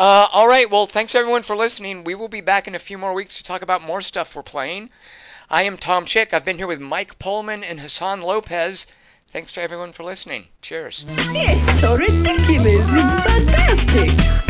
Uh, 0.00 0.28
all 0.32 0.48
right. 0.48 0.70
Well, 0.70 0.86
thanks 0.86 1.14
everyone 1.14 1.42
for 1.42 1.54
listening. 1.54 2.04
We 2.04 2.14
will 2.14 2.28
be 2.28 2.40
back 2.40 2.66
in 2.66 2.74
a 2.74 2.78
few 2.78 2.96
more 2.96 3.12
weeks 3.12 3.36
to 3.36 3.42
talk 3.42 3.62
about 3.62 3.82
more 3.82 4.00
stuff 4.00 4.34
we're 4.34 4.42
playing. 4.42 4.90
I 5.50 5.64
am 5.64 5.76
Tom 5.76 6.06
Chick. 6.06 6.32
I've 6.32 6.44
been 6.44 6.56
here 6.56 6.66
with 6.66 6.80
Mike 6.80 7.18
Pullman 7.18 7.64
and 7.64 7.80
Hassan 7.80 8.22
Lopez. 8.22 8.86
Thanks 9.32 9.52
to 9.52 9.62
everyone 9.62 9.92
for 9.92 10.02
listening. 10.02 10.48
Cheers. 10.60 11.04
It's 11.08 11.80
so 11.80 11.96
ridiculous. 11.96 12.84
It's 12.88 13.14
fantastic. 13.24 14.49